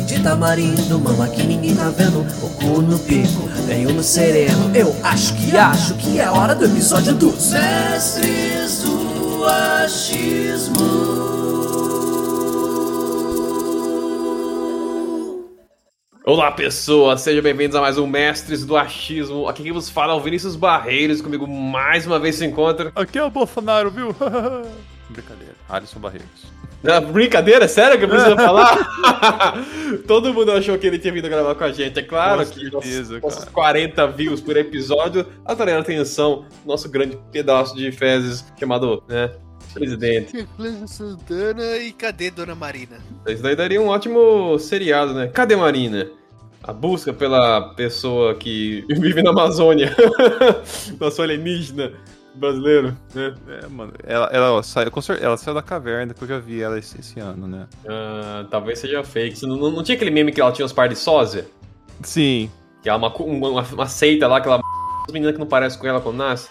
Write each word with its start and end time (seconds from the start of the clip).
de 0.00 0.20
tamarindo, 0.20 0.98
mama 0.98 1.28
que 1.28 1.42
ninguém 1.42 1.74
tá 1.74 1.90
vendo. 1.90 2.20
O 2.42 2.48
cu 2.50 2.82
no 2.82 2.98
pico, 2.98 3.48
veio 3.66 3.92
no 3.92 4.02
sereno. 4.02 4.70
Eu 4.74 4.94
acho 5.02 5.34
que 5.34 5.56
acho 5.56 5.94
que 5.94 6.20
é 6.20 6.30
hora 6.30 6.54
do 6.54 6.64
episódio 6.64 7.14
dos 7.14 7.52
Mestres 7.52 8.82
do 8.82 9.44
achismo 9.44 11.39
Olá 16.32 16.52
pessoas, 16.52 17.22
sejam 17.22 17.42
bem-vindos 17.42 17.74
a 17.74 17.80
mais 17.80 17.98
um 17.98 18.06
Mestres 18.06 18.64
do 18.64 18.76
Achismo. 18.76 19.48
Aqui 19.48 19.64
quem 19.64 19.72
vos 19.72 19.90
fala 19.90 20.12
é 20.12 20.16
o 20.16 20.20
Vinícius 20.20 20.54
Barreiros, 20.54 21.20
comigo 21.20 21.44
mais 21.44 22.06
uma 22.06 22.20
vez 22.20 22.36
se 22.36 22.46
encontra. 22.46 22.92
Aqui 22.94 23.18
é 23.18 23.24
o 23.24 23.28
Bolsonaro, 23.28 23.90
viu? 23.90 24.14
Brincadeira, 25.10 25.54
Alisson 25.68 25.98
Barreiros. 25.98 26.52
Ah, 26.84 27.00
brincadeira? 27.00 27.66
Sério 27.66 27.98
que 27.98 28.04
eu 28.04 28.08
preciso 28.08 28.36
falar? 28.38 28.78
Todo 30.06 30.32
mundo 30.32 30.52
achou 30.52 30.78
que 30.78 30.86
ele 30.86 31.00
tinha 31.00 31.12
vindo 31.12 31.28
gravar 31.28 31.56
com 31.56 31.64
a 31.64 31.72
gente. 31.72 31.98
É 31.98 32.02
claro 32.04 32.46
Com 32.46 32.52
que 32.52 32.60
certeza, 32.60 33.14
nossos, 33.14 33.22
nossos 33.22 33.38
cara. 33.46 33.50
40 33.50 34.06
views 34.06 34.40
por 34.40 34.56
episódio 34.56 35.26
atraiu 35.44 35.78
a 35.78 35.80
atenção 35.80 36.46
nosso 36.64 36.88
grande 36.88 37.18
pedaço 37.32 37.74
de 37.74 37.90
fezes 37.90 38.44
chamado, 38.56 39.02
né, 39.08 39.32
presidente. 39.74 40.46
Santana 40.86 41.76
e 41.78 41.90
cadê 41.90 42.30
Dona 42.30 42.54
Marina? 42.54 42.98
Isso 43.26 43.42
daí 43.42 43.56
daria 43.56 43.82
um 43.82 43.88
ótimo 43.88 44.56
seriado, 44.60 45.12
né? 45.12 45.26
Cadê 45.26 45.56
Marina? 45.56 46.19
A 46.62 46.72
busca 46.72 47.12
pela 47.12 47.72
pessoa 47.74 48.34
que 48.34 48.84
vive 48.88 49.22
na 49.22 49.30
Amazônia. 49.30 49.94
Nosso 51.00 51.22
alienígena 51.22 51.92
brasileiro, 52.34 52.96
né? 53.14 53.34
É, 53.48 53.66
mano, 53.66 53.92
ela, 54.04 54.26
ela, 54.26 54.62
saiu, 54.62 54.90
ela 55.20 55.36
saiu 55.36 55.54
da 55.54 55.62
caverna, 55.62 56.12
que 56.14 56.22
eu 56.22 56.28
já 56.28 56.38
vi 56.38 56.60
ela 56.62 56.78
esse, 56.78 57.00
esse 57.00 57.18
ano, 57.18 57.46
né? 57.46 57.66
Ah, 57.88 58.44
talvez 58.50 58.78
seja 58.78 59.02
fake. 59.02 59.44
Não, 59.46 59.56
não, 59.56 59.70
não 59.70 59.82
tinha 59.82 59.96
aquele 59.96 60.10
meme 60.10 60.32
que 60.32 60.40
ela 60.40 60.52
tinha 60.52 60.64
os 60.66 60.72
par 60.72 60.88
de 60.88 60.96
sósia? 60.96 61.46
Sim. 62.02 62.50
Que 62.82 62.88
é 62.88 62.94
uma, 62.94 63.08
uma, 63.16 63.62
uma 63.62 63.86
seita 63.86 64.26
lá, 64.28 64.36
aquela 64.38 64.60
as 65.06 65.12
meninas 65.12 65.32
que 65.34 65.40
não 65.40 65.46
parecem 65.46 65.78
com 65.80 65.86
ela 65.86 66.00
quando 66.00 66.16
nasce. 66.16 66.48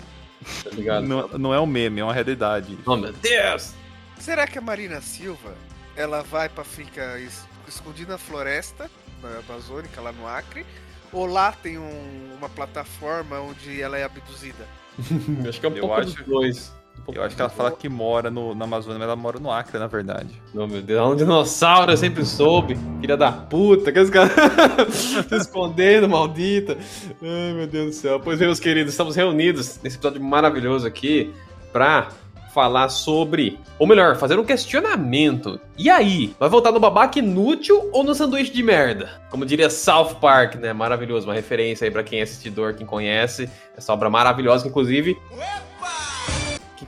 Tá 0.63 0.69
ligado? 0.71 1.05
Não, 1.05 1.27
não 1.37 1.53
é 1.53 1.59
um 1.59 1.65
meme, 1.67 2.01
é 2.01 2.03
uma 2.03 2.13
realidade. 2.13 2.77
Oh, 2.85 2.95
meu 2.95 3.13
Deus! 3.13 3.73
Será 4.17 4.47
que 4.47 4.57
a 4.57 4.61
Marina 4.61 5.01
Silva 5.01 5.53
ela 5.95 6.23
vai 6.23 6.49
pra 6.49 6.63
ficar 6.63 7.19
es- 7.19 7.45
escondida 7.67 8.13
na 8.13 8.17
floresta 8.17 8.89
na 9.21 9.39
amazônica, 9.39 9.99
lá 10.01 10.11
no 10.11 10.27
Acre? 10.27 10.65
Ou 11.11 11.25
lá 11.25 11.51
tem 11.51 11.77
um- 11.77 12.35
uma 12.37 12.49
plataforma 12.49 13.39
onde 13.39 13.81
ela 13.81 13.97
é 13.97 14.03
abduzida? 14.03 14.65
acho 15.47 15.59
que 15.59 15.65
é 15.65 15.69
um 15.69 15.73
Eu 15.75 15.81
pouco 15.81 15.95
acho- 16.01 16.15
dos 16.15 16.25
dois. 16.25 16.73
Um 16.97 17.01
pouco 17.01 17.19
Eu 17.19 17.23
acho 17.23 17.33
que 17.35 17.41
ela 17.41 17.49
fala 17.49 17.71
que 17.71 17.87
mora 17.87 18.29
no, 18.29 18.53
na 18.53 18.65
Amazônia, 18.65 18.99
mas 18.99 19.07
ela 19.07 19.15
mora 19.15 19.39
no 19.39 19.49
Acre, 19.49 19.79
na 19.79 19.87
verdade. 19.87 20.29
Oh, 20.53 20.67
meu 20.67 20.81
Deus, 20.81 20.99
é 20.99 21.03
um 21.03 21.15
dinossauro, 21.15 21.91
eu 21.93 21.97
sempre 21.97 22.25
soube. 22.25 22.77
Filha 22.99 23.15
da 23.15 23.31
puta, 23.31 23.91
que 23.91 23.99
esse 23.99 24.11
cara 24.11 24.29
se 24.91 25.33
escondendo, 25.35 26.09
maldita. 26.09 26.77
Ai, 27.21 27.53
meu 27.53 27.65
Deus 27.67 27.85
do 27.87 27.93
céu. 27.93 28.19
Pois 28.19 28.37
bem, 28.37 28.47
meus 28.49 28.59
queridos, 28.59 28.91
estamos 28.93 29.15
reunidos 29.15 29.79
nesse 29.81 29.95
episódio 29.95 30.21
maravilhoso 30.21 30.85
aqui 30.85 31.33
pra 31.71 32.09
falar 32.53 32.89
sobre, 32.89 33.59
ou 33.77 33.87
melhor, 33.87 34.15
fazer 34.15 34.37
um 34.37 34.43
questionamento. 34.43 35.59
E 35.77 35.89
aí, 35.89 36.35
vai 36.39 36.49
voltar 36.49 36.71
no 36.71 36.79
babaca 36.79 37.19
inútil 37.19 37.89
ou 37.93 38.03
no 38.03 38.15
sanduíche 38.15 38.51
de 38.51 38.63
merda? 38.63 39.09
Como 39.29 39.45
diria 39.45 39.69
South 39.69 40.15
Park, 40.15 40.55
né? 40.55 40.73
Maravilhoso, 40.73 41.27
uma 41.27 41.33
referência 41.33 41.85
aí 41.85 41.91
pra 41.91 42.03
quem 42.03 42.19
é 42.19 42.23
assistidor, 42.23 42.73
quem 42.73 42.85
conhece. 42.85 43.49
Essa 43.77 43.93
obra 43.93 44.09
maravilhosa, 44.09 44.67
inclusive 44.67 45.17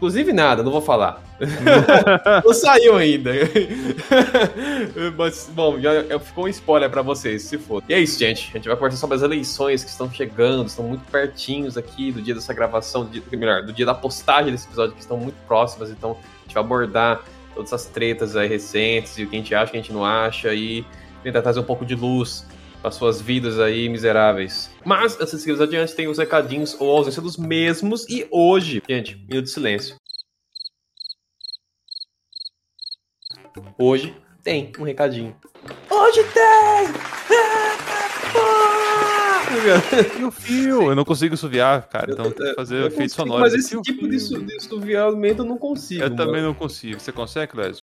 inclusive 0.01 0.33
nada, 0.33 0.63
não 0.63 0.71
vou 0.71 0.81
falar. 0.81 1.21
não 2.43 2.53
saiu 2.55 2.97
ainda. 2.97 3.31
Mas, 5.15 5.47
bom, 5.53 5.79
já 5.79 6.01
já 6.01 6.19
ficou 6.19 6.45
um 6.45 6.47
spoiler 6.47 6.89
pra 6.89 7.03
vocês, 7.03 7.43
se 7.43 7.55
for. 7.59 7.83
E 7.87 7.93
é 7.93 7.99
isso, 7.99 8.17
gente. 8.17 8.49
A 8.49 8.57
gente 8.57 8.67
vai 8.67 8.75
conversar 8.75 8.97
sobre 8.97 9.15
as 9.15 9.21
eleições 9.21 9.83
que 9.83 9.91
estão 9.91 10.11
chegando, 10.11 10.65
estão 10.65 10.85
muito 10.85 11.05
pertinhos 11.11 11.77
aqui 11.77 12.11
do 12.11 12.19
dia 12.19 12.33
dessa 12.33 12.51
gravação, 12.51 13.05
do 13.05 13.11
dia, 13.11 13.21
melhor, 13.33 13.61
do 13.61 13.71
dia 13.71 13.85
da 13.85 13.93
postagem 13.93 14.51
desse 14.51 14.65
episódio, 14.65 14.95
que 14.95 15.01
estão 15.01 15.17
muito 15.17 15.35
próximas. 15.47 15.91
Então, 15.91 16.17
a 16.39 16.41
gente 16.45 16.55
vai 16.55 16.63
abordar 16.63 17.21
todas 17.53 17.71
essas 17.71 17.85
tretas 17.85 18.35
aí 18.35 18.47
recentes 18.47 19.19
e 19.19 19.23
o 19.23 19.27
que 19.27 19.35
a 19.35 19.39
gente 19.39 19.53
acha, 19.53 19.67
o 19.67 19.71
que 19.71 19.77
a 19.77 19.81
gente 19.81 19.93
não 19.93 20.03
acha 20.03 20.51
e 20.51 20.83
tentar 21.21 21.43
trazer 21.43 21.59
um 21.59 21.63
pouco 21.63 21.85
de 21.85 21.93
luz 21.93 22.43
para 22.81 22.91
suas 22.91 23.21
vidas 23.21 23.59
aí 23.59 23.87
miseráveis. 23.87 24.71
Mas, 24.83 25.13
antes 25.15 25.31
de 25.31 25.39
seguirmos 25.39 25.61
adiante, 25.61 25.95
tem 25.95 26.07
os 26.07 26.17
recadinhos 26.17 26.75
ou 26.79 26.97
ausência 26.97 27.21
dos 27.21 27.37
mesmos. 27.37 28.07
E 28.09 28.27
hoje, 28.31 28.81
gente, 28.89 29.15
minuto 29.15 29.43
de 29.43 29.51
silêncio. 29.51 29.95
Hoje 33.77 34.15
tem 34.43 34.71
um 34.79 34.83
recadinho. 34.83 35.35
Hoje 35.89 36.23
tem! 36.33 36.41
E 40.19 40.23
o 40.23 40.31
fio? 40.31 40.89
Eu 40.89 40.95
não 40.95 41.03
consigo 41.03 41.35
suviar, 41.35 41.87
cara, 41.87 42.13
então 42.13 42.31
tem 42.31 42.47
que 42.47 42.53
fazer 42.55 42.85
efeito 42.85 43.13
sonoro. 43.13 43.41
Mas 43.41 43.53
esse 43.53 43.79
tipo 43.81 44.07
de, 44.07 44.19
su 44.19 44.41
de 44.41 44.59
suviamento 44.61 45.41
eu 45.41 45.45
não 45.45 45.57
consigo. 45.57 46.01
Eu 46.01 46.09
mano. 46.09 46.15
também 46.15 46.41
não 46.41 46.53
consigo. 46.53 46.99
Você 46.99 47.11
consegue, 47.11 47.51
Clésio? 47.51 47.83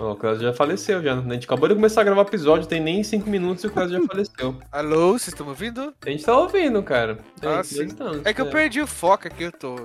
Ó, 0.00 0.12
o 0.12 0.16
Cláudio 0.16 0.42
já 0.44 0.52
faleceu 0.54 1.02
já. 1.02 1.12
A 1.18 1.20
gente 1.20 1.44
acabou 1.44 1.68
de 1.68 1.74
começar 1.74 2.00
a 2.00 2.04
gravar 2.04 2.22
o 2.22 2.26
episódio, 2.26 2.66
tem 2.66 2.80
nem 2.80 3.04
5 3.04 3.28
minutos 3.28 3.62
e 3.62 3.66
o 3.66 3.70
Cláudio 3.70 4.00
já 4.00 4.06
faleceu. 4.06 4.56
Alô, 4.72 5.12
vocês 5.12 5.28
estão 5.28 5.44
me 5.44 5.50
ouvindo? 5.50 5.92
A 6.04 6.10
gente 6.10 6.24
tá 6.24 6.36
ouvindo, 6.38 6.82
cara. 6.82 7.18
Ah, 7.42 7.56
nós 7.56 7.66
sim. 7.66 7.84
estamos, 7.84 8.24
É 8.24 8.32
que 8.32 8.40
eu 8.40 8.46
perdi 8.46 8.80
o 8.80 8.86
foco 8.86 9.28
aqui, 9.28 9.44
eu 9.44 9.52
tô. 9.52 9.76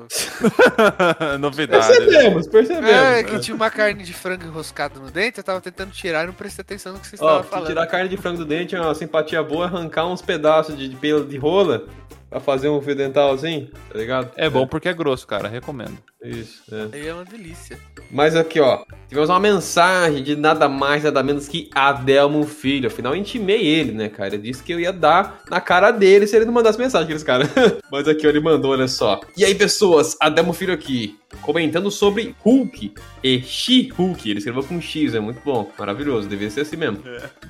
Novidade. 1.40 1.86
Percebemos, 1.86 2.48
percebemos. 2.48 2.90
É, 2.90 3.24
que 3.24 3.40
tinha 3.40 3.56
uma 3.56 3.70
carne 3.70 4.04
de 4.04 4.14
frango 4.14 4.46
enroscada 4.46 4.98
no 5.00 5.12
dente, 5.12 5.40
eu 5.40 5.44
tava 5.44 5.60
tentando 5.60 5.92
tirar 5.92 6.24
e 6.24 6.28
não 6.28 6.34
prestei 6.34 6.64
atenção 6.64 6.94
no 6.94 7.00
que 7.00 7.08
vocês 7.08 7.22
Ó, 7.22 7.26
estavam 7.26 7.44
se 7.44 7.50
falando. 7.50 7.68
tirar 7.68 7.84
a 7.84 7.88
carne 7.88 8.08
de 8.10 8.16
frango 8.16 8.38
do 8.38 8.46
dente 8.46 8.74
é 8.74 8.80
uma 8.80 8.96
simpatia 8.96 9.44
boa, 9.44 9.66
arrancar 9.66 10.08
uns 10.08 10.22
pedaços 10.22 10.78
de, 10.78 10.88
de 10.88 10.96
pelo 10.96 11.26
de 11.26 11.38
rola 11.38 11.86
pra 12.30 12.40
fazer 12.40 12.70
um 12.70 12.82
fio 12.82 12.96
dental 12.96 13.34
assim, 13.34 13.70
tá 13.92 13.98
ligado? 13.98 14.32
É 14.38 14.50
bom 14.50 14.66
porque 14.66 14.88
é 14.88 14.94
grosso, 14.94 15.28
cara, 15.28 15.50
recomendo. 15.50 15.98
Isso, 16.28 16.64
é. 16.72 16.88
Aí 16.98 17.08
é 17.08 17.14
uma 17.14 17.26
delícia. 17.26 17.78
Mas 18.12 18.36
aqui, 18.36 18.60
ó, 18.60 18.84
tivemos 19.08 19.30
uma 19.30 19.40
mensagem 19.40 20.24
de 20.24 20.36
nada 20.36 20.68
mais, 20.70 21.04
nada 21.04 21.22
menos 21.24 21.48
que 21.48 21.70
Adelmo 21.74 22.46
Filho. 22.46 22.88
Afinal, 22.88 23.14
eu 23.14 23.20
intimei 23.20 23.66
ele, 23.66 23.92
né, 23.92 24.10
cara? 24.10 24.34
Ele 24.36 24.44
disse 24.44 24.64
que 24.64 24.72
eu 24.72 24.80
ia 24.80 24.94
dar 24.94 25.42
na 25.50 25.60
cara 25.62 25.92
dele 25.92 26.28
se 26.28 26.36
ele 26.36 26.46
não 26.46 26.54
mandasse 26.54 26.78
mensagem, 26.80 27.06
aqueles 27.06 27.24
caras. 27.24 27.48
Mas 27.92 28.08
aqui, 28.08 28.26
ó, 28.26 28.30
ele 28.30 28.40
mandou, 28.40 28.72
olha 28.72 28.88
só. 28.88 29.20
E 29.38 29.44
aí, 29.44 29.56
pessoas, 29.56 30.16
Adelmo 30.20 30.54
Filho 30.54 30.74
aqui, 30.74 31.18
comentando 31.42 31.90
sobre 31.92 32.36
Hulk 32.40 32.94
e 33.24 33.42
She-Hulk. 33.42 34.30
Ele 34.30 34.40
escreveu 34.40 34.64
com 34.64 34.80
X, 34.80 35.14
é 35.16 35.20
muito 35.20 35.42
bom, 35.44 35.72
maravilhoso, 35.78 36.28
devia 36.28 36.50
ser 36.50 36.62
assim 36.62 36.76
mesmo. 36.78 37.00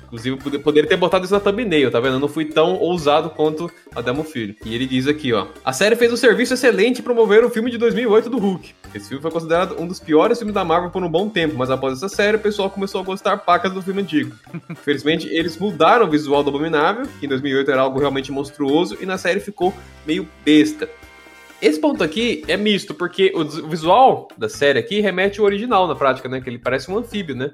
Inclusive, 0.06 0.36
poder- 0.38 0.58
poderia 0.60 0.88
ter 0.88 0.96
botado 0.96 1.24
isso 1.24 1.34
na 1.34 1.40
thumbnail, 1.40 1.90
tá 1.90 2.00
vendo? 2.00 2.14
Eu 2.14 2.20
não 2.20 2.28
fui 2.28 2.44
tão 2.46 2.76
ousado 2.76 3.30
quanto 3.30 3.70
Adelmo 3.94 4.24
Filho. 4.24 4.54
E 4.64 4.74
ele 4.74 4.86
diz 4.86 5.06
aqui, 5.06 5.32
ó. 5.32 5.46
A 5.64 5.72
série 5.72 5.96
fez 5.96 6.12
um 6.12 6.16
serviço 6.16 6.54
excelente 6.54 7.02
promover 7.02 7.44
o 7.44 7.50
filme 7.50 7.70
de 7.70 7.78
2008 7.78 8.30
do 8.30 8.38
Hulk. 8.38 8.65
Esse 8.94 9.08
filme 9.08 9.22
foi 9.22 9.30
considerado 9.30 9.80
um 9.80 9.86
dos 9.86 10.00
piores 10.00 10.38
filmes 10.38 10.54
da 10.54 10.64
Marvel 10.64 10.90
por 10.90 11.02
um 11.02 11.08
bom 11.08 11.28
tempo, 11.28 11.54
mas 11.56 11.70
após 11.70 11.94
essa 11.94 12.08
série, 12.08 12.36
o 12.36 12.40
pessoal 12.40 12.70
começou 12.70 13.00
a 13.00 13.04
gostar 13.04 13.36
pacas 13.38 13.72
do 13.72 13.82
filme 13.82 14.02
antigo. 14.02 14.34
Infelizmente, 14.70 15.28
eles 15.28 15.56
mudaram 15.58 16.06
o 16.06 16.10
visual 16.10 16.42
do 16.42 16.50
Abominável, 16.50 17.06
que 17.20 17.26
em 17.26 17.28
2008 17.28 17.70
era 17.70 17.82
algo 17.82 17.98
realmente 17.98 18.32
monstruoso, 18.32 18.96
e 19.00 19.06
na 19.06 19.18
série 19.18 19.40
ficou 19.40 19.74
meio 20.06 20.26
besta. 20.44 20.88
Esse 21.60 21.80
ponto 21.80 22.04
aqui 22.04 22.44
é 22.46 22.56
misto, 22.56 22.94
porque 22.94 23.32
o 23.34 23.40
o 23.40 23.68
visual 23.68 24.28
da 24.36 24.48
série 24.48 24.78
aqui 24.78 25.00
remete 25.00 25.40
ao 25.40 25.46
original 25.46 25.86
na 25.86 25.94
prática, 25.94 26.28
né? 26.28 26.40
Que 26.40 26.50
ele 26.50 26.58
parece 26.58 26.90
um 26.90 26.98
anfíbio, 26.98 27.34
né? 27.34 27.52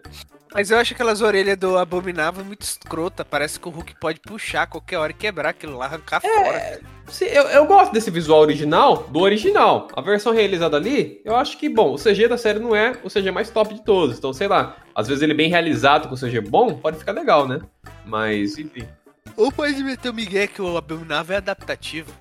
Mas 0.55 0.71
eu 0.71 0.79
acho 0.79 0.93
aquelas 0.93 1.23
orelhas 1.23 1.57
do 1.57 1.79
Abominável 1.79 2.45
muito 2.45 2.63
escrota. 2.63 3.25
Parece 3.25 3.59
que 3.59 3.67
o 3.67 3.71
Hulk 3.71 3.95
pode 3.99 4.21
puxar 4.21 4.63
a 4.63 4.67
qualquer 4.67 4.99
hora 4.99 5.11
e 5.11 5.15
quebrar 5.15 5.51
aquilo 5.51 5.79
lá, 5.79 5.87
arrancar 5.87 6.21
fora. 6.21 6.81
Sim, 7.09 7.25
eu, 7.27 7.45
eu 7.45 7.65
gosto 7.65 7.93
desse 7.93 8.11
visual 8.11 8.41
original, 8.41 9.05
do 9.11 9.21
original. 9.21 9.89
A 9.97 10.03
versão 10.03 10.33
realizada 10.33 10.77
ali, 10.77 11.23
eu 11.25 11.35
acho 11.37 11.59
que, 11.59 11.71
bom, 11.71 11.95
o 11.95 11.97
CG 11.97 12.29
da 12.29 12.37
série 12.37 12.59
não 12.59 12.77
é 12.77 12.93
o 13.03 13.09
CG 13.09 13.31
mais 13.31 13.49
top 13.49 13.73
de 13.73 13.83
todos. 13.83 14.19
Então, 14.19 14.33
sei 14.33 14.47
lá, 14.47 14.77
às 14.95 15.09
vezes 15.09 15.23
ele 15.23 15.33
bem 15.33 15.49
realizado 15.49 16.09
com 16.09 16.17
CG 16.17 16.41
bom, 16.43 16.75
pode 16.75 16.99
ficar 16.99 17.13
legal, 17.13 17.49
né? 17.49 17.61
Mas, 18.05 18.59
enfim. 18.59 18.87
Ou 19.37 19.51
pode 19.51 19.83
meter 19.83 20.11
o 20.11 20.15
Miguel 20.15 20.49
que 20.49 20.61
o 20.61 20.77
Abominável 20.77 21.35
é 21.35 21.39
adaptativo. 21.39 22.13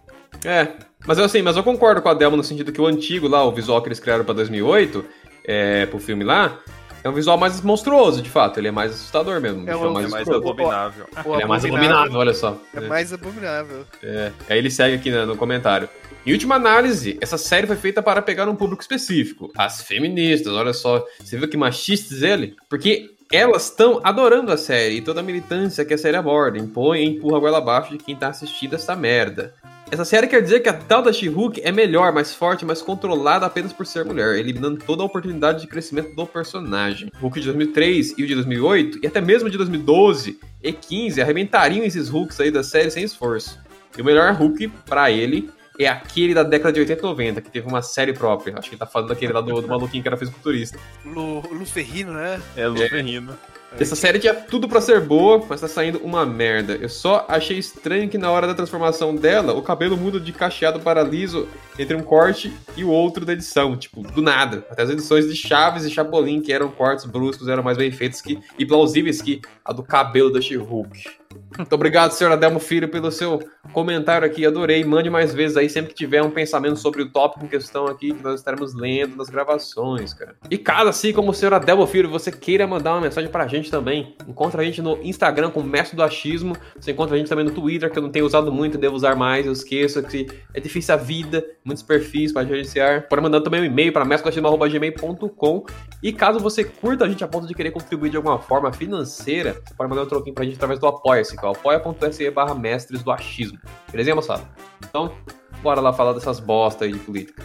É, 0.46 0.70
mas 1.06 1.18
eu 1.18 1.26
assim, 1.26 1.42
mas 1.42 1.58
eu 1.58 1.64
concordo 1.64 2.02
com 2.02 2.10
a 2.10 2.14
Delma 2.14 2.38
no 2.38 2.44
sentido 2.44 2.72
que 2.72 2.82
o 2.82 2.86
antigo 2.88 3.28
lá, 3.28 3.44
o 3.44 3.52
visual 3.52 3.82
que 3.82 3.88
eles 3.90 4.00
criaram 4.00 4.24
pra 4.24 4.34
2008, 4.34 5.04
é, 5.46 5.86
pro 5.86 6.00
filme 6.00 6.24
lá, 6.24 6.60
É 7.04 7.10
um 7.10 7.14
visual 7.14 7.36
mais 7.36 7.60
monstruoso, 7.62 8.22
de 8.22 8.30
fato. 8.30 8.60
Ele 8.60 8.68
é 8.68 8.72
mais 8.72 8.92
assustador 8.92 9.42
mesmo. 9.42 9.68
É 9.68 9.76
um- 9.76 9.90
É 9.90 9.92
mais 9.94 10.10
mais 10.12 10.22
escroto. 10.22 10.50
abominável. 10.50 11.06
O 11.26 11.34
Ele 11.34 11.42
é 11.42 11.46
mais 11.48 11.66
abominável, 11.66 12.14
olha 12.20 12.34
só. 12.36 12.56
É 12.76 12.80
mais 12.82 13.12
abominável. 13.12 13.86
É, 14.04 14.32
aí 14.48 14.60
ele 14.60 14.70
segue 14.70 14.98
aqui 14.98 15.10
né, 15.10 15.26
no 15.26 15.36
comentário. 15.36 15.90
Em 16.24 16.32
última 16.32 16.54
análise, 16.54 17.18
essa 17.20 17.40
série 17.40 17.66
foi 17.66 17.76
feita 17.76 18.04
para 18.04 18.22
pegar 18.22 18.48
um 18.48 18.56
público 18.56 18.84
específico. 18.84 19.52
As 19.58 19.82
feministas, 19.82 20.54
olha 20.54 20.74
só. 20.74 21.04
Você 21.20 21.40
viu 21.40 21.48
que 21.50 21.58
machistas 21.58 22.22
ele? 22.22 22.56
Porque 22.70 23.10
elas 23.34 23.64
estão 23.72 24.00
adorando 24.04 24.52
a 24.52 24.58
série 24.58 24.98
e 24.98 25.02
toda 25.02 25.22
a 25.22 25.24
militância 25.24 25.84
que 25.84 25.96
a 25.96 25.98
série 25.98 26.18
aborda. 26.18 26.60
Impõe 26.60 27.00
e 27.02 27.08
empurra 27.08 27.38
a 27.38 27.40
goela 27.40 27.58
abaixo 27.58 27.98
de 27.98 27.98
quem 27.98 28.16
tá 28.16 28.28
assistindo 28.28 28.76
essa 28.76 28.96
merda. 28.96 29.56
Essa 29.92 30.06
série 30.06 30.26
quer 30.26 30.42
dizer 30.42 30.62
que 30.62 30.70
a 30.70 30.74
tal 30.74 31.02
da 31.02 31.12
She-Hulk 31.12 31.60
é 31.62 31.70
melhor, 31.70 32.14
mais 32.14 32.34
forte, 32.34 32.64
mais 32.64 32.82
controlada 32.82 33.46
apenas 33.46 33.74
por 33.74 33.86
ser 33.86 34.06
mulher, 34.06 34.40
eliminando 34.40 34.80
toda 34.86 35.04
a 35.04 35.06
oportunidade 35.06 35.60
de 35.60 35.68
crescimento 35.68 36.16
do 36.16 36.26
personagem. 36.26 37.12
Hulk 37.20 37.42
de 37.42 37.48
2003 37.48 38.14
e 38.18 38.24
o 38.24 38.26
de 38.26 38.34
2008, 38.36 39.00
e 39.04 39.08
até 39.08 39.20
mesmo 39.20 39.50
de 39.50 39.58
2012 39.58 40.40
e 40.64 40.72
15, 40.72 41.22
arrebentariam 41.22 41.84
esses 41.84 42.08
Hulks 42.08 42.40
aí 42.40 42.50
da 42.50 42.64
série 42.64 42.90
sem 42.90 43.04
esforço. 43.04 43.60
E 43.98 44.02
o 44.02 44.06
melhor 44.06 44.32
Hulk, 44.32 44.70
pra 44.86 45.12
ele, 45.12 45.50
é 45.78 45.90
aquele 45.90 46.34
da 46.34 46.44
década 46.44 46.72
de 46.72 46.80
80 46.80 46.98
e 46.98 47.04
90, 47.04 47.42
que 47.42 47.52
teve 47.52 47.68
uma 47.68 47.82
série 47.82 48.14
própria. 48.14 48.58
Acho 48.58 48.70
que 48.70 48.76
ele 48.76 48.80
tá 48.80 48.86
falando 48.86 49.10
daquele 49.10 49.34
lá 49.34 49.42
do, 49.42 49.62
do 49.62 49.68
maluquinho 49.68 50.02
que 50.02 50.08
era 50.08 50.16
fisiculturista. 50.16 50.80
Lu, 51.04 51.42
Lu 51.52 51.66
Ferrino, 51.66 52.14
né? 52.14 52.42
É 52.56 52.66
Luferrino. 52.66 53.38
Essa 53.80 53.96
série 53.96 54.20
tinha 54.20 54.34
tudo 54.34 54.68
pra 54.68 54.82
ser 54.82 55.00
boa, 55.02 55.44
mas 55.48 55.62
tá 55.62 55.68
saindo 55.68 56.00
uma 56.00 56.26
merda. 56.26 56.74
Eu 56.74 56.90
só 56.90 57.26
achei 57.28 57.58
estranho 57.58 58.10
que 58.10 58.18
na 58.18 58.30
hora 58.30 58.46
da 58.46 58.54
transformação 58.54 59.16
dela, 59.16 59.54
o 59.54 59.62
cabelo 59.62 59.98
muda 59.98 60.20
de 60.20 60.34
cacheado 60.34 60.80
para 60.80 61.02
liso 61.04 61.48
entre 61.80 61.96
um 61.96 62.04
corte 62.04 62.54
e 62.76 62.84
o 62.84 62.90
outro 62.90 63.26
da 63.26 63.34
edição. 63.34 63.78
Tipo, 63.78 64.02
do 64.02 64.22
nada. 64.22 64.66
Até 64.70 64.84
as 64.84 64.90
edições 64.90 65.28
de 65.28 65.36
Chaves 65.36 65.86
e 65.86 65.90
Chapolin, 65.90 66.42
que 66.42 66.52
eram 66.52 66.70
cortes 66.70 67.06
bruscos, 67.06 67.48
eram 67.48 67.64
mais 67.64 67.78
bem 67.78 67.92
feitos 67.92 68.22
que, 68.22 68.40
e 68.60 68.66
plausíveis 68.66 69.22
que 69.22 69.42
a 69.64 69.72
do 69.72 69.84
cabelo 69.84 70.32
da 70.32 70.42
She-Hulk. 70.42 71.22
Muito 71.58 71.74
obrigado, 71.74 72.12
senhor 72.12 72.32
Adelmo 72.32 72.60
Filho, 72.60 72.90
pelo 72.90 73.12
seu 73.12 73.40
comentário 73.74 74.26
aqui. 74.26 74.46
Adorei. 74.46 74.84
Mande 74.84 75.10
mais 75.10 75.34
vezes 75.34 75.58
aí, 75.58 75.70
sempre 75.70 75.90
que 75.90 75.96
tiver 75.96 76.22
um 76.22 76.32
pensamento 76.32 76.78
sobre 76.78 77.02
o 77.02 77.10
tópico 77.10 77.46
em 77.46 77.48
questão 77.48 77.88
aqui, 77.88 78.14
que 78.14 78.24
nós 78.24 78.40
estaremos 78.40 78.74
lendo 78.74 79.16
nas 79.16 79.30
gravações, 79.30 80.14
cara. 80.14 80.36
E 80.50 80.58
caso 80.58 80.90
assim 80.90 81.14
como 81.14 81.32
o 81.32 81.34
senhor 81.34 81.54
Adelmo 81.54 81.86
Filho, 81.88 82.10
você 82.10 82.32
queira 82.32 82.68
mandar 82.68 82.94
uma 82.94 83.02
mensagem 83.02 83.30
pra 83.30 83.48
gente 83.48 83.70
também, 83.70 84.16
encontra 84.28 84.62
a 84.62 84.66
gente 84.66 84.82
no 84.82 84.98
Instagram 85.02 85.52
com 85.52 85.62
Mestre 85.62 85.96
do 85.96 86.04
Achismo. 86.04 86.56
Você 86.80 86.92
encontra 86.92 87.16
a 87.16 87.18
gente 87.18 87.30
também 87.30 87.46
no 87.46 87.52
Twitter, 87.52 87.90
que 87.92 87.98
eu 87.98 88.04
não 88.04 88.10
tenho 88.10 88.26
usado 88.26 88.52
muito, 88.52 88.78
devo 88.78 88.96
usar 88.96 89.16
mais. 89.16 89.46
Eu 89.46 89.52
esqueço 89.52 90.02
que 90.04 90.28
é 90.54 90.60
difícil 90.60 90.94
a 90.94 90.98
vida, 90.98 91.46
muitos 91.64 91.84
perfis 91.84 92.32
para 92.32 92.46
gerenciar. 92.46 93.08
Pode 93.08 93.22
mandar 93.22 93.42
também 93.42 93.62
um 93.62 93.66
e-mail 93.66 93.94
para 93.94 94.06
mestroachismo.gmail.com. 94.06 95.66
E 96.02 96.12
caso 96.12 96.40
você 96.40 96.64
curta 96.64 97.06
a 97.06 97.10
gente 97.10 97.24
a 97.24 97.28
ponto 97.28 97.48
de 97.48 97.54
querer 97.54 97.72
contribuir 97.72 98.10
de 98.10 98.18
alguma 98.18 98.40
forma 98.40 98.72
financeira, 98.74 99.62
você 99.66 99.74
pode 99.74 99.90
mandar 99.90 100.04
um 100.04 100.08
troquinho 100.08 100.34
pra 100.34 100.44
gente 100.44 100.56
através 100.56 100.80
do 100.80 100.88
Apoia-se, 100.88 101.38
que 101.38 101.46
é 101.46 101.48
o 101.48 101.52
apoia.se 101.52 102.30
barra 102.32 102.56
mestres 102.56 103.04
do 103.04 103.12
achismo. 103.12 103.51
Belezinha, 103.92 104.16
moçada? 104.16 104.48
Então, 104.84 105.16
bora 105.62 105.82
lá 105.82 105.94
falar 105.94 106.14
dessas 106.14 106.40
bosta 106.40 106.86
aí 106.86 106.92
de 106.92 107.00
política. 107.00 107.44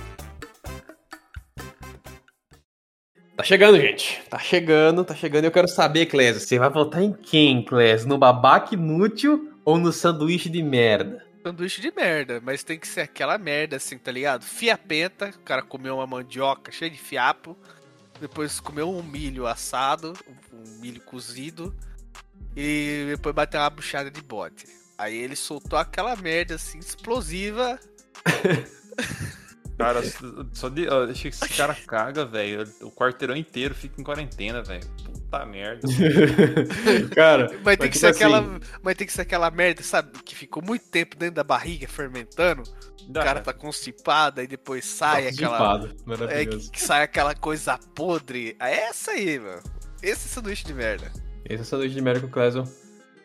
Tá 3.36 3.44
chegando, 3.44 3.78
gente. 3.78 4.22
Tá 4.30 4.38
chegando, 4.38 5.04
tá 5.04 5.14
chegando. 5.14 5.44
Eu 5.44 5.50
quero 5.50 5.68
saber, 5.68 6.06
Clésia, 6.06 6.40
você 6.40 6.58
vai 6.58 6.70
votar 6.70 7.02
em 7.02 7.12
quem, 7.12 7.62
Clésia? 7.62 8.08
No 8.08 8.16
babaca 8.16 8.74
inútil 8.74 9.52
ou 9.62 9.76
no 9.76 9.92
sanduíche 9.92 10.48
de 10.48 10.62
merda? 10.62 11.22
Sanduíche 11.42 11.82
de 11.82 11.92
merda, 11.92 12.40
mas 12.42 12.64
tem 12.64 12.78
que 12.78 12.88
ser 12.88 13.02
aquela 13.02 13.36
merda 13.36 13.76
assim, 13.76 13.98
tá 13.98 14.10
ligado? 14.10 14.42
Fiapenta, 14.42 15.28
o 15.28 15.40
cara 15.40 15.62
comeu 15.62 15.96
uma 15.96 16.06
mandioca 16.06 16.72
cheia 16.72 16.90
de 16.90 16.98
fiapo, 16.98 17.56
depois 18.18 18.58
comeu 18.58 18.90
um 18.90 19.02
milho 19.02 19.46
assado, 19.46 20.14
um 20.50 20.80
milho 20.80 21.00
cozido, 21.02 21.76
e 22.56 23.06
depois 23.10 23.34
bateu 23.34 23.60
uma 23.60 23.68
buchada 23.68 24.10
de 24.10 24.22
bode. 24.22 24.64
Aí 24.98 25.16
ele 25.16 25.36
soltou 25.36 25.78
aquela 25.78 26.16
merda 26.16 26.54
assim, 26.54 26.78
explosiva. 26.78 27.78
Cara, 29.78 30.00
só 30.52 30.70
de. 30.70 30.88
ó, 30.88 31.04
Achei 31.04 31.30
que 31.30 31.36
esse 31.36 31.54
cara 31.54 31.74
caga, 31.86 32.24
velho. 32.24 32.66
O 32.80 32.90
quarteirão 32.90 33.36
inteiro 33.36 33.74
fica 33.74 34.00
em 34.00 34.04
quarentena, 34.04 34.62
velho. 34.62 34.82
Puta 35.04 35.44
merda. 35.44 35.86
Cara, 37.14 37.50
Mas 37.62 37.76
tem 37.76 37.88
tipo 37.88 37.90
que 37.90 37.98
ser 37.98 38.06
assim, 38.06 38.24
aquela. 38.24 38.60
Mas 38.82 38.96
tem 38.96 39.06
que 39.06 39.12
ser 39.12 39.20
aquela 39.20 39.50
merda, 39.50 39.82
sabe? 39.82 40.12
Que 40.24 40.34
ficou 40.34 40.62
muito 40.62 40.88
tempo 40.88 41.14
dentro 41.14 41.34
da 41.34 41.44
barriga 41.44 41.86
fermentando. 41.86 42.62
O 43.06 43.12
cara 43.12 43.40
tá 43.40 43.52
constipado, 43.52 44.40
aí 44.40 44.46
depois 44.46 44.84
sai 44.84 45.28
aquela. 45.28 45.58
Constipado. 45.58 45.86
É, 45.86 45.94
que, 45.94 46.08
Maravilhoso. 46.08 46.70
que 46.72 46.80
sai 46.80 47.02
aquela 47.02 47.34
coisa 47.34 47.78
podre. 47.94 48.56
É 48.58 48.88
essa 48.88 49.10
aí, 49.10 49.38
mano. 49.38 49.62
Esse 50.02 50.26
sanduíche 50.26 50.64
de 50.64 50.72
merda. 50.72 51.12
Esse 51.44 51.58
é 51.58 51.62
o 51.62 51.64
sanduíche 51.64 51.94
de 51.94 52.02
merda 52.02 52.20
que 52.20 52.26
o 52.26 52.30
Clésio... 52.30 52.64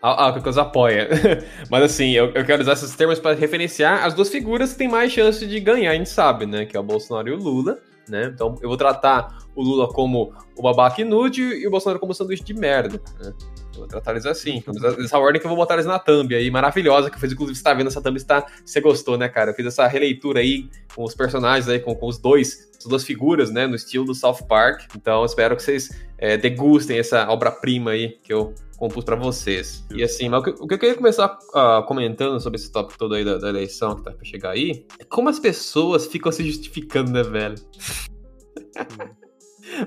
Ah, 0.01 0.27
ah, 0.27 0.33
que 0.33 0.39
o 0.39 0.41
Clésio 0.41 0.61
apoia. 0.61 1.07
Mas 1.69 1.83
assim, 1.83 2.09
eu, 2.11 2.31
eu 2.33 2.43
quero 2.43 2.63
usar 2.63 2.73
esses 2.73 2.95
termos 2.95 3.19
para 3.19 3.35
referenciar 3.35 4.03
as 4.03 4.13
duas 4.13 4.29
figuras 4.29 4.71
que 4.71 4.79
têm 4.79 4.87
mais 4.87 5.11
chance 5.11 5.45
de 5.45 5.59
ganhar, 5.59 5.91
a 5.91 5.95
gente 5.95 6.09
sabe, 6.09 6.45
né? 6.47 6.65
Que 6.65 6.75
é 6.75 6.79
o 6.79 6.83
Bolsonaro 6.83 7.29
e 7.29 7.31
o 7.31 7.37
Lula, 7.37 7.77
né? 8.09 8.31
Então 8.33 8.55
eu 8.61 8.67
vou 8.67 8.77
tratar 8.77 9.37
o 9.55 9.61
Lula 9.61 9.87
como 9.87 10.33
o 10.57 10.61
babaca 10.63 11.01
inútil 11.01 11.51
e 11.51 11.67
o 11.67 11.71
Bolsonaro 11.71 11.99
como 11.99 12.15
sanduíche 12.15 12.43
de 12.43 12.53
merda, 12.53 12.99
né? 13.19 13.33
Eu 13.73 13.79
vou 13.79 13.87
tratar 13.87 14.11
eles 14.11 14.25
assim. 14.25 14.63
Essa 15.03 15.17
ordem 15.17 15.39
que 15.39 15.45
eu 15.45 15.49
vou 15.49 15.57
botar 15.57 15.75
eles 15.75 15.85
na 15.85 15.99
thumb 15.99 16.33
aí, 16.35 16.49
maravilhosa, 16.51 17.09
que 17.09 17.15
eu 17.15 17.19
fiz, 17.19 17.31
inclusive, 17.31 17.57
você 17.57 17.63
tá 17.63 17.73
vendo 17.73 17.87
essa 17.87 18.01
thumb, 18.01 18.17
está, 18.17 18.45
você 18.65 18.81
gostou, 18.81 19.17
né, 19.17 19.29
cara? 19.29 19.51
Eu 19.51 19.55
fiz 19.55 19.65
essa 19.65 19.87
releitura 19.87 20.39
aí 20.39 20.69
com 20.95 21.03
os 21.03 21.15
personagens 21.15 21.67
aí, 21.67 21.79
com, 21.79 21.95
com 21.95 22.07
os 22.07 22.17
dois, 22.17 22.69
as 22.77 22.85
duas 22.85 23.03
figuras, 23.03 23.51
né, 23.51 23.67
no 23.67 23.75
estilo 23.75 24.05
do 24.05 24.13
South 24.13 24.43
Park. 24.47 24.83
Então, 24.95 25.23
espero 25.25 25.55
que 25.55 25.63
vocês 25.63 25.89
é, 26.17 26.37
degustem 26.37 26.99
essa 26.99 27.29
obra-prima 27.29 27.91
aí 27.91 28.17
que 28.23 28.33
eu 28.33 28.53
compus 28.81 29.03
pra 29.03 29.15
vocês. 29.15 29.85
E 29.93 30.01
assim, 30.01 30.27
mas 30.27 30.41
o 30.41 30.43
que, 30.43 30.49
o 30.63 30.67
que 30.67 30.73
eu 30.73 30.79
queria 30.79 30.95
começar 30.95 31.37
ah, 31.53 31.83
comentando 31.87 32.39
sobre 32.39 32.57
esse 32.57 32.71
tópico 32.71 32.97
todo 32.97 33.13
aí 33.13 33.23
da, 33.23 33.37
da 33.37 33.49
eleição 33.49 33.95
que 33.95 34.03
tá 34.03 34.11
pra 34.11 34.25
chegar 34.25 34.49
aí, 34.49 34.87
é 34.97 35.03
como 35.03 35.29
as 35.29 35.39
pessoas 35.39 36.07
ficam 36.07 36.31
se 36.31 36.43
justificando, 36.43 37.11
né, 37.11 37.21
velho? 37.21 37.55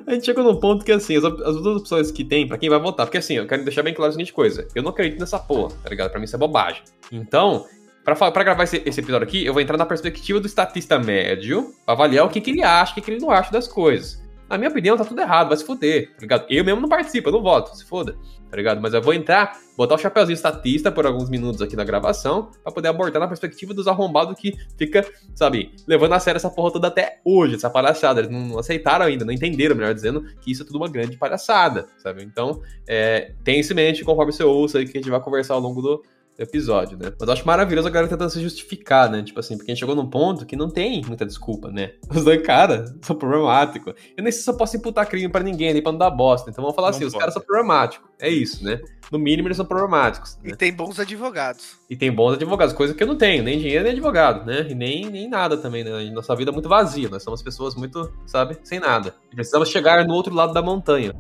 A 0.07 0.15
gente 0.15 0.25
chegou 0.25 0.45
num 0.45 0.59
ponto 0.59 0.85
que, 0.85 0.93
assim, 0.93 1.17
as, 1.17 1.25
as 1.25 1.57
duas 1.57 1.81
opções 1.81 2.11
que 2.11 2.25
tem 2.25 2.47
pra 2.47 2.59
quem 2.59 2.71
vai 2.71 2.79
votar, 2.79 3.07
porque 3.07 3.19
assim, 3.19 3.35
eu 3.35 3.47
quero 3.47 3.65
deixar 3.65 3.83
bem 3.83 3.95
claro 3.95 4.11
a 4.11 4.13
seguinte 4.13 4.33
coisa: 4.33 4.67
eu 4.75 4.83
não 4.83 4.91
acredito 4.91 5.21
nessa 5.21 5.39
porra, 5.39 5.75
tá 5.83 5.91
ligado? 5.91 6.11
Pra 6.11 6.19
mim 6.19 6.25
isso 6.25 6.37
é 6.37 6.39
bobagem. 6.39 6.83
Então, 7.13 7.67
pra 8.05 8.45
gravar 8.45 8.65
esse, 8.65 8.83
esse 8.85 9.01
episódio 9.01 9.27
aqui, 9.27 9.45
eu 9.45 9.53
vou 9.53 9.63
entrar 9.63 9.77
na 9.77 9.87
perspectiva 9.87 10.41
do 10.41 10.47
estatista 10.47 10.99
médio, 10.99 11.75
avaliar 11.87 12.25
o 12.25 12.29
que, 12.29 12.41
que 12.41 12.51
ele 12.51 12.63
acha, 12.63 12.93
o 12.93 12.95
que, 12.95 13.01
que 13.01 13.11
ele 13.11 13.21
não 13.21 13.31
acha 13.31 13.53
das 13.53 13.69
coisas. 13.69 14.24
Na 14.49 14.59
minha 14.59 14.71
opinião, 14.71 14.97
tá 14.97 15.05
tudo 15.05 15.21
errado, 15.21 15.49
vai 15.49 15.57
se 15.57 15.65
fuder, 15.65 16.13
tá 16.13 16.21
ligado? 16.21 16.47
Eu 16.51 16.65
mesmo 16.65 16.81
não 16.81 16.89
participo, 16.89 17.29
eu 17.29 17.33
não 17.33 17.43
voto, 17.43 17.75
se 17.75 17.85
foda, 17.85 18.17
tá 18.51 18.57
ligado? 18.57 18.81
Mas 18.81 18.93
eu 18.93 19.01
vou 19.01 19.15
entrar, 19.15 19.59
botar 19.77 19.95
o 19.95 19.99
chapeuzinho 19.99 20.35
estatista 20.35 20.93
por 20.93 21.07
alguns 21.07 21.31
minutos 21.31 21.63
aqui 21.63 21.75
na 21.75 21.85
gravação, 21.85 22.51
pra 22.63 22.71
poder 22.71 22.89
abordar 22.89 23.21
na 23.21 23.27
perspectiva 23.27 23.73
dos 23.73 23.89
arrombados 23.89 24.39
que 24.39 24.53
fica, 24.77 25.05
sabe, 25.35 25.73
levando 25.87 26.13
a 26.13 26.21
sério 26.21 26.37
essa 26.37 26.51
porra 26.51 26.73
toda 26.73 26.89
até 26.89 27.21
hoje, 27.25 27.55
essa 27.55 27.71
palhaçada. 27.71 28.21
Eles 28.21 28.31
não 28.31 28.59
aceitaram 28.59 29.07
ainda, 29.07 29.25
não 29.25 29.33
entenderam, 29.33 29.75
melhor 29.75 29.95
dizendo, 29.95 30.25
que 30.41 30.53
isso 30.53 30.63
é 30.63 30.67
tudo 30.67 30.77
uma 30.77 30.89
grande 30.89 31.17
palhaçada, 31.17 31.87
sabe? 31.97 32.23
Então, 32.23 32.61
é, 32.87 33.33
tem 33.43 33.61
isso 33.61 33.73
em 33.73 33.77
mente 33.77 34.05
conforme 34.05 34.33
você 34.33 34.45
ouça 34.45 34.79
aí 34.79 34.85
que 34.85 34.99
a 34.99 35.01
gente 35.01 35.11
vai 35.11 35.21
conversar 35.21 35.55
ao 35.55 35.61
longo 35.61 35.81
do 35.81 36.03
episódio, 36.39 36.99
né? 36.99 37.13
Mas 37.19 37.29
eu 37.29 37.33
acho 37.33 37.47
maravilhoso 37.47 37.89
a 37.89 37.91
galera 37.91 38.11
tentando 38.11 38.31
se 38.31 38.43
justificar, 38.43 39.11
né? 39.11 39.23
Tipo 39.23 39.41
assim, 39.41 39.57
porque 39.57 39.71
a 39.71 39.75
gente 39.75 39.81
chegou 39.81 39.95
num 39.95 40.09
ponto 40.09 40.45
que 40.45 40.57
não 40.57 40.69
tem 40.69 41.03
muita 41.07 41.25
desculpa, 41.25 41.71
né? 41.71 41.93
Os 42.11 42.25
dois 42.25 42.43
caras 42.43 42.95
são 43.03 43.17
problemáticos. 43.17 43.95
Eu 44.17 44.23
nem 44.23 44.33
sei 44.33 44.43
se 44.43 44.51
eu 44.51 44.57
posso 44.57 44.77
imputar 44.77 45.07
crime 45.07 45.29
para 45.29 45.45
ninguém, 45.45 45.73
nem 45.73 45.83
pra 45.83 45.93
não 45.93 45.99
dar 45.99 46.11
bosta. 46.11 46.51
Então 46.51 46.63
vamos 46.63 46.75
falar 46.75 46.89
não 46.89 46.97
assim, 46.97 47.05
pode. 47.05 47.15
os 47.15 47.19
caras 47.19 47.35
são 47.35 47.43
problemáticos. 47.43 48.09
É 48.21 48.29
isso, 48.29 48.65
né? 48.65 48.81
No 49.13 49.19
mínimo 49.19 49.49
eles 49.49 49.57
são 49.57 49.67
problemáticos. 49.67 50.37
Né? 50.43 50.51
E 50.51 50.57
tem 50.57 50.73
bons 50.73 50.99
advogados. 50.99 51.77
E 51.89 51.97
tem 51.97 52.11
bons 52.11 52.35
advogados, 52.35 52.75
coisa 52.75 52.95
que 52.95 53.03
eu 53.03 53.07
não 53.07 53.17
tenho, 53.17 53.43
nem 53.43 53.59
dinheiro, 53.59 53.85
nem 53.85 53.93
advogado, 53.93 54.45
né? 54.45 54.67
E 54.69 54.75
nem, 54.75 55.11
nem 55.11 55.29
nada 55.29 55.57
também, 55.57 55.85
né? 55.85 56.11
Nossa 56.11 56.35
vida 56.35 56.51
é 56.51 56.53
muito 56.53 56.69
vazia, 56.69 57.09
nós 57.09 57.23
somos 57.23 57.43
pessoas 57.43 57.75
muito, 57.75 58.13
sabe, 58.27 58.59
sem 58.65 58.81
nada. 58.81 59.15
E 59.31 59.35
precisamos 59.35 59.69
chegar 59.69 60.05
no 60.05 60.15
outro 60.15 60.35
lado 60.35 60.53
da 60.53 60.63
montanha. 60.63 61.15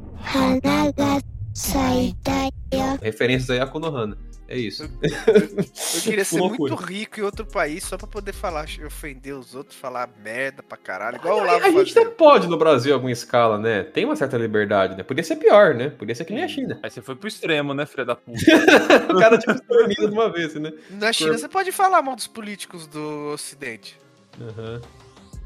Referências 3.00 3.50
aí 3.50 3.60
a 3.60 3.66
Konohana. 3.66 4.16
É 4.46 4.58
isso. 4.58 4.84
Eu 5.02 6.00
queria 6.02 6.24
ser 6.24 6.38
muito 6.38 6.74
rico 6.74 7.18
em 7.18 7.22
outro 7.22 7.46
país 7.46 7.84
só 7.84 7.96
pra 7.96 8.06
poder 8.06 8.32
falar, 8.32 8.66
ofender 8.86 9.34
os 9.34 9.54
outros, 9.54 9.76
falar 9.76 10.08
merda 10.22 10.62
pra 10.62 10.76
caralho. 10.76 11.16
Igual 11.16 11.38
o 11.38 11.40
A, 11.42 11.56
a 11.56 11.70
gente 11.70 11.92
até 11.92 12.02
fazia. 12.02 12.10
pode 12.10 12.46
no 12.46 12.58
Brasil, 12.58 12.90
em 12.90 12.94
alguma 12.94 13.12
escala, 13.12 13.58
né? 13.58 13.82
Tem 13.82 14.04
uma 14.04 14.16
certa 14.16 14.36
liberdade, 14.36 14.96
né? 14.96 15.02
Podia 15.02 15.24
ser 15.24 15.36
pior, 15.36 15.74
né? 15.74 15.90
Podia 15.90 16.14
ser 16.14 16.24
que 16.24 16.34
nem 16.34 16.44
a 16.44 16.48
China. 16.48 16.78
Aí 16.82 16.90
você 16.90 17.00
foi 17.00 17.16
pro 17.16 17.26
extremo, 17.28 17.72
né, 17.72 17.86
filha 17.86 18.04
da 18.04 18.14
puta? 18.14 18.38
o 19.10 19.18
cara, 19.18 19.38
tipo, 19.38 19.52
extermina 19.52 20.08
de 20.08 20.14
uma 20.14 20.30
vez, 20.30 20.54
né? 20.54 20.72
Na 20.90 21.12
China 21.12 21.38
você 21.38 21.48
pode 21.48 21.72
falar 21.72 22.02
mal 22.02 22.14
dos 22.14 22.26
políticos 22.26 22.86
do 22.86 23.32
Ocidente. 23.32 23.98
Aham. 24.40 24.80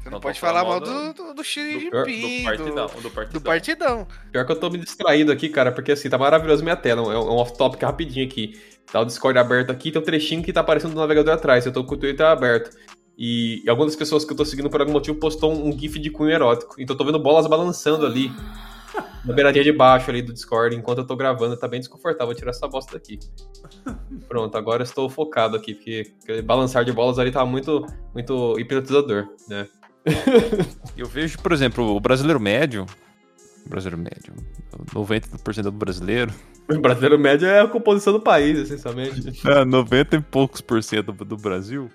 Você 0.09 0.11
não 0.11 0.17
Não 0.17 0.21
pode 0.21 0.39
falar 0.39 0.61
falar 0.63 0.69
mal 0.69 0.79
do, 0.79 1.13
do, 1.13 1.33
do 1.35 1.43
Xi 1.43 1.85
do 1.85 1.89
pior- 1.91 2.03
Do 2.05 2.09
Jinping, 2.11 2.43
partidão. 2.43 2.87
do, 2.87 3.01
Do 3.01 3.09
partidão. 3.11 3.33
do 3.33 3.41
partidão. 3.41 4.07
Pior 4.31 4.45
que 4.45 4.51
eu 4.51 4.55
tô 4.59 4.69
me 4.69 4.77
distraindo 4.79 5.31
aqui, 5.31 5.49
cara, 5.49 5.71
porque 5.71 5.91
assim, 5.91 6.09
tá 6.09 6.17
maravilhoso 6.17 6.63
minha 6.63 6.75
tela. 6.75 7.01
É 7.13 7.17
um, 7.17 7.29
um 7.31 7.35
off-topic 7.37 7.81
rapidinho 7.83 8.25
aqui. 8.25 8.59
Tá 8.91 8.99
o 9.01 9.05
Discord 9.05 9.37
aberto 9.37 9.69
aqui, 9.71 9.91
tem 9.91 10.01
um 10.01 10.05
trechinho 10.05 10.41
que 10.43 10.51
tá 10.51 10.61
aparecendo 10.61 10.93
no 10.95 10.99
navegador 11.01 11.33
atrás. 11.33 11.65
Eu 11.65 11.71
tô 11.71 11.83
com 11.83 11.93
o 11.93 11.97
Twitter 11.97 12.25
aberto. 12.25 12.75
E, 13.17 13.61
e 13.65 13.69
algumas 13.69 13.91
das 13.91 13.99
pessoas 13.99 14.23
que 14.25 14.31
eu 14.33 14.37
tô 14.37 14.43
seguindo 14.45 14.69
por 14.69 14.79
algum 14.81 14.93
motivo 14.93 15.19
postou 15.19 15.53
um, 15.53 15.67
um 15.69 15.77
gif 15.77 15.99
de 15.99 16.09
cunho 16.09 16.31
erótico. 16.31 16.75
Então 16.79 16.93
eu 16.93 16.97
tô 16.97 17.03
vendo 17.05 17.19
bolas 17.19 17.45
balançando 17.47 18.05
ali. 18.05 18.31
na 19.23 19.33
beiradinha 19.33 19.63
de 19.63 19.71
baixo 19.71 20.09
ali 20.09 20.21
do 20.21 20.33
Discord 20.33 20.75
enquanto 20.75 20.99
eu 20.99 21.05
tô 21.05 21.15
gravando. 21.15 21.55
Tá 21.57 21.67
bem 21.67 21.79
desconfortável. 21.79 22.27
Vou 22.27 22.35
tirar 22.35 22.49
essa 22.51 22.67
bosta 22.67 22.93
daqui. 22.93 23.19
Pronto, 24.27 24.57
agora 24.57 24.81
eu 24.81 24.85
estou 24.85 25.09
focado 25.09 25.55
aqui, 25.55 25.73
porque 25.75 26.11
balançar 26.43 26.83
de 26.85 26.91
bolas 26.91 27.19
ali 27.19 27.31
tava 27.31 27.45
muito, 27.45 27.85
muito 28.13 28.57
hipnotizador, 28.59 29.27
né? 29.47 29.67
Eu 30.97 31.05
vejo, 31.07 31.37
por 31.39 31.51
exemplo, 31.51 31.95
o 31.95 31.99
brasileiro 31.99 32.39
médio. 32.39 32.85
O 33.65 33.69
brasileiro 33.69 33.97
médio. 34.01 34.33
90% 34.93 35.63
do 35.63 35.71
brasileiro. 35.71 36.33
O 36.69 36.79
brasileiro 36.79 37.19
médio 37.19 37.47
é 37.47 37.61
a 37.61 37.67
composição 37.67 38.13
do 38.13 38.19
país, 38.21 38.57
essencialmente. 38.57 39.47
É, 39.47 39.65
90 39.65 40.15
e 40.15 40.21
poucos 40.21 40.61
por 40.61 40.81
cento 40.83 41.11
do, 41.11 41.37
Brasil. 41.37 41.89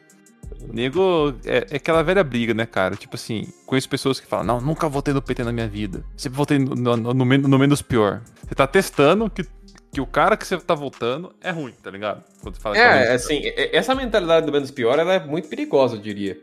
Nego, 0.73 1.35
é, 1.45 1.67
é 1.71 1.77
aquela 1.77 2.03
velha 2.03 2.25
briga, 2.25 2.53
né, 2.55 2.67
cara? 2.67 2.97
Tipo 2.97 3.17
assim, 3.17 3.47
conheço 3.67 3.89
pessoas 3.89 4.21
que 4.21 4.27
falam, 4.27 4.45
não, 4.45 4.61
nunca 4.61 4.89
votei 4.89 5.15
no 5.15 5.23
PT 5.23 5.45
na 5.45 5.53
minha 5.53 5.69
vida. 5.69 6.05
Sempre 6.17 6.37
votei 6.37 6.59
no, 6.59 6.75
no, 6.75 6.97
no, 6.97 7.25
no 7.25 7.59
menos 7.59 7.83
pior. 7.83 8.23
Você 8.43 8.55
tá 8.55 8.67
testando 8.67 9.31
que, 9.31 9.45
que 9.93 10.01
o 10.01 10.07
cara 10.07 10.37
que 10.37 10.47
você 10.47 10.59
tá 10.59 10.75
votando 10.75 11.35
é 11.41 11.51
ruim, 11.51 11.73
tá 11.83 11.91
ligado? 11.91 12.23
Quando 12.43 12.57
você 12.57 12.61
fala 12.61 12.77
É, 12.77 12.95
menos 12.95 13.11
assim, 13.11 13.41
é- 13.45 13.77
essa 13.77 13.95
mentalidade 13.95 14.47
do 14.47 14.53
menos 14.53 14.71
pior, 14.71 14.99
ela 14.99 15.15
é 15.15 15.25
muito 15.25 15.49
perigosa, 15.49 15.97
eu 15.97 16.01
diria. 16.01 16.39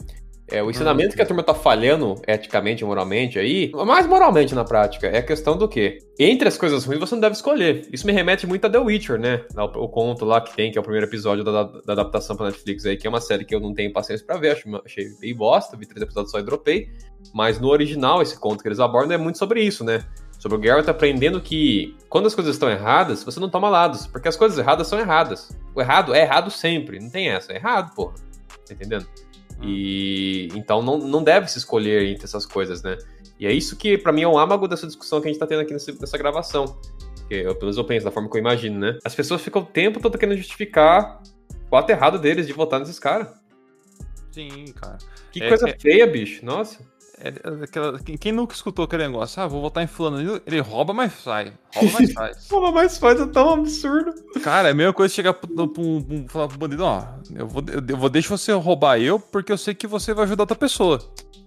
É, 0.51 0.61
o 0.61 0.69
ensinamento 0.69 1.15
que 1.15 1.21
a 1.21 1.25
turma 1.25 1.41
tá 1.41 1.53
falhando 1.53 2.15
eticamente, 2.27 2.83
moralmente 2.83 3.39
aí, 3.39 3.71
mais 3.85 4.05
moralmente 4.05 4.53
na 4.53 4.65
prática, 4.65 5.07
é 5.07 5.19
a 5.19 5.23
questão 5.23 5.57
do 5.57 5.65
quê? 5.65 5.99
Entre 6.19 6.45
as 6.45 6.57
coisas 6.57 6.83
ruins 6.83 6.99
você 6.99 7.15
não 7.15 7.21
deve 7.21 7.35
escolher. 7.35 7.87
Isso 7.91 8.05
me 8.05 8.11
remete 8.11 8.45
muito 8.45 8.65
a 8.67 8.69
The 8.69 8.77
Witcher, 8.77 9.17
né? 9.17 9.45
O, 9.55 9.85
o 9.85 9.87
conto 9.87 10.25
lá 10.25 10.41
que 10.41 10.53
tem, 10.53 10.69
que 10.69 10.77
é 10.77 10.81
o 10.81 10.83
primeiro 10.83 11.07
episódio 11.07 11.41
da, 11.41 11.63
da 11.63 11.93
adaptação 11.93 12.35
pra 12.35 12.47
Netflix 12.47 12.85
aí, 12.85 12.97
que 12.97 13.07
é 13.07 13.09
uma 13.09 13.21
série 13.21 13.45
que 13.45 13.55
eu 13.55 13.61
não 13.61 13.73
tenho 13.73 13.93
paciência 13.93 14.25
pra 14.25 14.35
ver, 14.35 14.51
acho, 14.51 14.67
achei 14.85 15.05
bem 15.21 15.33
bosta, 15.33 15.77
vi 15.77 15.85
três 15.85 16.01
episódios 16.01 16.31
só 16.31 16.39
e 16.39 16.43
dropei. 16.43 16.89
Mas 17.33 17.57
no 17.57 17.69
original, 17.69 18.21
esse 18.21 18.37
conto 18.37 18.61
que 18.61 18.67
eles 18.67 18.81
abordam 18.81 19.15
é 19.15 19.17
muito 19.17 19.37
sobre 19.37 19.63
isso, 19.63 19.85
né? 19.85 20.03
Sobre 20.37 20.57
o 20.57 20.61
Geralt 20.61 20.89
aprendendo 20.89 21.39
que 21.39 21.95
quando 22.09 22.25
as 22.25 22.35
coisas 22.35 22.55
estão 22.55 22.69
erradas, 22.69 23.23
você 23.23 23.39
não 23.39 23.49
toma 23.49 23.69
lados, 23.69 24.05
porque 24.05 24.27
as 24.27 24.35
coisas 24.35 24.57
erradas 24.57 24.87
são 24.87 24.99
erradas. 24.99 25.49
O 25.73 25.79
errado 25.79 26.13
é 26.13 26.23
errado 26.23 26.51
sempre, 26.51 26.99
não 26.99 27.09
tem 27.09 27.29
essa, 27.29 27.53
é 27.53 27.55
errado, 27.55 27.95
porra. 27.95 28.15
Tá 28.67 28.73
entendendo? 28.73 29.07
E 29.61 30.47
então 30.55 30.81
não, 30.81 30.97
não 30.97 31.23
deve 31.23 31.47
se 31.49 31.57
escolher 31.57 32.03
entre 32.05 32.25
essas 32.25 32.45
coisas, 32.45 32.81
né? 32.81 32.97
E 33.39 33.45
é 33.45 33.51
isso 33.51 33.75
que 33.75 33.97
pra 33.97 34.11
mim 34.11 34.21
é 34.23 34.27
o 34.27 34.37
âmago 34.37 34.67
dessa 34.67 34.85
discussão 34.87 35.19
que 35.21 35.27
a 35.27 35.31
gente 35.31 35.39
tá 35.39 35.47
tendo 35.47 35.61
aqui 35.61 35.73
nesse- 35.73 35.99
nessa 35.99 36.17
gravação. 36.17 36.79
Que 37.27 37.35
eu, 37.35 37.53
pelo 37.55 37.61
menos 37.65 37.77
eu 37.77 37.83
penso, 37.85 38.05
da 38.05 38.11
forma 38.11 38.29
que 38.29 38.37
eu 38.37 38.41
imagino, 38.41 38.79
né? 38.79 38.97
As 39.05 39.15
pessoas 39.15 39.41
ficam 39.41 39.61
o 39.61 39.65
tempo 39.65 39.99
todo 39.99 40.17
querendo 40.17 40.37
justificar 40.37 41.21
o 41.71 41.75
ato 41.77 41.91
errado 41.91 42.19
deles 42.19 42.45
de 42.47 42.53
votar 42.53 42.79
nesses 42.79 42.99
caras. 42.99 43.27
Sim, 44.31 44.65
cara. 44.75 44.97
Que 45.31 45.41
É- 45.43 45.47
coisa 45.47 45.69
é- 45.69 45.77
feia, 45.79 46.05
bicho. 46.07 46.45
Nossa. 46.45 46.79
É, 47.23 47.29
é 47.29 47.63
aquela- 47.63 47.99
quem, 47.99 48.31
nunca 48.31 48.53
escutou 48.55 48.85
aquele 48.85 49.07
negócio? 49.07 49.41
Ah, 49.41 49.47
vou 49.47 49.61
votar 49.61 49.83
em 49.83 49.87
fulano. 49.87 50.41
Ele- 50.45 50.59
rouba, 50.59 50.93
mas 50.93 51.13
sai. 51.23 51.53
Rouba, 51.75 51.97
mas 51.99 52.11
faz. 52.13 52.47
Pô, 52.47 52.71
mas 52.71 52.97
faz 52.97 53.21
é 53.21 53.25
tão 53.27 53.53
absurdo. 53.53 54.13
Cara, 54.41 54.69
é 54.69 54.71
a 54.71 54.73
mesma 54.73 54.93
coisa 54.93 55.13
chegar 55.13 55.33
pro, 55.33 55.67
pro- 55.67 56.05
falar 56.27 56.47
pro 56.47 56.57
bandido, 56.57 56.83
ó, 56.83 57.03
eu 57.35 57.47
vou, 57.47 57.63
eu 57.89 57.97
vou 57.97 58.09
deixar 58.09 58.37
você 58.37 58.51
roubar 58.53 58.99
eu, 58.99 59.19
porque 59.19 59.51
eu 59.51 59.57
sei 59.57 59.73
que 59.75 59.85
você 59.87 60.13
vai 60.13 60.25
ajudar 60.25 60.43
outra 60.43 60.55
pessoa. 60.57 60.99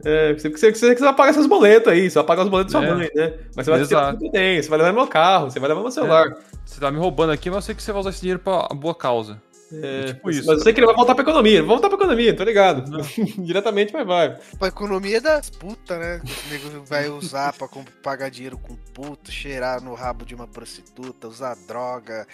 É, 0.04 0.35
você, 0.35 0.50
você, 0.50 0.73
você, 0.75 0.95
você 0.95 1.00
vai 1.02 1.14
pagar 1.14 1.33
seus 1.33 1.47
boletos 1.47 1.90
aí, 1.93 2.11
você 2.11 2.14
vai 2.19 2.25
pagar 2.25 2.43
os 2.45 2.49
boletos 2.50 2.73
da 2.73 2.81
sua 2.81 2.88
É. 2.88 2.95
mãe, 2.95 3.11
né? 3.14 3.35
Mas 3.57 3.66
você 3.66 3.95
vai 3.95 4.16
ter 4.16 4.31
bem, 4.31 4.62
você 4.62 4.69
vai 4.69 4.78
levar 4.78 4.93
meu 4.93 5.07
carro, 5.07 5.50
você 5.50 5.59
vai 5.59 5.69
levar 5.69 5.81
meu 5.81 5.90
celular. 5.90 6.26
Você 6.64 6.81
tá 6.81 6.90
me 6.90 6.99
roubando 6.99 7.31
aqui, 7.33 7.49
mas 7.50 7.57
eu 7.57 7.62
sei 7.62 7.75
que 7.75 7.83
você 7.83 7.90
vai 7.93 8.00
usar 8.00 8.11
esse 8.11 8.21
dinheiro 8.21 8.40
pra 8.40 8.69
boa 8.75 8.95
causa. 8.95 9.40
É, 9.83 10.04
tipo 10.07 10.31
isso. 10.31 10.47
Mas 10.47 10.59
eu 10.59 10.62
sei 10.62 10.73
que 10.73 10.81
ele 10.81 10.87
vai 10.87 10.95
voltar 10.95 11.14
pra 11.14 11.23
economia, 11.23 11.61
vai 11.61 11.69
voltar 11.69 11.88
pra 11.88 11.99
economia, 11.99 12.37
tô 12.37 12.45
ligado. 12.45 12.85
Diretamente, 13.38 13.93
mas 13.93 14.07
vai. 14.07 14.38
Pra 14.59 14.69
economia 14.69 15.21
das 15.21 15.50
putas, 15.50 15.99
né? 15.99 16.21
O 16.25 16.50
nego 16.50 16.85
vai 16.85 17.09
usar 17.09 17.52
pra 17.52 17.69
pagar 18.02 18.31
dinheiro 18.31 18.59
com 18.59 18.76
puta, 18.93 19.31
cheirar 19.31 19.83
no 19.83 19.95
rabo 19.95 20.25
de 20.25 20.35
uma 20.35 20.47
prostituta, 20.47 21.28
usar 21.28 21.57
droga, 21.66 22.26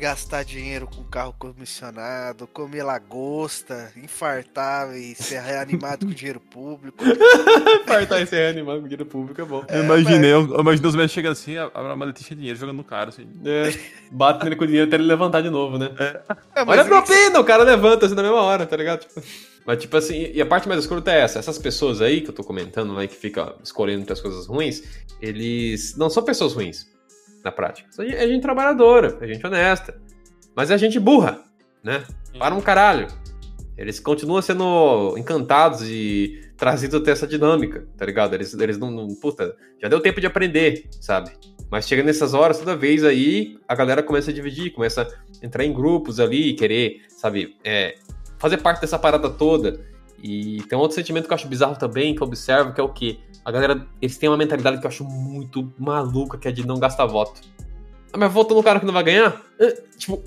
gastar 0.00 0.42
dinheiro 0.44 0.86
com 0.86 1.04
carro 1.04 1.34
comissionado, 1.38 2.46
comer 2.46 2.82
lagosta, 2.82 3.92
infartar 4.02 4.96
e 4.96 5.14
ser 5.14 5.40
reanimado 5.40 6.06
com 6.06 6.12
dinheiro 6.12 6.40
público. 6.40 7.04
Fartar 7.86 8.22
esse 8.22 8.34
animal 8.34 8.78
com 8.78 8.84
dinheiro 8.84 9.04
público 9.04 9.42
é 9.42 9.44
bom. 9.44 9.62
eu 9.68 9.84
imaginei, 9.84 10.32
eu, 10.32 10.54
eu 10.54 10.60
imaginei 10.60 10.88
os 10.88 10.96
médicos 10.96 11.12
chegando 11.12 11.32
assim, 11.32 11.58
a, 11.58 11.70
a 11.74 11.94
maleta 11.94 12.22
cheia 12.22 12.30
de 12.30 12.36
dinheiro 12.36 12.58
jogando 12.58 12.78
no 12.78 12.84
cara, 12.84 13.10
assim. 13.10 13.28
É, 13.44 13.78
bate 14.10 14.42
nele 14.42 14.56
com 14.56 14.64
o 14.64 14.66
dinheiro 14.66 14.88
até 14.88 14.96
ele 14.96 15.04
levantar 15.04 15.42
de 15.42 15.50
novo, 15.50 15.76
né? 15.76 15.92
É, 15.98 16.64
mas 16.64 16.68
Olha 16.68 16.82
a 16.82 16.84
propina, 16.86 17.38
o 17.38 17.44
cara 17.44 17.62
levanta 17.62 18.06
assim 18.06 18.14
na 18.14 18.22
mesma 18.22 18.40
hora, 18.40 18.64
tá 18.64 18.76
ligado? 18.78 19.00
Tipo, 19.00 19.22
mas 19.66 19.78
tipo 19.78 19.96
assim, 19.98 20.30
e 20.32 20.40
a 20.40 20.46
parte 20.46 20.66
mais 20.66 20.80
escrota 20.80 21.12
é 21.12 21.20
essa. 21.20 21.38
Essas 21.38 21.58
pessoas 21.58 22.00
aí 22.00 22.22
que 22.22 22.30
eu 22.30 22.34
tô 22.34 22.42
comentando, 22.42 22.94
né, 22.94 23.06
que 23.06 23.14
fica 23.14 23.54
escolhendo 23.62 24.00
entre 24.00 24.14
as 24.14 24.20
coisas 24.20 24.46
ruins, 24.46 24.82
eles 25.20 25.94
não 25.98 26.08
são 26.08 26.22
pessoas 26.22 26.54
ruins, 26.54 26.86
na 27.44 27.52
prática. 27.52 27.88
É 28.02 28.26
gente 28.26 28.42
trabalhadora, 28.42 29.18
é 29.20 29.26
gente 29.26 29.46
honesta. 29.46 30.00
Mas 30.54 30.70
é 30.70 30.78
gente 30.78 30.98
burra, 30.98 31.40
né? 31.82 32.04
Para 32.38 32.54
um 32.54 32.60
caralho. 32.60 33.08
Eles 33.76 33.98
continuam 33.98 34.42
sendo 34.42 35.16
encantados 35.16 35.82
e 35.82 36.50
trazidos 36.56 37.00
até 37.00 37.12
essa 37.12 37.26
dinâmica, 37.26 37.86
tá 37.96 38.04
ligado? 38.04 38.34
Eles, 38.34 38.52
eles 38.52 38.76
não, 38.76 38.90
não. 38.90 39.08
Puta, 39.08 39.56
já 39.80 39.88
deu 39.88 40.00
tempo 40.00 40.20
de 40.20 40.26
aprender, 40.26 40.86
sabe? 41.00 41.30
Mas 41.70 41.86
chega 41.86 42.02
nessas 42.02 42.34
horas, 42.34 42.58
toda 42.58 42.76
vez 42.76 43.04
aí, 43.04 43.56
a 43.66 43.74
galera 43.74 44.02
começa 44.02 44.30
a 44.30 44.34
dividir, 44.34 44.72
começa 44.72 45.02
a 45.02 45.46
entrar 45.46 45.64
em 45.64 45.72
grupos 45.72 46.20
ali, 46.20 46.52
querer, 46.52 47.02
sabe, 47.08 47.56
é, 47.64 47.94
fazer 48.38 48.58
parte 48.58 48.80
dessa 48.80 48.98
parada 48.98 49.30
toda. 49.30 49.80
E 50.22 50.62
tem 50.68 50.76
um 50.76 50.80
outro 50.82 50.96
sentimento 50.96 51.26
que 51.26 51.32
eu 51.32 51.36
acho 51.36 51.48
bizarro 51.48 51.76
também, 51.76 52.14
que 52.14 52.22
eu 52.22 52.26
observo, 52.26 52.74
que 52.74 52.80
é 52.80 52.84
o 52.84 52.92
quê? 52.92 53.18
A 53.50 53.52
galera, 53.52 53.86
eles 54.00 54.16
têm 54.16 54.28
uma 54.28 54.36
mentalidade 54.36 54.78
que 54.78 54.86
eu 54.86 54.88
acho 54.88 55.04
muito 55.04 55.72
maluca, 55.78 56.38
que 56.38 56.48
é 56.48 56.52
de 56.52 56.66
não 56.66 56.78
gastar 56.78 57.06
voto. 57.06 57.40
Ah, 58.12 58.18
mas 58.18 58.32
votou 58.32 58.56
no 58.56 58.62
cara 58.62 58.80
que 58.80 58.86
não 58.86 58.92
vai 58.92 59.04
ganhar? 59.04 59.40
Ah, 59.60 59.74
Tipo, 59.96 60.22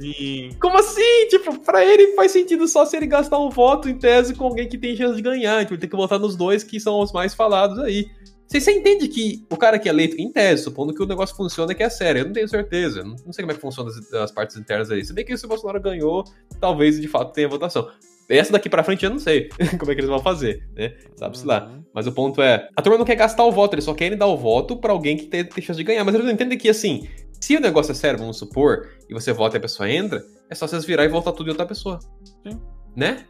Sim. 0.00 0.50
como 0.60 0.78
assim? 0.78 1.28
Tipo, 1.28 1.58
pra 1.60 1.84
ele 1.84 2.14
faz 2.14 2.30
sentido 2.32 2.68
só 2.68 2.84
se 2.84 2.96
ele 2.96 3.06
gastar 3.06 3.38
um 3.38 3.50
voto 3.50 3.88
em 3.88 3.98
tese 3.98 4.34
com 4.34 4.44
alguém 4.44 4.68
que 4.68 4.78
tem 4.78 4.94
chance 4.96 5.16
de 5.16 5.22
ganhar. 5.22 5.62
Então 5.62 5.74
ele 5.74 5.80
tem 5.80 5.90
que 5.90 5.96
votar 5.96 6.18
nos 6.18 6.36
dois 6.36 6.62
que 6.62 6.78
são 6.78 7.00
os 7.00 7.12
mais 7.12 7.34
falados 7.34 7.78
aí. 7.78 8.06
Você, 8.46 8.60
você 8.60 8.72
entende 8.72 9.08
que 9.08 9.44
o 9.50 9.56
cara 9.56 9.78
que 9.78 9.88
é 9.88 9.92
eleito, 9.92 10.16
em 10.20 10.30
tese, 10.30 10.64
supondo 10.64 10.92
que 10.94 11.02
o 11.02 11.06
negócio 11.06 11.34
funciona, 11.34 11.74
que 11.74 11.82
é 11.82 11.88
sério, 11.88 12.20
eu 12.20 12.26
não 12.26 12.32
tenho 12.34 12.46
certeza. 12.46 13.02
Não, 13.02 13.16
não 13.24 13.32
sei 13.32 13.42
como 13.42 13.52
é 13.52 13.54
que 13.54 13.60
funciona 13.60 13.88
as, 13.88 14.12
as 14.12 14.30
partes 14.30 14.56
internas 14.56 14.90
aí. 14.90 15.04
Se 15.04 15.12
bem 15.14 15.24
que 15.24 15.36
se 15.36 15.44
o 15.46 15.48
Bolsonaro 15.48 15.80
ganhou, 15.80 16.22
talvez 16.60 17.00
de 17.00 17.08
fato 17.08 17.32
tenha 17.32 17.48
votação. 17.48 17.90
Essa 18.28 18.52
daqui 18.52 18.68
pra 18.68 18.84
frente 18.84 19.04
eu 19.04 19.10
não 19.10 19.18
sei 19.18 19.48
como 19.78 19.90
é 19.90 19.94
que 19.94 20.00
eles 20.00 20.10
vão 20.10 20.20
fazer, 20.20 20.66
né? 20.74 20.94
Sabe-se 21.16 21.46
lá. 21.46 21.66
Uhum. 21.66 21.82
Mas 21.94 22.06
o 22.06 22.12
ponto 22.12 22.40
é, 22.40 22.68
a 22.74 22.82
turma 22.82 22.98
não 22.98 23.04
quer 23.04 23.16
gastar 23.16 23.44
o 23.44 23.52
voto, 23.52 23.74
eles 23.74 23.84
só 23.84 23.94
querem 23.94 24.16
dar 24.16 24.26
o 24.26 24.36
voto 24.36 24.76
pra 24.76 24.92
alguém 24.92 25.16
que 25.16 25.26
tem, 25.26 25.44
tem 25.44 25.62
chance 25.62 25.76
de 25.76 25.84
ganhar. 25.84 26.04
Mas 26.04 26.14
eles 26.14 26.26
não 26.26 26.32
entendem 26.32 26.56
que, 26.56 26.68
assim, 26.68 27.08
se 27.40 27.56
o 27.56 27.60
negócio 27.60 27.92
é 27.92 27.94
sério, 27.94 28.18
vamos 28.18 28.38
supor, 28.38 28.88
e 29.08 29.12
você 29.12 29.32
vota 29.32 29.56
e 29.56 29.58
a 29.58 29.60
pessoa 29.60 29.90
entra, 29.90 30.24
é 30.48 30.54
só 30.54 30.66
vocês 30.66 30.84
virar 30.84 31.04
e 31.04 31.08
voltar 31.08 31.32
tudo 31.32 31.48
em 31.48 31.50
outra 31.50 31.66
pessoa. 31.66 31.98
Sim. 32.46 32.60
Né? 32.96 33.24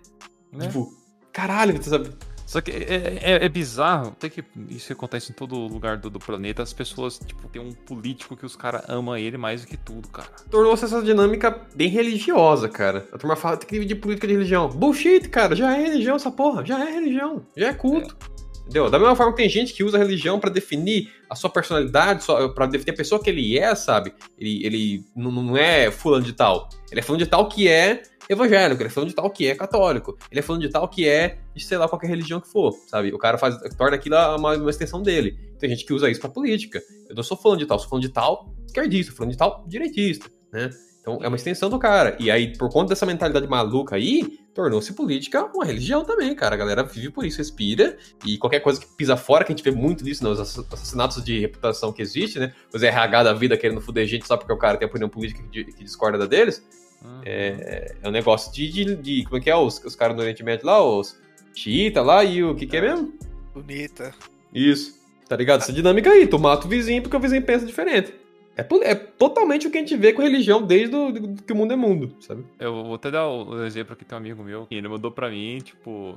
Né? 0.52 0.66
Tipo, 0.66 0.92
caralho, 1.32 1.76
você 1.76 1.90
sabe? 1.90 2.10
Só 2.52 2.60
que 2.60 2.70
é, 2.70 3.18
é- 3.22 3.44
é 3.46 3.48
bizarro, 3.48 4.10
tem 4.10 4.28
que 4.28 4.44
isso 4.68 4.92
acontece 4.92 5.32
em 5.32 5.34
todo 5.34 5.56
lugar 5.56 5.96
do, 5.96 6.10
do 6.10 6.18
planeta, 6.18 6.62
as 6.62 6.70
pessoas, 6.70 7.18
tipo, 7.18 7.48
tem 7.48 7.62
um 7.62 7.72
político 7.72 8.36
que 8.36 8.44
os 8.44 8.54
caras 8.54 8.82
amam 8.90 9.16
ele 9.16 9.38
mais 9.38 9.62
do 9.62 9.66
que 9.66 9.76
tudo, 9.78 10.06
cara. 10.08 10.28
Tornou-se 10.50 10.84
essa 10.84 11.00
dinâmica 11.00 11.58
bem 11.74 11.88
religiosa, 11.88 12.68
cara. 12.68 13.06
A 13.10 13.16
turma 13.16 13.36
fala, 13.36 13.56
tem 13.56 13.66
que 13.66 13.74
dividir 13.76 13.94
política 13.94 14.26
de 14.26 14.34
religião. 14.34 14.68
Bullshit, 14.68 15.30
cara, 15.30 15.56
já 15.56 15.74
é 15.74 15.82
religião 15.82 16.16
essa 16.16 16.30
porra, 16.30 16.62
já 16.62 16.78
é 16.86 16.92
religião, 16.92 17.42
já 17.56 17.68
é 17.68 17.72
culto. 17.72 18.14
Entendeu? 18.62 18.88
Da 18.88 18.98
mesma 18.98 19.16
forma 19.16 19.32
que 19.32 19.38
tem 19.38 19.48
gente 19.48 19.72
que 19.72 19.84
usa 19.84 19.96
a 19.96 20.00
religião 20.00 20.38
pra 20.38 20.50
definir 20.50 21.12
a 21.28 21.34
sua 21.34 21.50
personalidade, 21.50 22.24
pra 22.54 22.66
definir 22.66 22.92
a 22.92 22.96
pessoa 22.96 23.22
que 23.22 23.28
ele 23.28 23.58
é, 23.58 23.74
sabe? 23.74 24.14
Ele, 24.38 24.64
ele 24.64 25.04
não, 25.14 25.56
é 25.56 25.90
fulano 25.90 26.24
de 26.24 26.32
tal. 26.32 26.68
Ele 26.90 27.00
é 27.00 27.02
fulano 27.02 27.24
de 27.24 27.30
tal 27.30 27.48
que 27.48 27.68
é 27.68 28.02
evangélico, 28.28 28.80
ele 28.80 28.88
é 28.88 28.90
fulano 28.90 29.10
de 29.10 29.16
tal 29.16 29.28
que 29.30 29.48
é 29.48 29.54
católico, 29.54 30.16
ele 30.30 30.40
é 30.40 30.42
fulano 30.42 30.62
de 30.64 30.70
tal 30.70 30.88
que 30.88 31.06
é 31.06 31.38
sei 31.56 31.76
lá 31.76 31.88
qualquer 31.88 32.06
religião 32.06 32.40
que 32.40 32.48
for, 32.48 32.72
sabe? 32.86 33.12
O 33.12 33.18
cara 33.18 33.36
faz, 33.36 33.56
torna 33.76 33.96
aquilo 33.96 34.16
uma, 34.36 34.56
uma 34.56 34.70
extensão 34.70 35.02
dele. 35.02 35.36
Tem 35.58 35.68
gente 35.68 35.84
que 35.84 35.92
usa 35.92 36.10
isso 36.10 36.20
pra 36.20 36.30
política. 36.30 36.80
Eu 37.08 37.16
não 37.16 37.22
sou 37.22 37.36
fulano 37.36 37.60
de 37.60 37.66
tal, 37.66 37.78
sou 37.78 37.88
fulano 37.88 38.06
de 38.06 38.12
tal 38.12 38.54
esquerdista, 38.66 39.12
fulano 39.12 39.32
de 39.32 39.38
tal 39.38 39.64
direitista, 39.66 40.30
né? 40.52 40.70
Então 41.02 41.18
é 41.20 41.26
uma 41.26 41.36
extensão 41.36 41.68
do 41.68 41.80
cara. 41.80 42.16
E 42.20 42.30
aí, 42.30 42.56
por 42.56 42.70
conta 42.70 42.90
dessa 42.90 43.04
mentalidade 43.04 43.46
maluca 43.48 43.96
aí, 43.96 44.38
tornou-se 44.54 44.92
política 44.92 45.44
uma 45.52 45.64
religião 45.64 46.04
também, 46.04 46.32
cara. 46.32 46.54
A 46.54 46.58
galera 46.58 46.84
vive 46.84 47.10
por 47.10 47.26
isso, 47.26 47.38
respira. 47.38 47.96
E 48.24 48.38
qualquer 48.38 48.60
coisa 48.60 48.80
que 48.80 48.86
pisa 48.96 49.16
fora, 49.16 49.44
que 49.44 49.52
a 49.52 49.56
gente 49.56 49.64
vê 49.64 49.72
muito 49.76 50.04
disso, 50.04 50.22
né? 50.22 50.30
Os 50.30 50.38
ass- 50.38 50.64
assassinatos 50.72 51.22
de 51.24 51.40
reputação 51.40 51.92
que 51.92 52.00
existe, 52.00 52.38
né? 52.38 52.52
Os 52.72 52.84
RH 52.84 53.24
da 53.24 53.32
vida 53.32 53.56
querendo 53.56 53.80
fuder 53.80 54.06
gente 54.06 54.24
só 54.28 54.36
porque 54.36 54.52
o 54.52 54.56
cara 54.56 54.78
tem 54.78 54.86
opinião 54.86 55.08
política 55.08 55.42
que, 55.50 55.64
que 55.64 55.82
discorda 55.82 56.16
da 56.16 56.26
deles. 56.26 56.64
Uhum. 57.04 57.20
É, 57.26 57.96
é 58.00 58.08
um 58.08 58.12
negócio 58.12 58.52
de, 58.52 58.68
de, 58.70 58.94
de- 58.94 59.24
Como 59.24 59.38
é 59.38 59.40
que 59.40 59.50
é? 59.50 59.56
Os, 59.56 59.82
os 59.84 59.96
caras 59.96 60.14
do 60.14 60.22
Oriente 60.22 60.44
Médio 60.44 60.66
lá, 60.66 60.80
os 60.80 61.18
xiita 61.52 62.00
lá 62.00 62.22
e 62.22 62.44
o 62.44 62.54
que, 62.54 62.64
que 62.64 62.76
é 62.76 62.80
mesmo? 62.80 63.12
Bonita. 63.52 64.14
Isso. 64.54 65.02
Tá 65.28 65.34
ligado? 65.34 65.62
Essa 65.62 65.72
dinâmica 65.72 66.10
aí. 66.10 66.28
Tu 66.28 66.38
mata 66.38 66.64
o 66.64 66.70
vizinho 66.70 67.02
porque 67.02 67.16
o 67.16 67.20
vizinho 67.20 67.42
pensa 67.42 67.66
diferente. 67.66 68.14
É, 68.56 68.66
é 68.90 68.94
totalmente 68.94 69.66
o 69.66 69.70
que 69.70 69.78
a 69.78 69.80
gente 69.80 69.96
vê 69.96 70.12
com 70.12 70.22
religião 70.22 70.62
desde 70.62 70.88
do- 70.88 71.42
que 71.42 71.52
o 71.52 71.56
mundo 71.56 71.72
é 71.72 71.76
mundo, 71.76 72.14
sabe? 72.20 72.44
Eu 72.58 72.84
vou 72.84 72.94
até 72.94 73.10
dar 73.10 73.26
o 73.28 73.64
exemplo 73.64 73.94
aqui, 73.94 74.04
tem 74.04 74.16
um 74.16 74.20
amigo 74.20 74.42
meu, 74.42 74.66
que 74.66 74.74
ele 74.74 74.88
mandou 74.88 75.10
pra 75.10 75.30
mim, 75.30 75.58
tipo. 75.62 76.16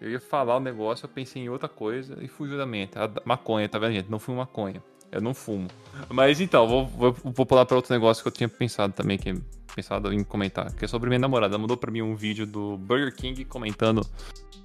Eu 0.00 0.10
ia 0.10 0.20
falar 0.20 0.56
o 0.56 0.60
negócio, 0.60 1.04
eu 1.04 1.10
pensei 1.10 1.42
em 1.42 1.48
outra 1.50 1.68
coisa 1.68 2.16
e 2.22 2.28
fugiu 2.28 2.56
da 2.56 2.64
mente. 2.64 2.98
A 2.98 3.10
maconha, 3.24 3.68
tá 3.68 3.78
vendo, 3.78 3.92
gente? 3.92 4.10
Não 4.10 4.18
fumo 4.18 4.38
maconha. 4.38 4.82
Eu 5.12 5.20
não 5.20 5.34
fumo. 5.34 5.66
Mas 6.08 6.40
então, 6.40 6.66
vou, 6.68 6.86
vou, 6.86 7.12
vou 7.12 7.44
pular 7.44 7.66
pra 7.66 7.76
outro 7.76 7.92
negócio 7.92 8.22
que 8.22 8.28
eu 8.28 8.32
tinha 8.32 8.48
pensado 8.48 8.92
também, 8.94 9.18
que 9.18 9.34
pensado 9.74 10.12
em 10.12 10.22
comentar, 10.24 10.72
que 10.74 10.84
é 10.84 10.88
sobre 10.88 11.08
minha 11.10 11.18
namorada. 11.18 11.52
Ela 11.54 11.60
mandou 11.60 11.76
pra 11.76 11.90
mim 11.90 12.00
um 12.00 12.14
vídeo 12.14 12.46
do 12.46 12.78
Burger 12.78 13.14
King 13.14 13.44
comentando 13.44 14.00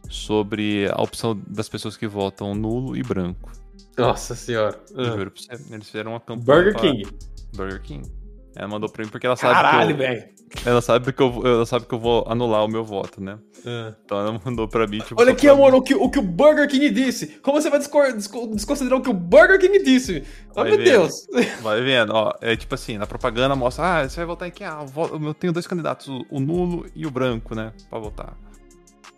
sobre 0.09 0.87
a 0.91 1.01
opção 1.01 1.37
das 1.47 1.67
pessoas 1.67 1.97
que 1.97 2.07
votam 2.07 2.53
nulo 2.55 2.95
e 2.95 3.01
branco. 3.03 3.51
Nossa 3.97 4.35
senhora. 4.35 4.79
Eu 4.91 5.01
Ah. 5.01 5.17
juro 5.17 5.31
pra 5.31 5.41
você, 5.41 5.73
eles 5.73 5.87
fizeram 5.87 6.11
uma 6.11 6.19
campanha. 6.19 6.43
Burger 6.45 6.73
pra- 6.73 6.81
King. 6.81 7.07
Burger 7.55 7.81
King. 7.81 8.11
Ela 8.57 8.67
mandou 8.69 8.89
pra 8.89 9.03
mim 9.03 9.09
porque 9.11 9.25
ela 9.27 9.35
sabe 9.35 9.53
Caralho, 9.53 9.87
que 9.87 9.93
eu, 9.93 9.97
velho. 9.97 10.23
ela 10.65 10.81
sabe 10.81 11.11
que 11.11 11.21
eu 11.21 11.29
vou- 11.29 11.45
ela 11.45 11.65
sabe 11.65 11.85
que 11.85 11.93
eu 11.93 11.99
vou 11.99 12.23
anular 12.25 12.63
o 12.63 12.69
meu 12.69 12.85
voto, 12.85 13.19
né? 13.21 13.37
Ah. 13.65 13.93
Então 14.05 14.17
ela 14.17 14.39
mandou 14.45 14.65
pra 14.65 14.87
mim 14.87 14.99
tipo 14.99 15.19
Olha 15.19 15.33
aqui, 15.33 15.47
amor, 15.49 15.73
o 15.75 15.81
que, 15.81 15.93
o 15.93 16.09
que 16.09 16.19
o 16.19 16.21
Burger 16.21 16.65
King 16.69 16.89
disse. 16.89 17.27
Como 17.41 17.61
você 17.61 17.69
vai 17.69 17.79
desconsiderar 17.79 18.97
o 18.97 19.01
que 19.01 19.09
o 19.09 19.13
Burger 19.13 19.59
King 19.59 19.83
disse? 19.83 20.23
Oh, 20.51 20.53
Vai 20.55 20.69
meu 20.69 20.77
vendo. 20.77 20.85
Deus. 20.89 21.27
Vai 21.61 21.81
vendo, 21.81 22.13
ó. 22.13 22.31
É 22.41 22.55
tipo 22.55 22.73
assim, 22.75 22.97
na 22.97 23.05
propaganda 23.05 23.55
mostra, 23.57 23.83
ah, 24.03 24.07
você 24.09 24.15
vai 24.17 24.25
votar 24.25 24.47
em 24.47 24.51
quem? 24.51 24.65
Ah, 24.65 24.85
eu 25.21 25.33
tenho 25.33 25.51
dois 25.51 25.67
candidatos, 25.67 26.07
o, 26.07 26.25
o 26.29 26.39
nulo 26.39 26.85
e 26.95 27.05
o 27.05 27.11
branco, 27.11 27.53
né? 27.55 27.73
Pra 27.89 27.99
votar. 27.99 28.37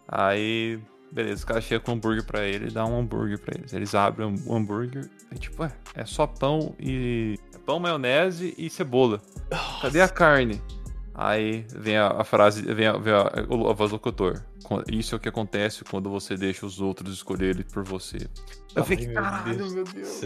Aí, 0.08 0.80
beleza, 1.12 1.36
os 1.36 1.44
caras 1.46 1.64
chegam 1.64 1.84
com 1.86 1.92
um 1.92 1.96
hambúrguer 1.96 2.26
pra 2.26 2.44
ele 2.46 2.68
e 2.68 2.72
dá 2.72 2.86
um 2.86 3.00
hambúrguer 3.00 3.40
pra 3.40 3.56
eles. 3.58 3.74
Eles 3.74 3.94
abrem 3.96 4.36
o 4.46 4.56
hambúrguer 4.56 5.10
e 5.32 5.40
tipo, 5.40 5.62
ué, 5.64 5.72
é 5.96 6.06
só 6.06 6.26
pão 6.28 6.76
e. 6.80 7.38
é 7.54 7.58
pão, 7.60 7.80
maionese 7.80 8.54
e 8.58 8.70
cebola. 8.70 9.22
Cadê 9.82 10.02
a 10.02 10.10
carne? 10.10 10.62
Aí 11.20 11.66
vem 11.76 11.98
a, 11.98 12.10
a 12.10 12.24
frase, 12.24 12.62
vem, 12.62 12.86
a, 12.86 12.94
vem 12.98 13.12
a, 13.14 13.22
a 13.22 13.74
voz 13.74 13.92
locutor. 13.92 14.44
"Com- 14.64 14.84
Isso 14.92 15.16
é 15.16 15.18
o 15.18 15.20
que 15.20 15.28
acontece 15.28 15.84
quando 15.84 16.10
você 16.12 16.36
deixa 16.38 16.64
os 16.66 16.80
outros 16.80 17.12
escolherem 17.14 17.64
por 17.64 17.84
você. 17.84 18.20
Eu 18.76 18.84
fiquei, 18.86 19.08
meu 19.08 19.16
caralho, 19.16 19.58
Deus 19.58 19.74
meu 19.74 19.84
Deus. 19.84 20.22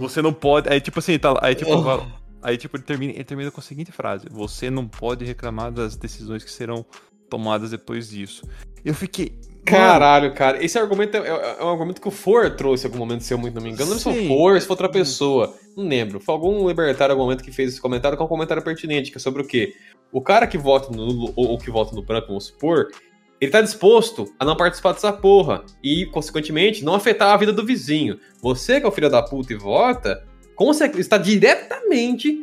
Você 0.00 0.22
não 0.22 0.32
pode. 0.32 0.72
Aí, 0.72 0.80
tipo 0.80 0.98
assim, 0.98 1.18
tá, 1.18 1.38
aí, 1.42 1.54
tipo, 1.54 1.70
Oh. 1.74 2.06
aí, 2.40 2.56
tipo 2.56 2.74
ele, 2.76 2.84
termina, 2.84 3.12
ele 3.12 3.24
termina 3.24 3.50
com 3.50 3.60
a 3.60 3.62
seguinte 3.62 3.92
frase: 3.92 4.26
Você 4.30 4.70
não 4.70 4.88
pode 4.88 5.26
reclamar 5.26 5.70
das 5.70 5.94
decisões 5.94 6.42
que 6.42 6.50
serão 6.50 6.86
tomadas 7.28 7.70
depois 7.72 8.08
disso. 8.08 8.48
Eu 8.82 8.94
fiquei. 8.94 9.38
Caralho, 9.64 10.34
cara. 10.34 10.62
Esse 10.64 10.78
argumento 10.78 11.16
é, 11.16 11.20
é- 11.20 11.56
é 11.60 11.64
um 11.64 11.70
argumento 11.70 12.00
que 12.00 12.08
o 12.08 12.10
For 12.10 12.50
trouxe 12.54 12.86
em 12.86 12.88
algum 12.88 12.98
momento, 12.98 13.22
se 13.24 13.32
eu 13.32 13.38
muito 13.38 13.54
não 13.54 13.62
me 13.62 13.70
engano. 13.70 13.90
Não 13.90 13.96
lembro 13.96 14.12
se 14.12 14.18
foi 14.18 14.24
o 14.24 14.28
For, 14.28 14.60
se 14.60 14.66
foi 14.66 14.72
outra 14.74 14.88
pessoa. 14.88 15.54
Não 15.76 15.84
lembro. 15.88 16.20
Foi 16.20 16.34
algum 16.34 16.68
libertário 16.68 17.12
em 17.12 17.14
algum 17.14 17.24
momento 17.24 17.42
que 17.42 17.50
fez 17.52 17.70
esse 17.72 17.80
comentário, 17.80 18.16
que 18.16 18.22
é 18.22 18.26
um 18.26 18.28
comentário 18.28 18.62
pertinente, 18.62 19.10
que 19.10 19.16
é 19.16 19.20
sobre 19.20 19.42
o 19.42 19.46
quê? 19.46 19.74
O 20.12 20.20
cara 20.20 20.46
que 20.46 20.58
vota 20.58 20.90
no 20.94 21.06
nulo 21.06 21.32
ou, 21.34 21.48
ou 21.50 21.58
que 21.58 21.70
vota 21.70 21.94
no 21.94 22.02
branco, 22.02 22.28
vamos 22.28 22.46
supor, 22.46 22.88
ele 23.40 23.50
tá 23.50 23.60
disposto 23.60 24.32
a 24.38 24.44
não 24.44 24.56
participar 24.56 24.92
dessa 24.92 25.12
porra. 25.12 25.64
E, 25.82 26.06
consequentemente, 26.06 26.84
não 26.84 26.94
afetar 26.94 27.32
a 27.32 27.36
vida 27.36 27.52
do 27.52 27.64
vizinho. 27.64 28.18
Você, 28.40 28.80
que 28.80 28.86
é 28.86 28.88
o 28.88 28.92
filho 28.92 29.10
da 29.10 29.22
puta 29.22 29.52
e 29.52 29.56
vota, 29.56 30.22
está 30.96 31.16
diretamente 31.18 32.42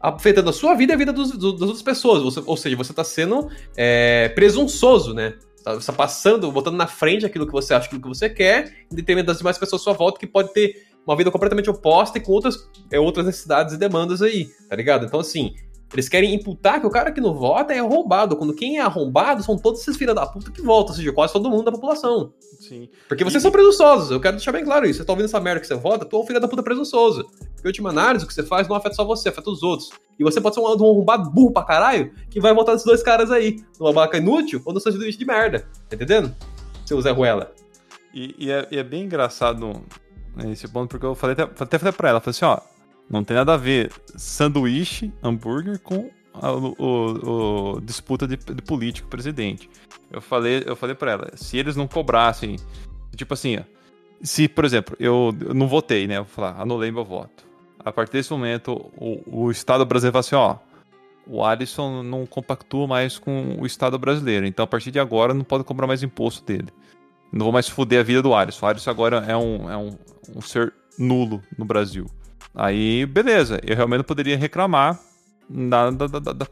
afetando 0.00 0.50
a 0.50 0.52
sua 0.52 0.74
vida 0.74 0.92
e 0.92 0.94
a 0.94 0.98
vida 0.98 1.12
dos- 1.12 1.32
do- 1.32 1.52
das 1.52 1.62
outras 1.62 1.82
pessoas. 1.82 2.22
Você- 2.22 2.42
ou 2.44 2.56
seja, 2.56 2.76
você 2.76 2.92
tá 2.92 3.04
sendo 3.04 3.48
é, 3.76 4.30
presunçoso, 4.30 5.14
né? 5.14 5.34
Tá- 5.62 5.74
Você 5.74 5.86
tá 5.86 5.92
passando, 5.92 6.50
botando 6.50 6.76
na 6.76 6.86
frente 6.86 7.24
aquilo 7.24 7.46
que 7.46 7.52
você 7.52 7.74
acha, 7.74 7.86
aquilo 7.86 8.02
que 8.02 8.08
você 8.08 8.28
quer, 8.28 8.86
em 8.90 8.94
detrimento 8.94 9.26
das 9.26 9.38
demais 9.38 9.58
pessoas 9.58 9.82
à 9.82 9.84
sua 9.84 9.92
volta 9.92 10.18
que 10.18 10.26
pode 10.26 10.52
ter 10.52 10.86
uma 11.06 11.16
vida 11.16 11.30
completamente 11.30 11.68
oposta 11.70 12.18
e 12.18 12.20
com 12.20 12.32
outras, 12.32 12.68
é, 12.90 12.98
outras 12.98 13.26
necessidades 13.26 13.74
e 13.74 13.78
demandas 13.78 14.22
aí, 14.22 14.48
tá 14.68 14.76
ligado? 14.76 15.04
Então, 15.06 15.20
assim, 15.20 15.54
eles 15.92 16.08
querem 16.08 16.34
imputar 16.34 16.80
que 16.80 16.86
o 16.86 16.90
cara 16.90 17.12
que 17.12 17.20
não 17.20 17.34
vota 17.34 17.72
é 17.74 17.78
arrombado, 17.78 18.36
quando 18.36 18.54
quem 18.54 18.78
é 18.78 18.80
arrombado 18.80 19.42
são 19.42 19.56
todos 19.58 19.80
esses 19.82 19.96
filhos 19.96 20.14
da 20.14 20.26
puta 20.26 20.50
que 20.50 20.62
votam, 20.62 20.90
ou 20.92 20.96
seja, 20.96 21.12
quase 21.12 21.32
todo 21.32 21.50
mundo 21.50 21.64
da 21.64 21.72
população. 21.72 22.32
Sim. 22.60 22.88
Porque 23.08 23.24
vocês 23.24 23.40
E- 23.40 23.42
são 23.42 23.50
presunçosos, 23.50 24.10
eu 24.10 24.20
quero 24.20 24.36
deixar 24.36 24.52
bem 24.52 24.64
claro 24.64 24.86
isso. 24.86 24.98
Você 25.00 25.04
tá 25.04 25.12
ouvindo 25.12 25.26
essa 25.26 25.40
merda 25.40 25.60
que 25.60 25.66
você 25.66 25.74
vota, 25.74 26.04
tu 26.04 26.16
é 26.16 26.20
um 26.20 26.26
filho 26.26 26.40
da 26.40 26.48
puta 26.48 26.62
presunçoso. 26.62 27.24
Porque 27.24 27.66
a 27.66 27.68
última 27.68 27.90
análise, 27.90 28.24
o 28.24 28.28
que 28.28 28.34
você 28.34 28.42
faz 28.42 28.66
não 28.68 28.76
afeta 28.76 28.94
só 28.94 29.04
você, 29.04 29.28
afeta 29.28 29.50
os 29.50 29.62
outros. 29.62 29.90
E 30.18 30.24
você 30.24 30.40
pode 30.40 30.54
ser 30.54 30.60
um, 30.60 30.64
um 30.64 30.68
arrombado 30.68 31.30
burro 31.30 31.52
pra 31.52 31.62
caralho 31.64 32.12
que 32.30 32.40
vai 32.40 32.54
votar 32.54 32.74
nesses 32.74 32.86
dois 32.86 33.02
caras 33.02 33.30
aí. 33.30 33.56
Numa 33.78 33.92
babaca 33.92 34.16
inútil 34.18 34.60
ou 34.64 34.72
no 34.72 34.80
seu 34.80 34.92
de 34.92 35.24
merda. 35.24 35.66
Tá 35.88 35.96
entendendo? 35.96 36.34
Seu 36.86 37.00
Zé 37.00 37.10
Ruela. 37.10 37.52
E, 38.14 38.34
e 38.38 38.50
é, 38.50 38.66
e 38.70 38.78
é 38.78 38.82
bem 38.82 39.04
engraçado 39.04 39.82
esse 40.50 40.66
ponto, 40.68 40.88
porque 40.88 41.04
eu 41.06 41.14
falei 41.14 41.34
até, 41.34 41.42
até 41.62 41.78
falei 41.78 41.92
pra 41.92 42.08
ela, 42.08 42.20
falei 42.20 42.30
assim, 42.30 42.44
ó, 42.44 42.58
não 43.12 43.22
tem 43.22 43.36
nada 43.36 43.54
a 43.54 43.56
ver 43.56 43.92
sanduíche, 44.16 45.12
hambúrguer 45.22 45.78
com 45.80 46.10
a 46.34 46.50
o, 46.50 46.74
o- 46.78 47.74
o 47.76 47.80
disputa 47.80 48.26
de, 48.26 48.36
de 48.36 48.62
político 48.62 49.08
presidente. 49.08 49.68
Eu 50.10 50.20
falei, 50.20 50.62
eu 50.66 50.74
falei 50.74 50.94
pra 50.96 51.12
ela, 51.12 51.30
se 51.36 51.56
eles 51.58 51.76
não 51.76 51.86
cobrassem, 51.86 52.56
tipo 53.14 53.34
assim, 53.34 53.58
ó, 53.58 53.62
se, 54.22 54.48
por 54.48 54.64
exemplo, 54.64 54.96
eu, 54.98 55.34
eu 55.40 55.54
não 55.54 55.68
votei, 55.68 56.06
né? 56.06 56.16
Eu 56.18 56.24
vou 56.24 56.32
falar, 56.32 56.60
anulei 56.60 56.90
meu 56.90 57.04
voto. 57.04 57.44
A 57.84 57.92
partir 57.92 58.12
desse 58.12 58.30
momento, 58.30 58.90
o, 58.96 59.44
o 59.44 59.50
Estado 59.50 59.84
brasileiro 59.84 60.12
fala 60.12 60.20
assim, 60.20 60.34
ó, 60.36 60.72
o 61.26 61.44
Alisson 61.44 62.02
não 62.02 62.24
compactua 62.26 62.86
mais 62.86 63.18
com 63.18 63.56
o 63.60 63.66
Estado 63.66 63.98
brasileiro, 63.98 64.46
então 64.46 64.64
a 64.64 64.66
partir 64.66 64.90
de 64.90 64.98
agora 65.00 65.34
não 65.34 65.44
pode 65.44 65.64
cobrar 65.64 65.86
mais 65.86 66.02
imposto 66.02 66.44
dele. 66.44 66.68
Não 67.32 67.44
vou 67.44 67.52
mais 67.52 67.68
foder 67.68 68.00
a 68.00 68.02
vida 68.02 68.20
do 68.22 68.34
Alisson. 68.34 68.66
O 68.66 68.68
Alisson 68.68 68.90
agora 68.90 69.24
é 69.26 69.36
um, 69.36 69.70
é 69.70 69.76
um, 69.76 69.96
um 70.36 70.40
ser 70.42 70.72
nulo 70.98 71.42
no 71.56 71.64
Brasil. 71.64 72.06
Aí, 72.54 73.06
beleza, 73.06 73.58
eu 73.66 73.74
realmente 73.74 74.02
poderia 74.04 74.36
reclamar 74.36 75.00
da- 75.48 75.90
da- 75.90 76.06
da- 76.06 76.18
da- 76.32 76.46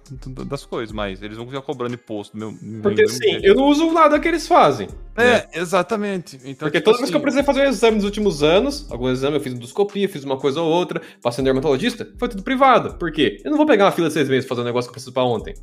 das 0.46 0.64
coisas, 0.66 0.92
mas 0.92 1.22
eles 1.22 1.36
vão 1.36 1.46
ficar 1.46 1.62
cobrando 1.62 1.94
imposto. 1.94 2.36
Meu, 2.36 2.54
Porque 2.82 3.02
assim, 3.02 3.38
eu 3.42 3.54
não 3.54 3.64
uso 3.68 3.90
nada 3.92 4.18
que 4.18 4.28
eles 4.28 4.46
fazem. 4.46 4.88
né? 5.16 5.36
É, 5.52 5.58
exatamente. 5.58 6.36
Então, 6.44 6.66
Porque 6.68 6.78
tipo 6.78 6.84
toda 6.90 6.98
vez 6.98 7.08
que 7.10 7.16
eu 7.16 7.18
assim, 7.18 7.22
precisei 7.22 7.44
fazer 7.44 7.60
um 7.66 7.70
exame 7.70 7.96
nos 7.96 8.04
últimos 8.04 8.42
anos, 8.42 8.86
algum 8.90 9.08
exame, 9.08 9.36
eu 9.36 9.40
fiz 9.40 9.52
endoscopia, 9.54 10.08
fiz 10.08 10.24
uma 10.24 10.36
coisa 10.38 10.60
ou 10.60 10.70
outra, 10.70 11.00
passei 11.22 11.40
no 11.42 11.46
dermatologista, 11.46 12.06
foi 12.18 12.28
tudo 12.28 12.42
privado. 12.42 12.94
Por 12.98 13.10
quê? 13.12 13.40
Eu 13.44 13.50
não 13.50 13.56
vou 13.58 13.66
pegar 13.66 13.86
uma 13.86 13.92
fila 13.92 14.08
de 14.08 14.14
seis 14.14 14.28
meses 14.28 14.48
fazer 14.48 14.60
um 14.62 14.64
negócio 14.64 14.88
que 14.88 14.92
eu 14.92 14.94
preciso 14.94 15.12
pra 15.12 15.24
ontem, 15.24 15.54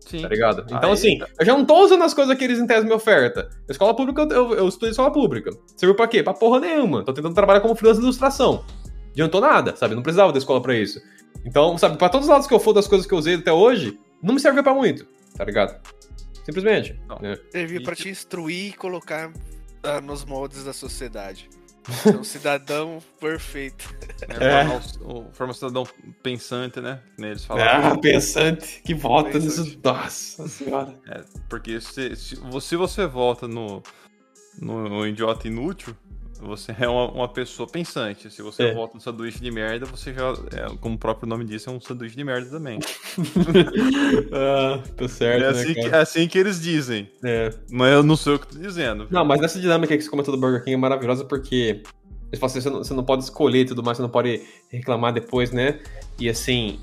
sim. 0.00 0.20
tá 0.22 0.28
ligado? 0.28 0.62
Então, 0.66 0.88
Aí- 0.90 0.92
assim, 0.94 1.18
eu 1.38 1.44
já 1.46 1.52
não 1.54 1.64
tô 1.66 1.82
usando 1.84 2.02
as 2.04 2.14
coisas 2.14 2.36
que 2.36 2.44
eles 2.44 2.58
em 2.58 2.66
tese 2.66 2.86
me 2.86 2.92
oferta. 2.92 3.48
Escola 3.68 3.94
pública, 3.94 4.22
eu, 4.22 4.30
eu, 4.30 4.54
eu 4.54 4.68
estudei 4.68 4.90
escola 4.90 5.10
pública. 5.12 5.50
Serviu 5.76 5.94
pra 5.94 6.06
quê? 6.06 6.22
Pra 6.22 6.32
porra 6.32 6.60
nenhuma. 6.60 7.04
Tô 7.04 7.12
tentando 7.12 7.34
trabalhar 7.34 7.60
como 7.60 7.74
freelancer 7.74 8.00
de 8.00 8.06
ilustração. 8.06 8.64
Adiantou 9.16 9.40
nada, 9.40 9.74
sabe? 9.74 9.94
Não 9.94 10.02
precisava 10.02 10.30
da 10.30 10.36
escola 10.38 10.60
pra 10.60 10.74
isso. 10.76 11.00
Então, 11.42 11.78
sabe, 11.78 11.96
pra 11.96 12.10
todos 12.10 12.26
os 12.26 12.30
lados 12.30 12.46
que 12.46 12.52
eu 12.52 12.60
for 12.60 12.74
das 12.74 12.86
coisas 12.86 13.06
que 13.06 13.14
eu 13.14 13.18
usei 13.18 13.36
até 13.36 13.50
hoje, 13.50 13.98
não 14.22 14.34
me 14.34 14.40
serviu 14.40 14.62
pra 14.62 14.74
muito, 14.74 15.06
tá 15.34 15.42
ligado? 15.42 15.80
Simplesmente. 16.44 17.00
Não. 17.08 17.18
né? 17.20 17.34
Serviu 17.50 17.82
pra 17.82 17.96
que- 17.96 18.02
te 18.02 18.08
instruir 18.10 18.68
e 18.68 18.72
colocar 18.74 19.32
ah, 19.82 20.02
nos 20.02 20.22
moldes 20.26 20.64
da 20.64 20.74
sociedade. 20.74 21.48
Ser 22.02 22.16
um 22.16 22.24
cidadão 22.24 22.98
perfeito. 23.18 23.88
É, 24.28 24.66
o, 25.02 25.30
formar 25.32 25.52
um 25.52 25.54
cidadão 25.54 25.86
pensante, 26.22 26.78
né? 26.80 27.00
Eles 27.18 27.44
falavam. 27.44 27.92
Ah, 27.92 27.98
pensante, 27.98 28.82
que 28.84 28.92
vota 28.92 29.30
Pensante. 29.30 29.60
nisso. 29.68 29.80
Nossa 29.82 30.48
senhora. 30.48 30.94
É, 31.08 31.22
porque 31.48 31.80
se, 31.80 32.14
se, 32.16 32.36
se 32.60 32.76
você 32.76 33.06
vota 33.06 33.46
no, 33.48 33.82
no 34.60 35.06
idiota 35.06 35.46
inútil, 35.46 35.96
você 36.40 36.74
é 36.78 36.88
uma, 36.88 37.10
uma 37.10 37.28
pessoa 37.28 37.68
pensante. 37.68 38.30
Se 38.30 38.42
você 38.42 38.64
É. 38.64 38.74
vota 38.74 38.94
no 38.94 39.00
sanduíche 39.00 39.40
de 39.40 39.50
merda, 39.50 39.86
você 39.86 40.12
já, 40.12 40.32
é, 40.52 40.76
como 40.80 40.94
o 40.94 40.98
próprio 40.98 41.28
nome 41.28 41.44
disse, 41.44 41.68
é 41.68 41.72
um 41.72 41.80
sanduíche 41.80 42.16
de 42.16 42.24
merda 42.24 42.50
também. 42.50 42.78
ah, 44.32 44.82
tá 44.96 45.08
certo, 45.08 45.42
É 45.44 45.52
né, 45.52 45.60
assim, 45.60 45.74
que, 45.74 45.82
cara? 45.82 45.96
é 45.96 46.00
assim 46.00 46.28
que 46.28 46.38
eles 46.38 46.60
dizem. 46.60 47.10
É. 47.24 47.50
Mas 47.70 47.92
eu 47.92 48.02
não 48.02 48.16
sei 48.16 48.34
o 48.34 48.38
que 48.38 48.46
tô 48.48 48.58
dizendo. 48.58 49.06
Não, 49.10 49.24
mas 49.24 49.40
nessa 49.40 49.60
dinâmica 49.60 49.96
que 49.96 50.02
você 50.02 50.10
comentou 50.10 50.34
do 50.34 50.40
Burger 50.40 50.60
King 50.62 50.74
é 50.74 50.76
maravilhosa 50.76 51.24
porque 51.24 51.82
assim, 52.42 52.60
você, 52.60 52.70
não, 52.70 52.78
você 52.78 52.94
não 52.94 53.04
pode 53.04 53.24
escolher 53.24 53.64
tudo 53.66 53.82
mais, 53.82 53.96
você 53.96 54.02
não 54.02 54.10
pode 54.10 54.42
reclamar 54.70 55.12
depois, 55.12 55.50
né? 55.50 55.80
E 56.18 56.28
assim. 56.28 56.78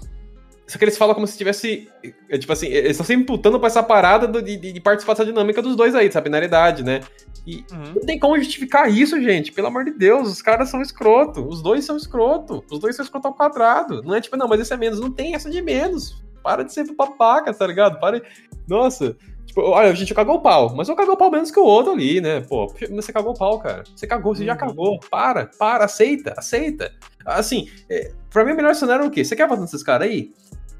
Só 0.65 0.77
que 0.77 0.85
eles 0.85 0.97
falam 0.97 1.13
como 1.13 1.27
se 1.27 1.37
tivesse. 1.37 1.89
é, 2.29 2.37
Tipo 2.37 2.53
assim, 2.53 2.67
eles 2.67 2.91
estão 2.91 3.05
sempre 3.05 3.23
imputando 3.23 3.59
pra 3.59 3.67
essa 3.67 3.83
parada 3.83 4.27
do- 4.27 4.41
de, 4.41 4.55
de 4.57 4.79
participar 4.79 5.13
dessa 5.13 5.25
dinâmica 5.25 5.61
dos 5.61 5.75
dois 5.75 5.93
aí, 5.93 6.07
dessa 6.07 6.21
binaridade, 6.21 6.83
né? 6.83 7.01
E 7.45 7.65
Uhum. 7.71 7.93
não 7.95 8.01
tem 8.01 8.17
como 8.17 8.37
justificar 8.37 8.89
isso, 8.89 9.21
gente. 9.21 9.51
Pelo 9.51 9.67
amor 9.67 9.83
de 9.83 9.91
Deus, 9.91 10.29
os 10.29 10.41
caras 10.41 10.69
são 10.69 10.81
escroto. 10.81 11.45
Os 11.45 11.61
dois 11.61 11.83
são 11.83 11.97
escroto. 11.97 12.63
Os 12.71 12.79
dois 12.79 12.95
são 12.95 13.03
escroto 13.03 13.27
ao 13.27 13.33
quadrado. 13.33 14.01
Não 14.03 14.15
é 14.15 14.21
tipo, 14.21 14.37
não, 14.37 14.47
mas 14.47 14.61
esse 14.61 14.73
é 14.73 14.77
menos. 14.77 14.99
Não 15.01 15.11
tem 15.11 15.35
essa 15.35 15.49
de 15.49 15.61
menos. 15.61 16.23
Para 16.41 16.63
de 16.63 16.73
ser 16.73 16.85
papaca, 16.95 17.53
tá 17.53 17.67
ligado? 17.67 17.99
Para. 17.99 18.19
de- 18.21 18.25
Nossa. 18.67 19.17
Tipo, 19.45 19.61
olha, 19.61 19.93
gente, 19.93 20.09
eu 20.11 20.15
cagou 20.15 20.35
o 20.35 20.41
pau. 20.41 20.73
Mas 20.73 20.87
eu 20.87 20.95
cagou 20.95 21.15
o 21.15 21.17
pau 21.17 21.29
menos 21.29 21.51
que 21.51 21.59
o 21.59 21.65
outro 21.65 21.91
ali, 21.91 22.21
né? 22.21 22.39
Pô, 22.39 22.67
você 22.89 23.11
cagou 23.11 23.33
o 23.33 23.37
pau, 23.37 23.59
cara. 23.59 23.83
Você 23.93 24.07
cagou, 24.07 24.33
você 24.33 24.45
já 24.45 24.55
cagou. 24.55 24.97
Para, 25.11 25.45
para, 25.59 25.83
aceita, 25.85 26.33
aceita. 26.37 26.91
Assim, 27.25 27.67
é, 27.89 28.11
pra 28.31 28.45
mim 28.45 28.53
o 28.53 28.55
melhor 28.55 28.73
cenário 28.73 29.03
é 29.03 29.07
o 29.07 29.11
quê? 29.11 29.23
Você 29.23 29.35
quer 29.35 29.47
votar 29.47 29.61
nesses 29.61 29.83
caras 29.83 30.07
aí? 30.07 30.31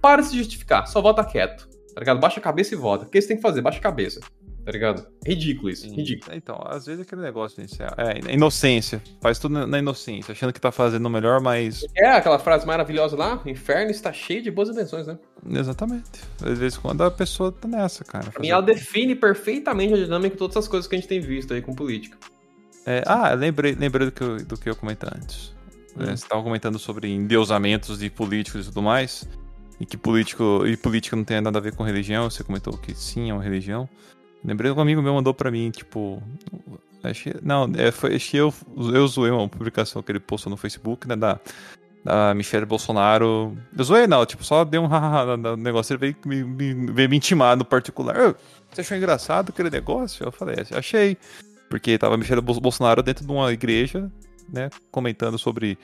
Para 0.04 0.22
de 0.22 0.28
se 0.28 0.38
justificar, 0.38 0.86
só 0.86 1.02
vota 1.02 1.24
quieto. 1.24 1.66
Tá 1.96 2.00
ligado? 2.02 2.20
Baixa 2.20 2.40
a 2.40 2.44
cabeça 2.44 2.74
e 2.74 2.78
vota. 2.78 3.06
O 3.06 3.10
que 3.10 3.22
você 3.22 3.30
tem 3.30 3.38
que 3.38 3.42
fazer? 3.42 3.62
Baixa 3.62 3.80
a 3.80 3.82
cabeça. 3.82 4.20
Tá 4.66 4.72
ligado? 4.72 5.06
Ridículo 5.26 5.70
isso, 5.70 5.88
Sim. 5.90 5.96
ridículo. 5.96 6.36
Então, 6.36 6.62
às 6.66 6.86
vezes 6.86 7.00
é 7.02 7.04
aquele 7.04 7.22
negócio, 7.22 7.62
gente. 7.62 7.82
É, 7.82 8.30
é 8.30 8.34
inocência. 8.34 9.02
Faz 9.22 9.38
tudo 9.40 9.66
na- 9.68 9.80
inocência, 9.80 10.32
achando 10.34 10.52
que 10.54 10.60
tá 10.60 10.72
fazendo 10.72 11.06
o 11.06 11.10
melhor, 11.10 11.40
mas. 11.42 11.86
É 11.96 12.10
aquela 12.10 12.38
frase 12.40 12.66
maravilhosa 12.66 13.16
lá, 13.18 13.42
o 13.46 13.50
inferno 13.50 13.92
está 13.92 14.12
cheio 14.12 14.42
de 14.42 14.52
boas 14.52 14.70
intenções, 14.70 15.08
né? 15.08 15.18
Exatamente. 15.50 16.10
Às 16.44 16.58
vezes 16.60 16.78
quando 16.78 17.02
a 17.04 17.12
pessoa 17.12 17.52
tá 17.52 17.68
nessa, 17.68 18.04
cara. 18.04 18.26
Fazer 18.26 18.40
mim, 18.40 18.50
ela 18.50 18.62
define 18.62 19.16
perfeitamente 19.16 19.94
a 19.94 19.98
dinâmica 19.98 20.32
de 20.36 20.38
todas 20.40 20.56
essas 20.56 20.68
coisas 20.68 20.88
que 20.88 20.96
a 20.96 20.98
gente 21.00 21.08
tem 21.10 21.20
visto 21.22 21.54
aí 21.54 21.62
com 21.62 21.74
política. 21.76 22.18
É, 22.86 23.04
ah, 23.06 23.34
lembrei, 23.34 23.74
lembrei 23.76 24.08
do 24.08 24.12
que 24.12 24.22
eu, 24.24 24.38
do 24.46 24.58
que 24.58 24.70
eu 24.70 24.76
comentei 24.76 25.10
antes. 25.14 25.54
É, 25.98 26.04
Hum. 26.04 26.06
você 26.08 26.14
estava 26.14 26.42
comentando 26.42 26.80
sobre 26.80 27.08
endeusamentos 27.10 28.00
de 28.00 28.10
políticos 28.10 28.66
e 28.66 28.70
tudo 28.70 28.82
mais. 28.82 29.28
E 29.80 29.86
que 29.86 29.98
político 29.98 30.66
e 30.66 30.78
política 30.78 31.16
não 31.16 31.24
tem 31.24 31.42
nada 31.42 31.58
a 31.58 31.62
ver 31.62 31.76
com 31.76 31.84
religião. 31.84 32.30
Você 32.30 32.44
comentou 32.44 32.78
que 32.78 32.94
sim, 32.96 33.30
é 33.30 33.34
uma 33.34 33.44
religião. 33.44 33.90
Lembrei 34.46 34.72
que 34.72 34.78
um 34.78 34.82
amigo 34.82 35.02
meu 35.02 35.14
mandou 35.14 35.34
pra 35.34 35.50
mim, 35.52 35.72
tipo. 35.72 36.22
Achei, 37.04 37.34
não, 37.42 37.70
é, 37.76 37.92
foi, 37.92 38.18
eu, 38.34 38.54
eu 38.94 39.08
zoei 39.08 39.32
uma 39.32 39.48
publicação 39.50 40.02
que 40.02 40.12
ele 40.12 40.20
postou 40.20 40.50
no 40.50 40.56
Facebook, 40.58 41.06
né? 41.08 41.16
Da, 41.16 41.38
da 42.04 42.34
Michelle 42.34 42.66
Bolsonaro. 42.66 43.58
Eu 43.78 43.84
zoei, 43.84 44.08
não, 44.08 44.26
tipo, 44.26 44.44
só 44.44 44.64
dei 44.64 44.80
um 44.80 44.86
hahaha 44.88 45.36
no 45.36 45.58
negócio. 45.58 45.94
Ele 45.94 46.00
veio 46.00 46.16
me, 46.26 46.44
me, 46.74 46.92
veio 46.94 47.10
me 47.10 47.18
intimar 47.18 47.58
no 47.58 47.66
particular. 47.66 48.16
"Ô, 48.18 48.36
Você 48.72 48.82
achou 48.82 48.96
engraçado 48.98 49.50
aquele 49.50 49.70
negócio? 49.70 50.26
Eu 50.26 50.32
falei, 50.32 50.56
"É, 50.72 50.78
achei. 50.78 51.18
Porque 51.70 51.98
tava 51.98 52.16
Michelle 52.18 52.42
Bol- 52.42 52.62
Bolsonaro 52.62 53.02
dentro 53.04 53.26
de 53.26 53.32
uma 53.32 53.52
igreja, 53.52 54.10
né? 54.48 54.70
Comentando 54.92 55.38
sobre. 55.38 55.78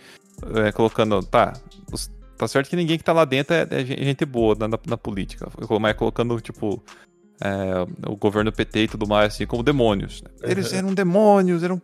é, 0.65 0.71
colocando. 0.71 1.21
Tá. 1.23 1.53
os- 1.91 2.09
Tá 2.39 2.47
certo 2.47 2.69
que 2.69 2.75
ninguém 2.75 2.97
que 2.97 3.03
tá 3.03 3.11
lá 3.13 3.25
dentro 3.25 3.53
é, 3.53 3.67
é 3.69 3.85
gen- 3.85 3.97
gente 4.03 4.23
boa 4.25 4.55
na, 4.57 4.67
na, 4.69 4.79
na 4.87 4.97
política. 4.97 5.47
Mas 5.79 5.95
colocando, 5.97 6.39
tipo. 6.39 6.81
é, 7.41 7.85
o 8.09 8.15
governo 8.15 8.49
PT 8.51 8.83
e 8.83 8.87
tudo 8.87 9.05
mais, 9.07 9.33
assim, 9.33 9.45
como 9.45 9.61
demônios. 9.61 10.21
né? 10.23 10.29
Eles 10.43 10.71
eram 10.73 10.93
demônios, 10.93 11.63
eram. 11.63 11.81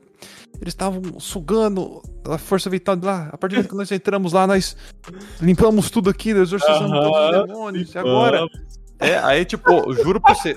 Eles 0.61 0.73
estavam 0.73 1.19
sugando 1.19 2.01
a 2.25 2.37
força 2.37 2.69
vital 2.69 2.95
de 2.95 3.05
lá. 3.05 3.29
A 3.33 3.37
partir 3.37 3.55
do 3.55 3.57
momento 3.57 3.69
que 3.71 3.75
nós 3.75 3.91
entramos 3.91 4.31
lá, 4.31 4.47
nós 4.47 4.77
limpamos 5.41 5.89
tudo 5.91 6.09
aqui, 6.09 6.33
nós 6.33 6.43
exorcizamos 6.43 6.89
todos 6.91 7.41
os 7.41 7.47
demônios. 7.47 7.93
E 7.93 7.97
agora. 7.97 8.47
É, 8.97 9.17
aí, 9.17 9.43
tipo, 9.43 9.91
juro 9.93 10.21
pra 10.21 10.33
você. 10.33 10.55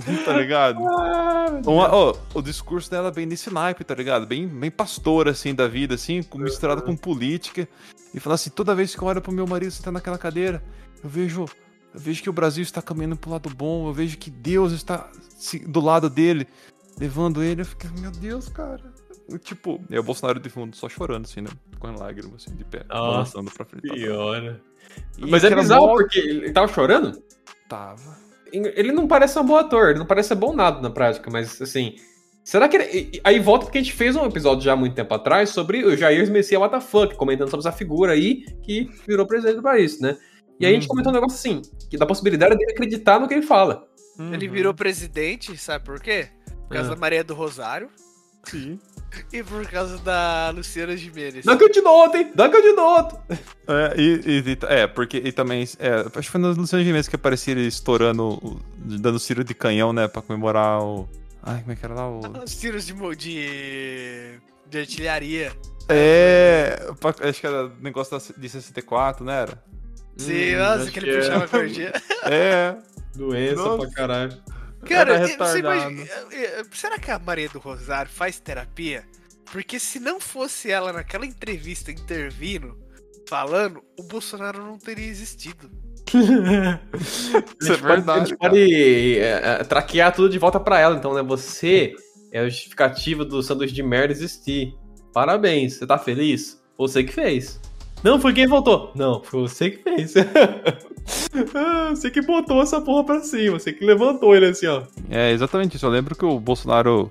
tá 0.24 0.32
ligado? 0.36 0.78
Uma- 0.80 1.92
ó, 1.94 2.14
o 2.34 2.42
discurso 2.42 2.90
dela 2.90 3.08
é 3.08 3.12
bem 3.12 3.26
nesse 3.26 3.52
naipe, 3.52 3.84
tá 3.84 3.94
ligado? 3.94 4.26
Bem, 4.26 4.46
bem 4.46 4.70
pastor, 4.70 5.28
assim, 5.28 5.54
da 5.54 5.66
vida, 5.68 5.94
assim, 5.94 6.22
com- 6.22 6.38
misturado 6.38 6.82
com 6.82 6.96
política. 6.96 7.68
E 8.14 8.20
falar 8.20 8.34
assim, 8.36 8.50
toda 8.50 8.74
vez 8.74 8.94
que 8.94 9.02
eu 9.02 9.08
olho 9.08 9.20
pro 9.20 9.32
meu 9.32 9.46
marido 9.46 9.70
sentar 9.70 9.92
naquela 9.92 10.18
cadeira, 10.18 10.62
eu 11.02 11.08
vejo. 11.10 11.44
Eu 11.94 12.00
vejo 12.00 12.22
que 12.22 12.28
o 12.30 12.32
Brasil 12.32 12.62
está 12.62 12.82
caminhando 12.82 13.16
pro 13.16 13.30
lado 13.30 13.48
bom, 13.50 13.88
eu 13.88 13.92
vejo 13.92 14.18
que 14.18 14.30
Deus 14.30 14.72
está 14.72 15.08
do 15.66 15.80
lado 15.80 16.10
dele, 16.10 16.46
levando 16.98 17.42
ele. 17.42 17.62
Eu 17.62 17.66
fiquei, 17.66 17.90
meu 17.98 18.10
Deus, 18.10 18.48
cara. 18.48 18.92
Eu, 19.28 19.38
tipo, 19.38 19.82
e 19.90 19.98
o 19.98 20.02
Bolsonaro 20.02 20.38
de 20.40 20.48
fundo 20.48 20.74
só 20.76 20.88
chorando, 20.88 21.24
assim, 21.24 21.40
né? 21.42 21.50
Com 21.78 21.90
lágrimas, 21.94 22.46
assim, 22.46 22.56
de 22.56 22.64
pé, 22.64 22.84
balançando 22.88 23.50
pra 23.50 23.64
frente. 23.64 23.88
Pior. 23.88 24.58
E 25.18 25.26
Mas 25.30 25.44
é 25.44 25.54
bizarro 25.54 25.86
moto 25.86 25.98
porque 25.98 26.18
ele 26.18 26.50
tava 26.50 26.68
chorando. 26.72 27.22
Tava. 27.68 28.16
Ele 28.52 28.92
não 28.92 29.06
parece 29.06 29.38
um 29.38 29.44
bom 29.44 29.56
ator, 29.56 29.90
ele 29.90 29.98
não 29.98 30.06
parece 30.06 30.28
ser 30.28 30.34
bom 30.34 30.54
nada 30.54 30.80
na 30.80 30.90
prática, 30.90 31.30
mas 31.30 31.60
assim. 31.60 31.94
Será 32.44 32.66
que 32.68 32.76
ele. 32.78 33.20
Aí 33.24 33.38
volta 33.38 33.66
porque 33.66 33.76
a 33.78 33.82
gente 33.82 33.92
fez 33.92 34.16
um 34.16 34.24
episódio 34.24 34.64
já 34.64 34.72
há 34.72 34.76
muito 34.76 34.94
tempo 34.94 35.12
atrás 35.14 35.50
sobre 35.50 35.84
o 35.84 35.94
Jair 35.96 36.30
Messias 36.30 36.60
WTF, 36.62 37.14
comentando 37.16 37.50
sobre 37.50 37.66
essa 37.68 37.76
figura 37.76 38.12
aí 38.12 38.44
que 38.62 38.88
virou 39.06 39.26
presidente 39.26 39.56
do 39.56 39.62
país, 39.62 40.00
né? 40.00 40.16
E 40.58 40.64
aí 40.64 40.72
a 40.72 40.74
gente 40.74 40.84
Uhum. 40.84 40.88
comentou 40.88 41.12
um 41.12 41.14
negócio 41.14 41.36
assim, 41.36 41.60
que 41.90 41.98
da 41.98 42.06
possibilidade 42.06 42.56
dele 42.56 42.72
acreditar 42.72 43.20
no 43.20 43.28
que 43.28 43.34
ele 43.34 43.42
fala. 43.46 43.86
Ele 44.32 44.46
Uhum. 44.48 44.52
virou 44.54 44.74
presidente, 44.74 45.56
sabe 45.58 45.84
por 45.84 46.00
quê? 46.00 46.28
Por 46.66 46.74
causa 46.74 46.90
Ah. 46.90 46.94
da 46.94 47.00
Maria 47.00 47.22
do 47.22 47.34
Rosário 47.34 47.88
Sim. 48.44 48.78
e 49.32 49.42
por 49.42 49.66
causa 49.66 49.98
da 49.98 50.50
Luciana 50.54 50.96
Gimenez. 50.96 51.44
Dá 51.44 51.56
candidato, 51.56 52.16
hein? 52.16 52.32
Dá 52.34 52.48
candidato! 52.48 53.18
É, 53.66 53.94
e, 54.00 54.20
e- 54.24 54.50
e- 54.52 54.58
é, 54.66 54.86
porque 54.86 55.16
e 55.18 55.32
também. 55.32 55.62
É, 55.78 56.00
acho 56.00 56.10
que 56.20 56.30
foi 56.30 56.40
no 56.40 56.52
Luciano 56.52 56.84
Gimenez 56.84 57.08
que 57.08 57.16
aparecia 57.16 57.52
ele 57.52 57.66
estourando, 57.66 58.24
o- 58.28 58.60
dando 58.76 59.18
tiro 59.18 59.42
de 59.44 59.54
canhão, 59.54 59.92
né? 59.92 60.08
Pra 60.08 60.22
comemorar 60.22 60.80
o. 60.82 61.08
Ai, 61.42 61.60
como 61.60 61.72
é 61.72 61.76
que 61.76 61.84
era 61.84 61.94
lá? 61.94 62.08
O... 62.08 62.20
Os 62.44 62.54
tiros 62.54 62.84
de, 62.86 62.92
de, 63.16 64.38
de 64.68 64.78
artilharia. 64.78 65.52
É. 65.88 66.90
pra- 67.00 67.14
acho 67.28 67.40
que 67.40 67.46
era 67.46 67.66
o 67.66 67.72
negócio 67.80 68.18
da- 68.18 68.34
de 68.40 68.48
64, 68.48 69.24
né? 69.24 69.42
Era? 69.42 69.62
Sim, 70.16 70.56
Hum, 70.56 70.58
nossa, 70.58 70.90
que 70.90 70.98
ele 70.98 71.10
é. 71.12 71.16
puxava 71.18 71.44
a. 71.44 71.92
É. 72.30 72.76
Doença 73.14 73.54
Nossa. 73.56 73.78
pra 73.86 73.90
caralho. 73.94 74.36
Cara, 74.86 75.28
e- 75.28 75.36
você 75.36 75.58
imagina, 75.58 76.02
eh, 76.30 76.60
eh, 76.60 76.64
será 76.72 76.98
que 76.98 77.10
a 77.10 77.18
Maria 77.18 77.48
do 77.48 77.58
Rosário 77.58 78.10
faz 78.10 78.38
terapia? 78.38 79.04
Porque 79.50 79.78
se 79.80 79.98
não 79.98 80.20
fosse 80.20 80.70
ela 80.70 80.92
naquela 80.92 81.26
entrevista 81.26 81.90
intervindo, 81.90 82.78
falando, 83.28 83.82
o 83.98 84.02
Bolsonaro 84.02 84.62
não 84.62 84.78
teria 84.78 85.06
existido. 85.06 85.70
Isso 87.60 87.72
é 87.72 87.76
verdade, 87.76 88.10
A 88.10 88.24
gente 88.24 88.36
pode 88.36 89.18
é, 89.18 89.60
é, 89.60 89.64
traquear 89.64 90.14
tudo 90.14 90.28
de 90.30 90.38
volta 90.38 90.58
pra 90.58 90.78
ela, 90.78 90.96
então, 90.96 91.12
né? 91.14 91.22
Você 91.22 91.94
é 92.32 92.40
a 92.40 92.48
justificativa 92.48 93.24
do 93.24 93.42
sanduíche 93.42 93.74
de 93.74 93.82
merda 93.82 94.12
existir. 94.12 94.74
Parabéns, 95.12 95.74
você 95.74 95.86
tá 95.86 95.98
feliz? 95.98 96.62
Você 96.76 97.02
que 97.02 97.12
fez. 97.12 97.60
Não, 98.02 98.20
foi 98.20 98.32
quem 98.32 98.46
votou. 98.46 98.92
Não, 98.94 99.22
foi 99.22 99.40
você 99.42 99.70
que 99.70 99.82
fez. 99.82 100.14
Ah, 101.54 101.88
você 101.90 102.10
que 102.10 102.20
botou 102.20 102.60
essa 102.60 102.82
porra 102.82 103.02
pra 103.02 103.20
cima, 103.20 103.58
você 103.58 103.72
que 103.72 103.82
levantou 103.82 104.36
ele 104.36 104.44
assim, 104.46 104.66
ó. 104.66 104.82
É, 105.08 105.30
exatamente 105.32 105.74
isso. 105.76 105.86
Eu 105.86 105.90
lembro 105.90 106.14
que 106.14 106.24
o 106.24 106.38
Bolsonaro. 106.38 107.10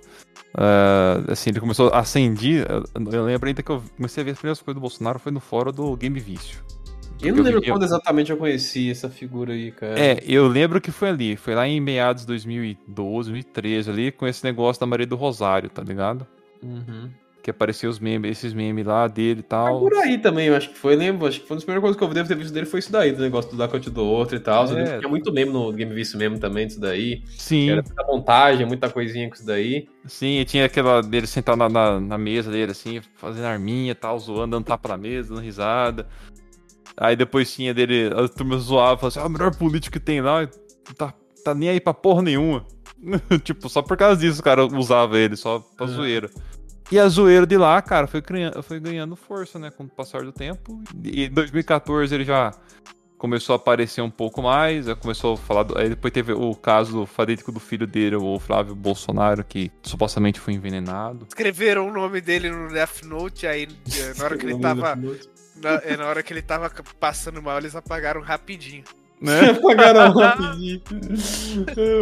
ah, 0.53 1.23
assim, 1.29 1.49
ele 1.49 1.59
começou 1.59 1.89
a 1.89 1.99
ascendir. 1.99 2.63
Eu 2.69 2.83
eu 3.11 3.25
lembro 3.25 3.47
ainda 3.47 3.63
que 3.63 3.71
eu 3.71 3.81
comecei 3.95 4.21
a 4.21 4.25
ver 4.25 4.31
as 4.31 4.37
primeiras 4.37 4.61
coisas 4.61 4.75
do 4.75 4.81
Bolsonaro 4.81 5.17
foi 5.17 5.31
no 5.31 5.39
fórum 5.39 5.71
do 5.71 5.95
Game 5.97 6.19
Vício. 6.19 6.59
Eu 7.19 7.35
não 7.35 7.43
lembro 7.43 7.59
vivia- 7.59 7.73
quando 7.73 7.83
exatamente 7.83 8.29
eu 8.29 8.37
conheci 8.37 8.91
essa 8.91 9.09
figura 9.09 9.51
aí, 9.53 9.71
cara. 9.71 9.99
É, 9.99 10.19
eu 10.27 10.47
lembro 10.47 10.79
que 10.79 10.91
foi 10.91 11.09
ali, 11.09 11.35
foi 11.35 11.55
lá 11.55 11.67
em 11.67 11.81
meados 11.81 12.21
de 12.21 12.27
2012, 12.27 13.31
2013 13.31 13.89
ali, 13.89 14.11
com 14.11 14.27
esse 14.27 14.43
negócio 14.43 14.79
da 14.79 14.85
Maria 14.85 15.07
do 15.07 15.15
Rosário, 15.15 15.71
tá 15.71 15.81
ligado? 15.81 16.27
Uhum. 16.61 17.09
Que 17.47 17.51
apareceu 17.51 17.89
os 17.89 17.97
memes, 17.97 18.29
esses 18.29 18.53
memes 18.53 18.85
lá 18.85 19.07
dele 19.07 19.39
e 19.39 19.43
tal. 19.43 19.79
por 19.79 19.93
aí 19.93 20.17
também, 20.17 20.47
eu 20.47 20.55
acho 20.57 20.67
que 20.67 20.77
foi, 20.77 20.97
lembro, 20.97 21.25
acho 21.25 21.39
que 21.39 21.47
foi 21.47 21.55
uma 21.55 21.59
das 21.59 21.63
primeiras 21.63 21.81
coisas 21.81 21.97
que 21.97 22.03
eu 22.03 22.13
devo 22.13 22.27
ter 22.27 22.35
visto 22.35 22.53
dele 22.53 22.65
foi 22.65 22.79
isso 22.79 22.91
daí, 22.91 23.13
do 23.13 23.21
negócio 23.21 23.49
do 23.51 23.55
da 23.55 23.69
Conte 23.69 23.89
do 23.89 24.03
outro 24.03 24.35
e 24.35 24.39
tal. 24.41 24.65
É. 24.77 24.97
Tinha 24.99 25.07
muito 25.07 25.31
meme 25.31 25.53
no 25.53 25.71
Game 25.71 25.93
Vício 25.93 26.19
mesmo 26.19 26.37
também 26.39 26.67
disso 26.67 26.81
daí. 26.81 27.23
Sim, 27.37 27.69
Era 27.69 27.81
muita 27.81 28.03
montagem, 28.03 28.65
muita 28.65 28.89
coisinha 28.89 29.29
com 29.29 29.35
isso 29.35 29.45
daí. 29.45 29.87
sim, 30.05 30.39
e 30.39 30.43
tinha 30.43 30.65
aquela 30.65 31.01
dele 31.01 31.25
sentado 31.25 31.57
na, 31.57 31.69
na, 31.69 32.01
na 32.01 32.17
mesa 32.17 32.51
dele, 32.51 32.73
assim, 32.73 32.99
fazendo 33.15 33.45
arminha 33.45 33.93
e 33.93 33.95
tal, 33.95 34.19
zoando, 34.19 34.51
dando 34.57 34.65
tapa 34.65 34.89
na 34.89 34.97
mesa, 34.97 35.29
dando 35.29 35.41
risada. 35.41 36.05
Aí 36.97 37.15
depois 37.15 37.49
tinha 37.49 37.73
dele, 37.73 38.11
a 38.13 38.27
turma 38.27 38.57
zoava, 38.57 38.97
falava 38.97 39.07
assim, 39.07 39.19
ah, 39.19 39.25
o 39.25 39.29
melhor 39.29 39.55
político 39.55 39.93
que 39.93 40.01
tem 40.01 40.19
lá, 40.19 40.45
tá, 40.97 41.13
tá 41.45 41.55
nem 41.55 41.69
aí 41.69 41.79
pra 41.79 41.93
porra 41.93 42.21
nenhuma. 42.23 42.65
tipo, 43.41 43.69
só 43.69 43.81
por 43.81 43.95
causa 43.95 44.19
disso 44.19 44.41
o 44.41 44.43
cara 44.43 44.65
usava 44.65 45.17
ele, 45.17 45.37
só 45.37 45.59
pra 45.77 45.85
É. 45.85 45.89
zoeira. 45.89 46.29
E 46.91 46.97
a 46.97 47.07
zoeira 47.09 47.45
de 47.45 47.57
lá, 47.57 47.81
cara, 47.81 48.07
foi 48.07 48.21
ganhando, 48.21 48.63
foi 48.63 48.79
ganhando 48.79 49.15
força, 49.15 49.59
né, 49.59 49.69
com 49.69 49.83
o 49.83 49.89
passar 49.89 50.23
do 50.23 50.31
tempo. 50.31 50.81
E 51.03 51.25
em 51.25 51.29
2014 51.29 52.15
ele 52.15 52.23
já 52.23 52.51
começou 53.17 53.53
a 53.53 53.55
aparecer 53.57 54.01
um 54.01 54.09
pouco 54.09 54.41
mais, 54.41 54.85
já 54.85 54.95
começou 54.95 55.33
a 55.33 55.37
falar. 55.37 55.63
Do, 55.63 55.77
aí 55.77 55.89
depois 55.89 56.13
teve 56.13 56.31
o 56.31 56.55
caso 56.55 57.05
fatídico 57.05 57.51
do 57.51 57.59
filho 57.59 57.85
dele, 57.85 58.15
o 58.15 58.39
Flávio 58.39 58.75
Bolsonaro, 58.75 59.43
que 59.43 59.71
supostamente 59.83 60.39
foi 60.39 60.53
envenenado. 60.53 61.25
Escreveram 61.27 61.89
o 61.89 61.91
nome 61.91 62.21
dele 62.21 62.49
no 62.49 62.69
Death 62.69 63.03
Note, 63.03 63.47
aí 63.47 63.67
na 64.17 64.23
hora 64.23 64.37
que 64.37 64.45
ele 64.45 64.59
tava. 64.59 64.95
Na, 65.55 65.81
eh, 65.83 65.97
na 65.97 66.05
hora 66.05 66.21
que 66.21 66.31
ele 66.31 66.41
tava 66.41 66.69
passando 66.99 67.41
mal, 67.41 67.57
eles 67.57 67.75
apagaram 67.75 68.21
rapidinho. 68.21 68.83
Né? 69.19 69.51
Apagaram 69.51 70.11
rapidinho. 70.17 70.81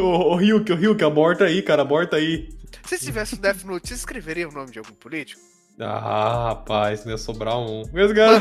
Ô, 0.02 0.34
ô, 0.34 0.36
Ryuk, 0.36 0.72
ô, 0.72 0.76
Ryuk, 0.76 1.04
aborta 1.04 1.46
aí, 1.46 1.62
cara, 1.62 1.82
aborta 1.82 2.18
aí. 2.18 2.50
Se 2.86 3.00
tivesse 3.00 3.36
o 3.36 3.38
Death 3.38 3.64
Note, 3.64 3.88
você 3.88 3.94
escreveria 3.96 4.48
o 4.48 4.52
nome 4.52 4.72
de 4.72 4.80
algum 4.80 4.94
político? 4.94 5.42
Ah, 5.80 6.50
rapaz, 6.50 7.04
não 7.04 7.12
ia 7.12 7.18
sobrar 7.18 7.58
um. 7.58 7.84
Mas, 7.92 8.14
cara... 8.14 8.40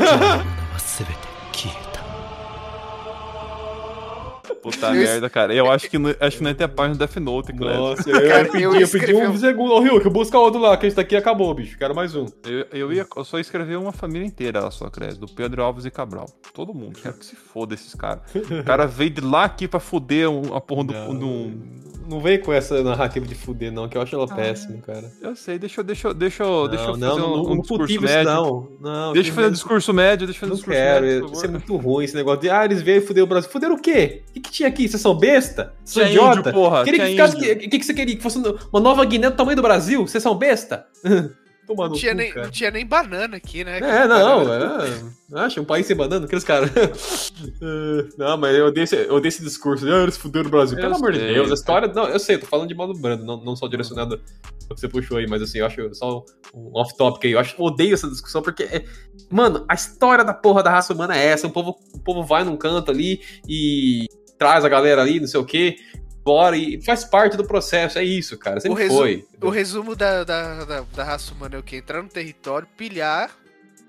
Puta 4.71 4.87
Eu- 4.89 4.93
merda, 4.93 5.29
cara. 5.29 5.53
Eu 5.53 5.69
acho 5.71 5.89
que, 5.89 5.97
não- 5.97 6.15
acho 6.19 6.37
que 6.37 6.43
não 6.43 6.49
ia 6.49 6.55
ter 6.55 6.63
a 6.63 6.67
página 6.69 6.95
do 6.95 6.99
Death 6.99 7.15
Note, 7.17 7.53
cara. 7.53 7.77
Nossa, 7.77 8.09
eu, 8.09 8.27
Cara, 8.27 8.41
eu 8.47 8.51
pedi, 8.51 8.63
eu 8.63 8.69
eu 8.69 8.71
pedi 8.79 8.83
escrevi 8.83 9.13
um 9.27 9.29
um- 9.31 9.37
segundo. 9.37 9.73
Ô, 9.73 9.79
Ryuk, 9.79 10.09
busca 10.09 10.37
outro 10.39 10.59
lá, 10.59 10.75
que 10.75 10.87
esse 10.87 10.95
daqui 10.95 11.15
acabou, 11.15 11.53
bicho. 11.53 11.77
Quero 11.77 11.93
mais 11.95 12.15
um. 12.15 12.25
Eu, 12.45 12.65
eu 12.73 12.93
ia 12.93 13.05
eu 13.15 13.23
só 13.23 13.37
escrever 13.39 13.77
uma 13.77 13.91
família 13.91 14.25
inteira 14.25 14.59
lá 14.59 14.71
só, 14.71 14.89
Cres, 14.89 15.17
do 15.17 15.27
Pedro 15.27 15.61
Alves 15.63 15.85
e 15.85 15.91
Cabral. 15.91 16.25
Todo 16.53 16.73
mundo. 16.73 16.99
Quero 17.01 17.13
que 17.15 17.25
se 17.25 17.35
foda 17.35 17.73
esses 17.75 17.93
caras. 17.93 18.21
O 18.33 18.63
cara 18.63 18.85
veio 18.87 19.09
de 19.11 19.21
lá 19.21 19.43
aqui 19.45 19.67
pra 19.67 19.79
foder 19.79 20.29
um- 20.29 20.55
a 20.55 20.59
porra 20.61 20.83
do, 20.85 20.93
Não. 20.93 21.15
do- 21.15 21.85
Não 22.07 22.19
vem 22.19 22.39
com 22.39 22.53
essa 22.53 22.83
narrativa 22.83 23.25
de 23.25 23.33
fuder, 23.33 23.71
não, 23.71 23.89
que 23.89 23.97
eu 23.97 24.01
acho 24.01 24.15
ela 24.15 24.27
péssima, 24.27 24.77
cara. 24.79 25.11
Eu 25.19 25.35
sei, 25.35 25.57
deixa 25.57 25.79
eu, 25.79 25.83
deixa 25.83 26.07
eu, 26.09 26.13
deixa 26.13 26.43
eu, 26.43 26.67
deixa 26.67 26.83
eu 26.85 26.97
não, 26.97 27.09
fazer 27.15 27.21
não, 27.21 27.33
um, 27.33 27.35
não, 27.37 27.43
um 27.45 27.55
não 27.55 27.61
discurso 27.61 28.01
médio. 28.01 28.23
não. 28.31 28.67
não. 28.79 29.13
Deixa 29.13 29.29
eu 29.31 29.33
fazer 29.33 29.47
um 29.47 29.51
discurso 29.51 29.91
médio, 29.93 30.27
deixa 30.27 30.45
eu 30.45 30.49
fazer 30.49 30.51
um 30.51 30.53
Não 30.53 30.55
discurso 30.57 30.79
quero, 30.79 31.05
médio, 31.05 31.31
isso 31.33 31.45
é 31.45 31.47
muito 31.47 31.75
ruim, 31.77 32.03
esse 32.05 32.15
negócio 32.15 32.41
de, 32.41 32.49
ah, 32.51 32.63
eles 32.63 32.83
veio 32.83 32.99
e 32.99 33.01
fuderam 33.01 33.25
o 33.25 33.27
Brasil. 33.27 33.49
Fuderam 33.49 33.73
o 33.73 33.81
quê? 33.81 34.21
O 34.29 34.33
que, 34.33 34.39
que 34.39 34.51
tinha 34.55 34.69
aqui? 34.69 34.87
Vocês 34.87 35.01
são 35.01 35.15
besta? 35.15 35.73
Vocês 35.83 36.07
Tinha 36.07 36.19
são 36.19 36.27
índio, 36.27 36.39
idiota? 36.39 36.51
porra, 36.53 36.83
Queria 36.83 37.05
que 37.05 37.11
índio. 37.11 37.25
o 37.25 37.69
que, 37.69 37.79
que 37.79 37.85
você 37.85 37.93
queria? 37.93 38.15
Que 38.15 38.23
fosse 38.23 38.37
uma 38.37 38.79
nova 38.79 39.03
Guiné 39.05 39.29
do 39.29 39.35
tamanho 39.35 39.55
do 39.55 39.61
Brasil? 39.61 40.07
Vocês 40.07 40.23
são 40.23 40.35
besta? 40.35 40.85
Toma 41.65 41.89
Não 41.89 41.95
tinha, 41.95 42.11
cu, 42.11 42.17
nem, 42.17 42.29
cara. 42.31 42.45
não 42.45 42.51
tinha 42.51 42.71
nem 42.71 42.85
banana 42.85 43.37
aqui, 43.37 43.63
né? 43.63 43.79
É, 43.79 44.07
não, 44.07 44.53
é. 44.53 45.03
Acha 45.33 45.59
um 45.59 45.65
país 45.65 45.85
sem 45.87 45.95
banana, 45.95 46.25
aqueles 46.25 46.43
caras. 46.43 46.69
É, 47.61 48.07
não, 48.17 48.37
mas 48.37 48.55
eu 48.55 48.67
odeio 48.67 48.83
esse, 48.83 48.95
eu 48.95 49.15
odeio 49.15 49.27
esse 49.29 49.43
discurso. 49.43 49.85
Ah, 49.87 50.03
eles 50.03 50.15
fuderam 50.15 50.47
o 50.47 50.51
Brasil. 50.51 50.77
Eu 50.77 50.81
Pelo 50.83 50.95
amor 50.95 51.11
de 51.11 51.19
Deus, 51.19 51.51
a 51.51 51.53
história. 51.53 51.87
Não, 51.87 52.07
eu 52.07 52.17
sei, 52.19 52.35
eu 52.35 52.39
tô 52.39 52.45
falando 52.45 52.69
de 52.69 52.75
modo 52.75 52.93
brando, 52.93 53.25
não, 53.25 53.43
não 53.43 53.55
só 53.55 53.67
direcionado 53.67 54.21
ao 54.69 54.75
que 54.75 54.79
você 54.79 54.87
puxou 54.87 55.17
aí, 55.17 55.27
mas 55.27 55.41
assim, 55.41 55.59
eu 55.59 55.65
acho 55.65 55.93
só 55.93 56.23
um 56.53 56.71
off-topic 56.73 57.25
aí. 57.25 57.31
Eu 57.33 57.39
acho, 57.39 57.55
eu 57.59 57.65
odeio 57.65 57.93
essa 57.93 58.09
discussão, 58.09 58.41
porque, 58.41 58.63
é, 58.63 58.85
mano, 59.29 59.65
a 59.67 59.73
história 59.73 60.23
da 60.23 60.33
porra 60.33 60.63
da 60.63 60.71
raça 60.71 60.93
humana 60.93 61.17
é 61.17 61.25
essa. 61.25 61.47
O 61.47 61.51
povo, 61.51 61.77
o 61.93 61.99
povo 61.99 62.23
vai 62.23 62.43
num 62.43 62.55
canto 62.57 62.89
ali 62.91 63.19
e 63.47 64.07
traz 64.37 64.63
a 64.65 64.69
galera 64.69 65.01
ali, 65.01 65.19
não 65.19 65.27
sei 65.27 65.39
o 65.39 65.45
quê, 65.45 65.77
bora 66.23 66.57
e 66.57 66.81
faz 66.83 67.03
parte 67.03 67.37
do 67.37 67.45
processo. 67.45 67.97
É 67.99 68.03
isso, 68.03 68.37
cara. 68.37 68.59
Sempre 68.59 68.83
resu- 68.83 68.95
foi. 68.97 69.25
O 69.41 69.49
resumo 69.49 69.95
da, 69.95 70.23
da, 70.23 70.63
da, 70.65 70.81
da 70.81 71.03
raça 71.03 71.33
humana 71.33 71.55
é 71.55 71.59
o 71.59 71.63
quê? 71.63 71.77
Entrar 71.77 72.01
no 72.01 72.09
território, 72.09 72.67
pilhar, 72.77 73.29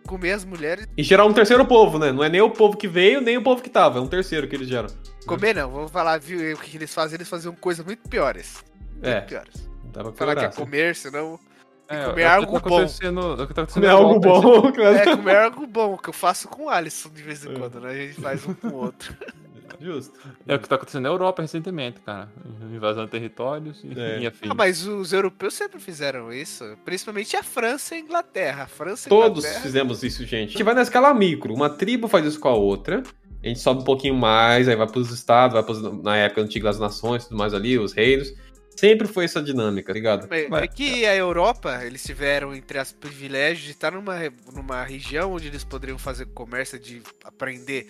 comer 0.07 0.33
as 0.33 0.45
mulheres. 0.45 0.87
E 0.97 1.03
gerar 1.03 1.25
um 1.27 1.33
terceiro 1.33 1.65
povo, 1.67 1.99
né? 1.99 2.13
Não 2.13 2.23
é 2.23 2.29
nem 2.29 2.41
o 2.41 2.51
povo 2.51 2.77
que 2.77 2.87
veio, 2.89 3.21
nem 3.21 3.37
o 3.37 3.43
povo 3.43 3.63
que 3.63 3.71
tava. 3.71 3.99
É 3.99 4.03
um 4.03 4.07
terceiro 4.07 4.47
que 4.49 4.55
eles 4.55 4.69
geram. 4.69 4.89
Comer 5.27 5.55
não, 5.57 5.71
vamos 5.71 5.91
falar, 5.91 6.19
viu? 6.21 6.55
O 6.55 6.59
que 6.59 6.77
eles 6.77 6.95
fazem? 6.95 7.17
Eles 7.17 7.29
faziam 7.29 7.55
coisas 7.55 7.85
muito 7.85 8.09
piores. 8.09 8.63
Muito 8.93 9.07
É. 9.09 9.21
piores. 9.23 9.69
Dava 9.93 10.13
pra 10.13 10.19
Falar 10.27 10.37
que 10.37 10.45
é 10.45 10.49
comer, 10.51 10.95
senão. 10.95 11.41
É, 11.89 12.05
comer 12.05 12.23
é 12.23 12.27
o 12.27 12.29
que 12.41 12.45
algo 12.47 12.61
tá 12.61 12.69
bom. 12.69 12.81
é 12.81 12.85
o 12.85 13.47
que 13.47 13.55
tá 13.55 13.67
é 13.77 13.81
na 13.81 13.93
algo 13.93 14.21
bom, 14.21 14.71
cara. 14.73 14.97
É, 14.99 15.17
comer 15.17 15.37
algo 15.37 15.67
bom, 15.67 15.97
que 15.97 16.09
eu 16.11 16.13
faço 16.13 16.49
com 16.49 16.65
o 16.65 16.69
Alisson 16.69 17.09
de 17.11 17.23
vez 17.23 17.45
em 17.45 17.51
É. 17.55 17.59
quando, 17.59 17.81
né? 17.81 17.91
A 17.91 17.95
gente 17.95 18.21
faz 18.21 18.47
um 18.47 18.55
com 18.55 18.69
o 18.69 18.75
outro. 18.75 19.15
Justo. 19.81 20.19
É 20.47 20.55
o 20.55 20.59
que 20.59 20.69
tá 20.69 20.77
acontecendo 20.77 21.03
na 21.03 21.09
Europa 21.09 21.43
recentemente, 21.43 22.01
cara. 22.01 22.29
Invasão 22.73 23.05
de 23.05 23.11
territórios 23.11 23.83
e, 23.85 23.99
É. 23.99 24.21
e 24.21 24.27
afim. 24.27 24.49
Ah, 24.51 24.55
mas 24.55 24.87
os 24.87 25.13
europeus 25.13 25.55
sempre 25.55 25.81
fizeram 25.81 26.33
isso. 26.33 26.65
Principalmente 26.85 27.37
a 27.37 27.43
França 27.43 27.95
e 27.95 27.99
a 27.99 28.01
Inglaterra. 28.01 28.63
A 28.65 28.67
França 28.67 29.09
e 29.09 29.11
Todos 29.11 29.39
Inglaterra. 29.45 29.63
fizemos 29.63 30.03
isso, 30.03 30.25
gente. 30.25 30.49
A 30.51 30.53
gente 30.53 30.63
vai 30.63 30.75
na 30.75 30.83
escala 30.83 31.13
micro. 31.15 31.53
Uma 31.55 31.71
tribo 31.71 32.09
faz 32.09 32.25
isso 32.27 32.41
com 32.41 32.49
a 32.49 32.55
outra. 32.55 33.03
A 33.43 33.49
gente 33.49 33.61
sobe 33.61 33.83
um 33.83 33.85
pouquinho 33.85 34.15
mais, 34.15 34.67
aí 34.69 34.75
vai 34.75 34.87
pros 34.89 35.11
estados, 35.13 35.55
vai 35.55 35.63
pros, 35.63 35.81
na 36.03 36.17
época 36.17 36.41
antiga 36.41 36.65
das 36.65 36.81
nações, 36.81 37.25
tudo 37.27 37.37
mais 37.37 37.55
ali, 37.55 37.79
os 37.79 37.93
reinos. 37.93 38.33
Sempre 38.79 39.09
foi 39.09 39.25
essa 39.25 39.41
dinâmica, 39.43 39.87
tá 39.89 39.93
ligado? 39.95 40.27
É, 40.35 40.49
Mas- 40.49 40.63
é 40.65 40.67
que 40.67 41.07
a 41.07 41.17
Europa, 41.17 41.83
eles 41.85 42.03
tiveram 42.03 42.55
entre 42.55 42.79
as 42.79 42.93
privilégios 42.93 43.65
de 43.65 43.71
estar 43.71 43.93
numa, 43.93 44.17
numa 44.53 44.83
região 44.85 45.33
onde 45.33 45.47
eles 45.47 45.65
poderiam 45.65 45.97
fazer 45.97 46.27
comércio, 46.27 46.79
de 46.79 47.01
aprender 47.25 47.89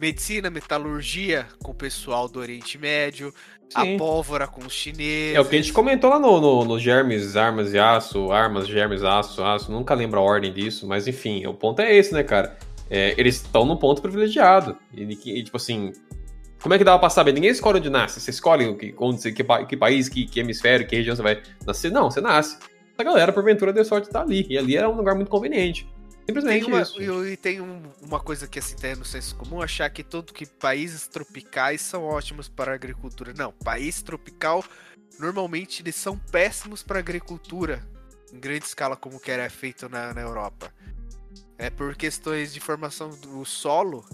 medicina, 0.00 0.50
metalurgia 0.50 1.46
com 1.62 1.72
o 1.72 1.74
pessoal 1.74 2.28
do 2.28 2.40
Oriente 2.40 2.78
Médio, 2.78 3.32
Sim. 3.68 3.94
a 3.94 3.98
pólvora 3.98 4.46
com 4.46 4.64
os 4.64 4.72
chineses. 4.72 5.36
É 5.36 5.40
o 5.40 5.44
que 5.44 5.56
a 5.56 5.58
gente 5.58 5.72
comentou 5.72 6.10
lá 6.10 6.18
no, 6.18 6.40
no, 6.40 6.64
no 6.64 6.78
Germes, 6.78 7.36
Armas 7.36 7.72
e 7.72 7.78
Aço, 7.78 8.30
Armas, 8.32 8.66
Germes, 8.66 9.02
Aço, 9.02 9.42
Aço, 9.42 9.70
nunca 9.70 9.94
lembro 9.94 10.18
a 10.20 10.22
ordem 10.22 10.52
disso, 10.52 10.86
mas 10.86 11.06
enfim, 11.06 11.46
o 11.46 11.54
ponto 11.54 11.80
é 11.80 11.94
esse, 11.94 12.12
né, 12.12 12.22
cara? 12.22 12.56
É, 12.90 13.14
eles 13.16 13.36
estão 13.36 13.64
num 13.64 13.76
ponto 13.76 14.02
privilegiado. 14.02 14.76
E, 14.92 15.02
e, 15.02 15.42
tipo 15.42 15.56
assim, 15.56 15.92
como 16.60 16.74
é 16.74 16.78
que 16.78 16.84
dava 16.84 16.98
pra 16.98 17.08
saber? 17.08 17.32
Ninguém 17.32 17.50
escolhe 17.50 17.78
onde 17.78 17.88
nasce. 17.88 18.20
Você 18.20 18.30
escolhe 18.30 18.66
onde, 18.68 18.92
você- 19.18 19.32
que, 19.32 19.42
que 19.66 19.76
país, 19.76 20.08
que, 20.08 20.26
que 20.26 20.40
hemisfério, 20.40 20.86
que 20.86 20.94
região 20.96 21.16
você 21.16 21.22
vai 21.22 21.40
nascer. 21.66 21.90
Não, 21.90 22.10
você 22.10 22.20
nasce. 22.20 22.58
Essa 22.92 23.02
galera, 23.02 23.32
porventura, 23.32 23.72
deu 23.72 23.84
sorte 23.84 24.04
de 24.04 24.08
estar 24.10 24.20
ali. 24.20 24.46
E 24.50 24.58
ali 24.58 24.76
era 24.76 24.88
um 24.88 24.94
lugar 24.94 25.14
muito 25.14 25.30
conveniente. 25.30 25.86
Simplesmente 26.26 26.64
Tem 26.64 26.72
uma, 26.72 26.82
isso. 26.82 27.02
e, 27.02 27.32
e 27.32 27.36
tem 27.36 27.60
um- 27.60 27.90
uma 28.00 28.20
coisa 28.20 28.46
que 28.46 28.58
assim 28.58 28.76
tem 28.76 28.94
no 28.94 29.04
senso 29.04 29.34
comum, 29.36 29.60
achar 29.60 29.90
que 29.90 30.04
todo 30.04 30.32
que 30.32 30.46
países 30.46 31.06
tropicais 31.08 31.80
são 31.80 32.04
ótimos 32.04 32.48
para 32.48 32.72
a 32.72 32.74
agricultura. 32.74 33.32
Não, 33.36 33.52
país 33.52 34.02
tropical 34.02 34.64
normalmente 35.18 35.82
eles 35.82 35.96
são 35.96 36.16
péssimos 36.18 36.82
para 36.82 36.98
a 36.98 37.00
agricultura 37.00 37.86
em 38.32 38.40
grande 38.40 38.64
escala 38.64 38.96
como 38.96 39.20
que 39.20 39.30
era 39.30 39.48
feito 39.50 39.88
na, 39.88 40.14
na 40.14 40.20
Europa. 40.20 40.72
É 41.58 41.68
por 41.70 41.94
questões 41.94 42.52
de 42.52 42.60
formação 42.60 43.10
do 43.10 43.44
solo, 43.44 44.04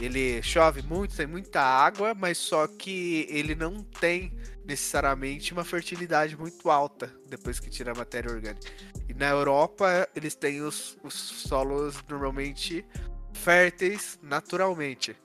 ele 0.00 0.40
chove 0.42 0.82
muito, 0.82 1.16
tem 1.16 1.26
muita 1.26 1.60
água, 1.60 2.14
mas 2.14 2.38
só 2.38 2.66
que 2.68 3.26
ele 3.28 3.54
não 3.54 3.82
tem 3.82 4.32
necessariamente 4.66 5.52
uma 5.52 5.64
fertilidade 5.64 6.36
muito 6.36 6.70
alta 6.70 7.12
depois 7.28 7.60
que 7.60 7.70
tira 7.70 7.92
a 7.92 7.94
matéria 7.94 8.30
orgânica. 8.30 8.70
E 9.08 9.14
na 9.14 9.28
Europa, 9.28 10.08
eles 10.14 10.34
têm 10.34 10.60
os, 10.62 10.98
os 11.02 11.14
solos 11.14 12.02
normalmente 12.08 12.84
férteis 13.32 14.18
naturalmente. 14.22 15.16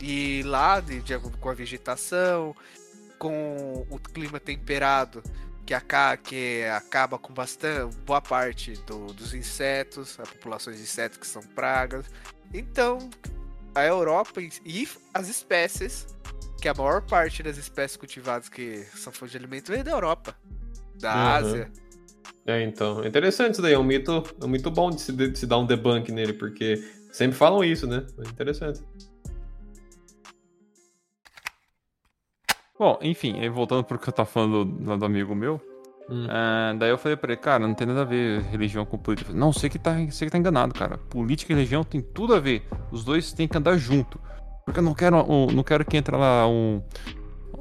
E 0.00 0.42
lá, 0.44 0.80
de, 0.80 1.00
de 1.00 1.18
com 1.18 1.48
a 1.48 1.54
vegetação, 1.54 2.54
com 3.18 3.86
o 3.90 3.98
clima 3.98 4.38
temperado, 4.38 5.22
que, 5.64 5.74
aca, 5.74 6.16
que 6.16 6.64
acaba 6.64 7.18
com 7.18 7.32
bastante, 7.32 7.96
boa 8.06 8.20
parte 8.20 8.72
do- 8.86 9.12
dos 9.12 9.34
insetos, 9.34 10.18
as 10.20 10.28
populações 10.30 10.76
de 10.76 10.82
insetos 10.82 11.18
que 11.18 11.26
são 11.26 11.42
pragas. 11.42 12.06
Então, 12.54 13.10
a 13.74 13.84
Europa 13.84 14.40
e 14.64 14.88
as 15.12 15.28
espécies, 15.28 16.06
que 16.66 16.70
a 16.70 16.74
maior 16.74 17.00
parte 17.02 17.44
das 17.44 17.56
espécies 17.56 17.96
cultivadas 17.96 18.48
que 18.48 18.82
são 18.96 19.12
fonte 19.12 19.30
de 19.30 19.36
alimento 19.36 19.70
vem 19.70 19.84
da 19.84 19.92
Europa, 19.92 20.34
da 21.00 21.14
Uhum. 21.14 21.28
Ásia. 21.28 21.72
É, 22.44 22.60
então. 22.62 23.04
É 23.04 23.06
interessante 23.06 23.52
isso 23.52 23.62
daí. 23.62 23.74
É 23.74 23.78
um 23.78 23.84
mito, 23.84 24.24
é 24.40 24.44
um 24.44 24.48
mito 24.48 24.68
bom 24.68 24.90
de 24.90 25.00
se, 25.00 25.12
de 25.12 25.38
se 25.38 25.46
dar 25.46 25.58
um 25.58 25.66
debunk 25.66 26.10
nele, 26.10 26.32
porque 26.32 26.82
sempre 27.12 27.36
falam 27.36 27.62
isso, 27.62 27.86
né? 27.86 28.04
É 28.18 28.28
interessante. 28.28 28.80
Bom, 32.76 32.98
enfim, 33.00 33.48
voltando 33.48 33.84
pro 33.84 33.96
que 33.96 34.08
eu 34.08 34.12
tava 34.12 34.28
falando 34.28 34.64
do, 34.64 34.90
lá 34.90 34.96
do 34.96 35.04
amigo 35.04 35.36
meu. 35.36 35.60
Hum. 36.10 36.26
ah, 36.28 36.74
daí 36.76 36.90
eu 36.90 36.98
falei 36.98 37.16
pra 37.16 37.32
ele, 37.32 37.40
cara, 37.40 37.66
não 37.66 37.74
tem 37.74 37.86
nada 37.86 38.02
a 38.02 38.04
ver 38.04 38.40
religião 38.42 38.84
com 38.84 38.98
política. 38.98 39.32
Não, 39.32 39.52
você 39.52 39.68
que, 39.68 39.78
tá, 39.78 39.94
você 40.04 40.24
que 40.24 40.32
tá 40.32 40.38
enganado, 40.38 40.74
cara. 40.74 40.98
Política 40.98 41.52
e 41.52 41.54
religião 41.54 41.84
tem 41.84 42.00
tudo 42.00 42.34
a 42.34 42.40
ver. 42.40 42.66
Os 42.90 43.04
dois 43.04 43.32
têm 43.32 43.46
que 43.46 43.56
andar 43.56 43.76
junto. 43.76 44.20
Porque 44.66 44.80
eu 44.80 44.84
não 44.84 44.94
quero, 44.94 45.16
um- 45.32 45.46
não 45.46 45.62
quero 45.62 45.84
que 45.84 45.96
entre 45.96 46.14
lá 46.16 46.46
um, 46.48 46.82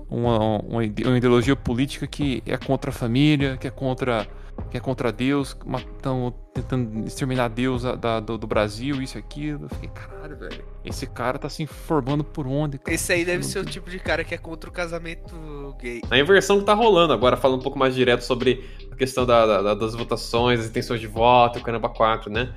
uma, 0.09 0.39
uma 0.39 0.81
uma 0.81 0.83
ideologia 1.17 1.55
política 1.55 2.07
que 2.07 2.41
é 2.47 2.57
contra 2.57 2.89
a 2.89 2.93
família, 2.93 3.57
que 3.57 3.67
é 3.67 3.69
contra, 3.69 4.27
que 4.71 4.77
é 4.77 4.79
contra 4.79 5.11
Deus, 5.11 5.55
estão 5.97 6.33
tentando 6.51 7.05
exterminar 7.05 7.49
Deus 7.49 7.83
da- 7.83 7.93
da- 7.95 8.19
do, 8.19 8.39
do 8.39 8.47
Brasil, 8.47 9.03
isso 9.03 9.17
e 9.17 9.19
aquilo. 9.19 9.65
Eu 9.65 9.69
fiquei, 9.69 9.89
caralho, 9.89 10.35
velho. 10.35 10.65
Esse 10.83 11.05
cara 11.05 11.37
tá 11.37 11.47
se 11.47 11.61
informando 11.61 12.23
por 12.23 12.47
onde? 12.47 12.79
cara? 12.79 12.91
Esse 12.95 13.13
aí 13.13 13.23
deve 13.23 13.43
ser 13.43 13.59
o 13.59 13.65
tipo 13.65 13.87
de 13.87 13.99
cara 13.99 14.23
que 14.23 14.33
é 14.33 14.37
contra 14.39 14.67
o 14.67 14.73
casamento 14.73 15.75
gay. 15.79 16.01
A 16.09 16.17
inversão 16.17 16.57
que 16.57 16.65
tá 16.65 16.73
rolando 16.73 17.13
agora, 17.13 17.37
falando 17.37 17.59
um 17.59 17.63
pouco 17.63 17.77
mais 17.77 17.93
direto 17.93 18.21
sobre 18.21 18.67
a 18.91 18.95
questão 18.95 19.27
da- 19.27 19.45
da- 19.45 19.61
da- 19.61 19.75
das 19.75 19.93
votações, 19.93 20.57
das 20.59 20.69
intenções 20.69 20.99
de 20.99 21.07
voto, 21.07 21.59
o 21.59 21.61
Caramba 21.61 21.87
4, 21.87 22.31
né? 22.31 22.51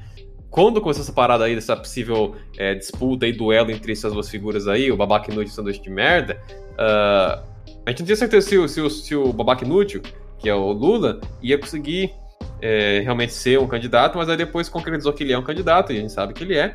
Quando 0.51 0.81
começou 0.81 1.03
essa 1.03 1.13
parada 1.13 1.45
aí, 1.45 1.55
dessa 1.55 1.77
possível 1.77 2.35
é, 2.57 2.75
disputa 2.75 3.27
e 3.27 3.33
duelo 3.33 3.71
entre 3.71 3.93
essas 3.93 4.13
duas 4.13 4.29
figuras 4.29 4.67
aí, 4.67 4.91
o 4.91 4.97
Babaca 4.97 5.31
Inútil 5.31 5.49
e 5.49 5.53
o 5.53 5.55
Sanduíche 5.55 5.83
de 5.83 5.91
Merda, 5.91 6.41
ah, 6.79 7.43
a 7.85 7.91
gente 7.91 8.01
não 8.01 8.07
tinha 8.07 8.17
certeza 8.17 8.49
se, 8.49 8.69
se, 8.69 8.91
se 8.91 9.17
o 9.17 9.33
Babaca 9.33 9.65
Inútil, 9.65 10.03
que 10.39 10.49
é 10.49 10.55
o 10.55 10.73
Lula, 10.73 11.21
ia 11.43 11.59
conseguir 11.59 12.13
é, 12.61 13.01
realmente 13.01 13.33
ser 13.33 13.59
um 13.59 13.67
candidato, 13.67 14.17
mas 14.17 14.29
aí 14.29 14.37
depois 14.37 14.69
concretizou 14.69 15.13
que 15.13 15.23
ele 15.23 15.33
é 15.33 15.39
um 15.39 15.43
candidato, 15.43 15.93
e 15.93 15.99
a 15.99 16.01
gente 16.01 16.13
sabe 16.13 16.33
que 16.33 16.45
ele 16.45 16.57
é. 16.57 16.73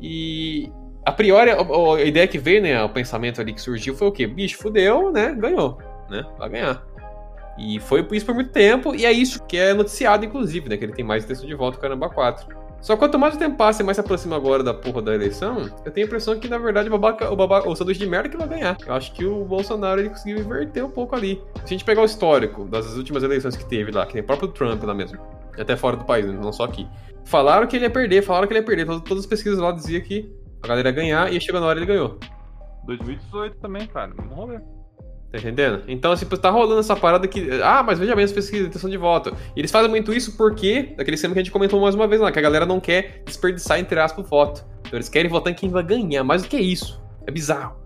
E 0.00 0.70
a 1.04 1.12
priori, 1.12 1.50
a, 1.50 1.56
a 1.56 2.02
ideia 2.02 2.26
que 2.26 2.38
veio, 2.38 2.62
né, 2.62 2.82
o 2.82 2.88
pensamento 2.88 3.40
ali 3.40 3.52
que 3.52 3.60
surgiu 3.60 3.94
foi 3.94 4.08
o 4.08 4.12
quê? 4.12 4.26
Bicho, 4.26 4.58
fudeu, 4.58 5.10
né? 5.10 5.34
Ganhou, 5.34 5.78
né? 6.10 6.24
Vai 6.38 6.48
ganhar. 6.50 6.86
E 7.58 7.80
foi 7.80 8.06
isso 8.12 8.26
por 8.26 8.34
muito 8.34 8.50
tempo, 8.50 8.94
e 8.94 9.04
é 9.04 9.10
isso 9.10 9.42
que 9.44 9.56
é 9.56 9.74
noticiado, 9.74 10.24
inclusive, 10.24 10.68
né? 10.68 10.76
Que 10.76 10.84
ele 10.84 10.92
tem 10.92 11.04
mais 11.04 11.24
texto 11.24 11.46
de 11.46 11.54
voto 11.54 11.74
que 11.74 11.78
o 11.78 11.82
Caramba 11.82 12.08
4. 12.08 12.46
Só 12.80 12.94
que 12.94 13.00
quanto 13.00 13.18
mais 13.18 13.34
o 13.34 13.38
tempo 13.38 13.56
passa 13.56 13.82
e 13.82 13.84
mais 13.84 13.96
se 13.96 14.00
aproxima 14.00 14.36
agora 14.36 14.62
da 14.62 14.72
porra 14.72 15.02
da 15.02 15.14
eleição, 15.14 15.68
eu 15.84 15.90
tenho 15.90 16.06
a 16.06 16.08
impressão 16.08 16.38
que, 16.38 16.48
na 16.48 16.58
verdade, 16.58 16.88
o, 16.88 16.92
babaca, 16.92 17.30
o, 17.30 17.36
babaca, 17.36 17.68
o 17.68 17.74
sanduíche 17.74 18.00
de 18.00 18.06
merda 18.06 18.28
que 18.28 18.36
vai 18.36 18.48
ganhar. 18.48 18.76
Eu 18.86 18.94
acho 18.94 19.12
que 19.12 19.24
o 19.24 19.44
Bolsonaro 19.44 20.00
ele 20.00 20.10
conseguiu 20.10 20.38
inverter 20.38 20.84
um 20.84 20.90
pouco 20.90 21.14
ali. 21.16 21.42
Se 21.56 21.64
a 21.64 21.68
gente 21.68 21.84
pegar 21.84 22.02
o 22.02 22.04
histórico 22.04 22.64
das 22.64 22.96
últimas 22.96 23.22
eleições 23.22 23.56
que 23.56 23.64
teve 23.64 23.90
lá, 23.90 24.06
que 24.06 24.12
tem 24.12 24.22
o 24.22 24.24
próprio 24.24 24.48
Trump 24.48 24.82
lá 24.84 24.94
mesmo, 24.94 25.18
até 25.58 25.76
fora 25.76 25.96
do 25.96 26.04
país, 26.04 26.24
né, 26.24 26.38
não 26.40 26.52
só 26.52 26.64
aqui. 26.64 26.86
Falaram 27.24 27.66
que 27.66 27.76
ele 27.76 27.84
ia 27.84 27.90
perder, 27.90 28.22
falaram 28.22 28.46
que 28.46 28.52
ele 28.54 28.60
ia 28.60 28.66
perder. 28.66 28.86
Todas, 28.86 29.18
as 29.18 29.26
pesquisas 29.26 29.58
lá 29.58 29.72
diziam 29.72 30.00
que 30.00 30.32
a 30.62 30.68
galera 30.68 30.88
ia 30.88 30.94
ganhar 30.94 31.32
e 31.32 31.40
chegou 31.40 31.60
na 31.60 31.66
hora 31.66 31.78
ele 31.78 31.86
ganhou. 31.86 32.18
2018 32.84 33.58
também, 33.58 33.86
cara. 33.86 34.12
Vamos 34.16 34.34
rolê. 34.34 34.60
Tá 35.30 35.36
entendendo? 35.38 35.82
Então, 35.86 36.10
assim, 36.12 36.24
tá 36.24 36.48
rolando 36.48 36.80
essa 36.80 36.96
parada 36.96 37.28
que. 37.28 37.50
Ah, 37.62 37.82
mas 37.82 37.98
veja 37.98 38.16
bem 38.16 38.24
as 38.24 38.32
pesquisas 38.32 38.62
de 38.64 38.68
intenção 38.70 38.88
de 38.88 38.96
voto. 38.96 39.36
E 39.54 39.60
eles 39.60 39.70
fazem 39.70 39.90
muito 39.90 40.12
isso 40.12 40.36
porque, 40.38 40.94
daquele 40.96 41.16
esquema 41.16 41.34
que 41.34 41.40
a 41.40 41.42
gente 41.42 41.52
comentou 41.52 41.78
mais 41.80 41.94
uma 41.94 42.08
vez 42.08 42.18
lá, 42.20 42.32
que 42.32 42.38
a 42.38 42.42
galera 42.42 42.64
não 42.64 42.80
quer 42.80 43.22
desperdiçar, 43.26 43.78
entre 43.78 44.00
aspas, 44.00 44.24
o 44.24 44.28
voto. 44.28 44.64
Então 44.86 44.96
eles 44.96 45.08
querem 45.10 45.30
votar 45.30 45.52
em 45.52 45.56
quem 45.56 45.68
vai 45.68 45.82
ganhar. 45.82 46.24
Mais 46.24 46.42
do 46.42 46.48
que 46.48 46.56
isso. 46.56 46.98
É 47.26 47.30
bizarro. 47.30 47.76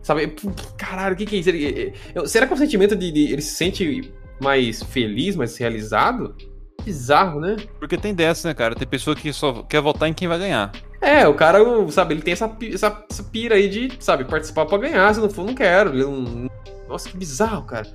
Sabe? 0.00 0.26
P- 0.28 0.48
Caralho, 0.78 1.14
o 1.14 1.18
que, 1.18 1.26
que 1.26 1.36
é 1.36 1.38
isso? 1.40 1.48
Ele- 1.50 1.92
eu- 2.14 2.26
será 2.26 2.46
que 2.46 2.52
é 2.52 2.56
um 2.56 2.58
sentimento 2.58 2.96
de, 2.96 3.12
de- 3.12 3.30
Ele 3.32 3.42
se 3.42 3.54
sente 3.56 4.10
mais 4.40 4.82
feliz, 4.82 5.36
mais 5.36 5.54
realizado? 5.58 6.34
Bizarro, 6.82 7.40
né? 7.40 7.56
Porque 7.78 7.98
tem 7.98 8.14
dessa, 8.14 8.48
né, 8.48 8.54
cara? 8.54 8.74
Tem 8.74 8.86
pessoa 8.88 9.14
que 9.16 9.32
só 9.34 9.64
quer 9.64 9.80
votar 9.82 10.08
em 10.08 10.14
quem 10.14 10.28
vai 10.28 10.38
ganhar. 10.38 10.72
É, 11.00 11.26
o 11.28 11.34
cara, 11.34 11.58
sabe, 11.90 12.14
ele 12.14 12.22
tem 12.22 12.32
essa, 12.32 12.56
essa, 12.72 13.04
essa 13.10 13.22
pira 13.24 13.54
aí 13.54 13.68
de, 13.68 13.92
sabe, 14.00 14.24
participar 14.24 14.66
pra 14.66 14.78
ganhar, 14.78 15.14
se 15.14 15.20
não 15.20 15.30
for, 15.30 15.44
não 15.44 15.54
quero. 15.54 15.92
Não... 15.92 16.48
Nossa, 16.88 17.08
que 17.08 17.16
bizarro, 17.16 17.64
cara. 17.64 17.86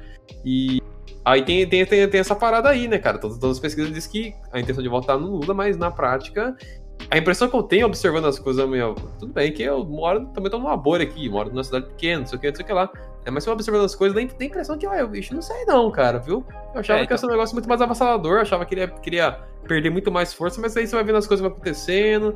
E 0.46 0.82
aí 1.26 1.44
tem, 1.44 1.68
tem, 1.68 1.86
tem, 1.86 2.08
tem 2.08 2.20
essa 2.20 2.36
parada 2.36 2.70
aí, 2.70 2.88
né, 2.88 2.98
cara? 2.98 3.18
Todas, 3.18 3.38
todas 3.38 3.58
as 3.58 3.62
pesquisas 3.62 3.92
dizem 3.92 4.12
que 4.12 4.36
a 4.52 4.60
intenção 4.60 4.84
de 4.84 4.90
votar 4.90 5.18
no 5.18 5.38
Lula, 5.38 5.54
mas 5.54 5.78
na 5.78 5.90
prática, 5.90 6.56
a 7.10 7.18
impressão 7.18 7.50
que 7.50 7.56
eu 7.56 7.64
tenho 7.64 7.86
observando 7.86 8.26
as 8.26 8.38
coisas, 8.38 8.68
meu, 8.70 8.96
tudo 9.20 9.34
bem 9.34 9.52
que 9.52 9.64
eu 9.64 9.84
moro, 9.84 10.28
também 10.28 10.52
tô 10.52 10.58
numa 10.58 10.78
bolha 10.78 11.04
aqui, 11.04 11.28
moro 11.30 11.50
numa 11.50 11.64
cidade 11.64 11.88
pequena, 11.88 12.20
não 12.22 12.28
sei 12.28 12.38
o 12.38 12.42
que, 12.42 12.48
não 12.48 12.56
sei 12.56 12.64
o 12.64 12.68
que 12.68 12.74
lá. 12.74 12.90
É, 13.26 13.30
mas 13.30 13.44
se 13.44 13.50
eu 13.50 13.54
observando 13.54 13.86
as 13.86 13.94
coisas, 13.94 14.16
dá 14.16 14.22
a 14.22 14.46
impressão 14.46 14.78
que, 14.78 14.88
olha, 14.88 15.06
bicho, 15.06 15.34
não 15.34 15.42
sei 15.42 15.66
não, 15.66 15.92
cara, 15.92 16.20
viu? 16.20 16.46
Eu 16.74 16.80
achava 16.80 17.02
É, 17.02 17.06
que 17.06 17.14
ia 17.14 17.18
ser 17.18 17.26
um 17.28 17.30
negócio 17.30 17.56
muito 17.56 17.70
mais 17.70 17.82
avassalador, 17.82 18.40
achava 18.40 18.66
que 18.66 18.74
ele 18.74 18.82
ia, 18.82 18.88
queria 18.88 19.40
perder 19.68 19.90
muito 19.90 20.12
mais 20.12 20.34
força, 20.34 20.60
mas 20.60 20.76
aí 20.76 20.88
você 20.88 20.96
vai 20.96 21.04
vendo 21.04 21.18
as 21.18 21.28
coisas 21.28 21.46
acontecendo. 21.46 22.36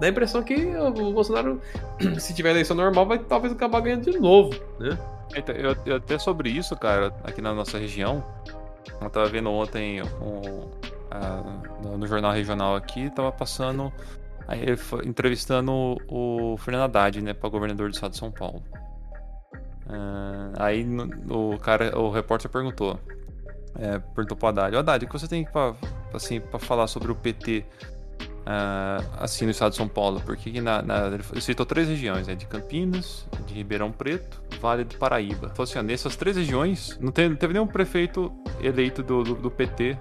Dá 0.00 0.06
a 0.06 0.10
impressão 0.10 0.42
que 0.42 0.54
o 0.54 1.12
Bolsonaro, 1.12 1.60
se 2.18 2.34
tiver 2.34 2.50
eleição 2.50 2.74
normal, 2.74 3.06
vai 3.06 3.18
talvez 3.18 3.52
acabar 3.52 3.80
ganhando 3.80 4.10
de 4.10 4.18
novo, 4.18 4.50
né? 4.78 4.98
Eu, 5.56 5.76
eu 5.86 5.96
até 5.96 6.18
sobre 6.18 6.48
isso, 6.50 6.74
cara, 6.76 7.14
aqui 7.22 7.40
na 7.40 7.54
nossa 7.54 7.78
região, 7.78 8.24
eu 9.00 9.10
tava 9.10 9.26
vendo 9.26 9.50
ontem 9.50 10.02
um, 10.02 10.70
no, 11.98 12.06
jornal 12.06 12.32
regional 12.32 12.74
aqui, 12.74 13.10
tava 13.10 13.30
passando, 13.30 13.92
aí 14.48 14.64
entrevistando 15.04 15.70
o, 16.08 16.54
o 16.54 16.56
Fernando 16.56 16.84
Haddad, 16.84 17.20
né, 17.22 17.32
para 17.34 17.48
governador 17.48 17.90
do 17.90 17.94
estado 17.94 18.12
de 18.12 18.18
São 18.18 18.30
Paulo. 18.32 18.62
Ah, 19.88 20.52
aí 20.56 20.84
no- 20.84 21.52
o 21.54 21.58
cara, 21.58 21.96
o 21.98 22.10
repórter 22.10 22.50
perguntou, 22.50 22.98
é, 23.78 23.98
perguntou 23.98 24.36
pro 24.36 24.48
Haddad, 24.48 24.74
"Ô, 24.74 24.78
Haddad, 24.80 25.04
o 25.04 25.08
que 25.08 25.12
você 25.18 25.28
tem 25.28 25.44
pra, 25.44 25.74
assim, 26.14 26.40
pra 26.40 26.58
falar 26.58 26.86
sobre 26.86 27.12
o 27.12 27.14
PT 27.14 27.64
ah, 28.46 29.02
assim 29.18 29.44
no 29.44 29.50
estado 29.50 29.70
de 29.72 29.76
São 29.76 29.88
Paulo? 29.88 30.20
Porque 30.24 30.50
que 30.50 30.60
na, 30.60 30.82
na, 30.82 31.06
ele 31.08 31.40
citou 31.40 31.64
três 31.66 31.88
regiões, 31.88 32.26
né, 32.26 32.34
de 32.34 32.46
Campinas, 32.46 33.26
de 33.46 33.54
Ribeirão 33.54 33.90
Preto, 33.92 34.42
Vale 34.60 34.84
do 34.84 34.96
Paraíba. 34.96 35.48
Falou 35.50 35.64
assim, 35.64 35.78
ó, 35.78 35.82
nessas 35.82 36.16
três 36.16 36.36
regiões 36.36 36.98
não, 37.00 37.12
teve- 37.12 37.28
não 37.30 37.36
teve 37.36 37.52
nenhum 37.52 37.66
prefeito 37.66 38.32
eleito 38.60 39.02
do, 39.02 39.22
do, 39.22 39.34
do 39.34 39.50
PT 39.50 39.96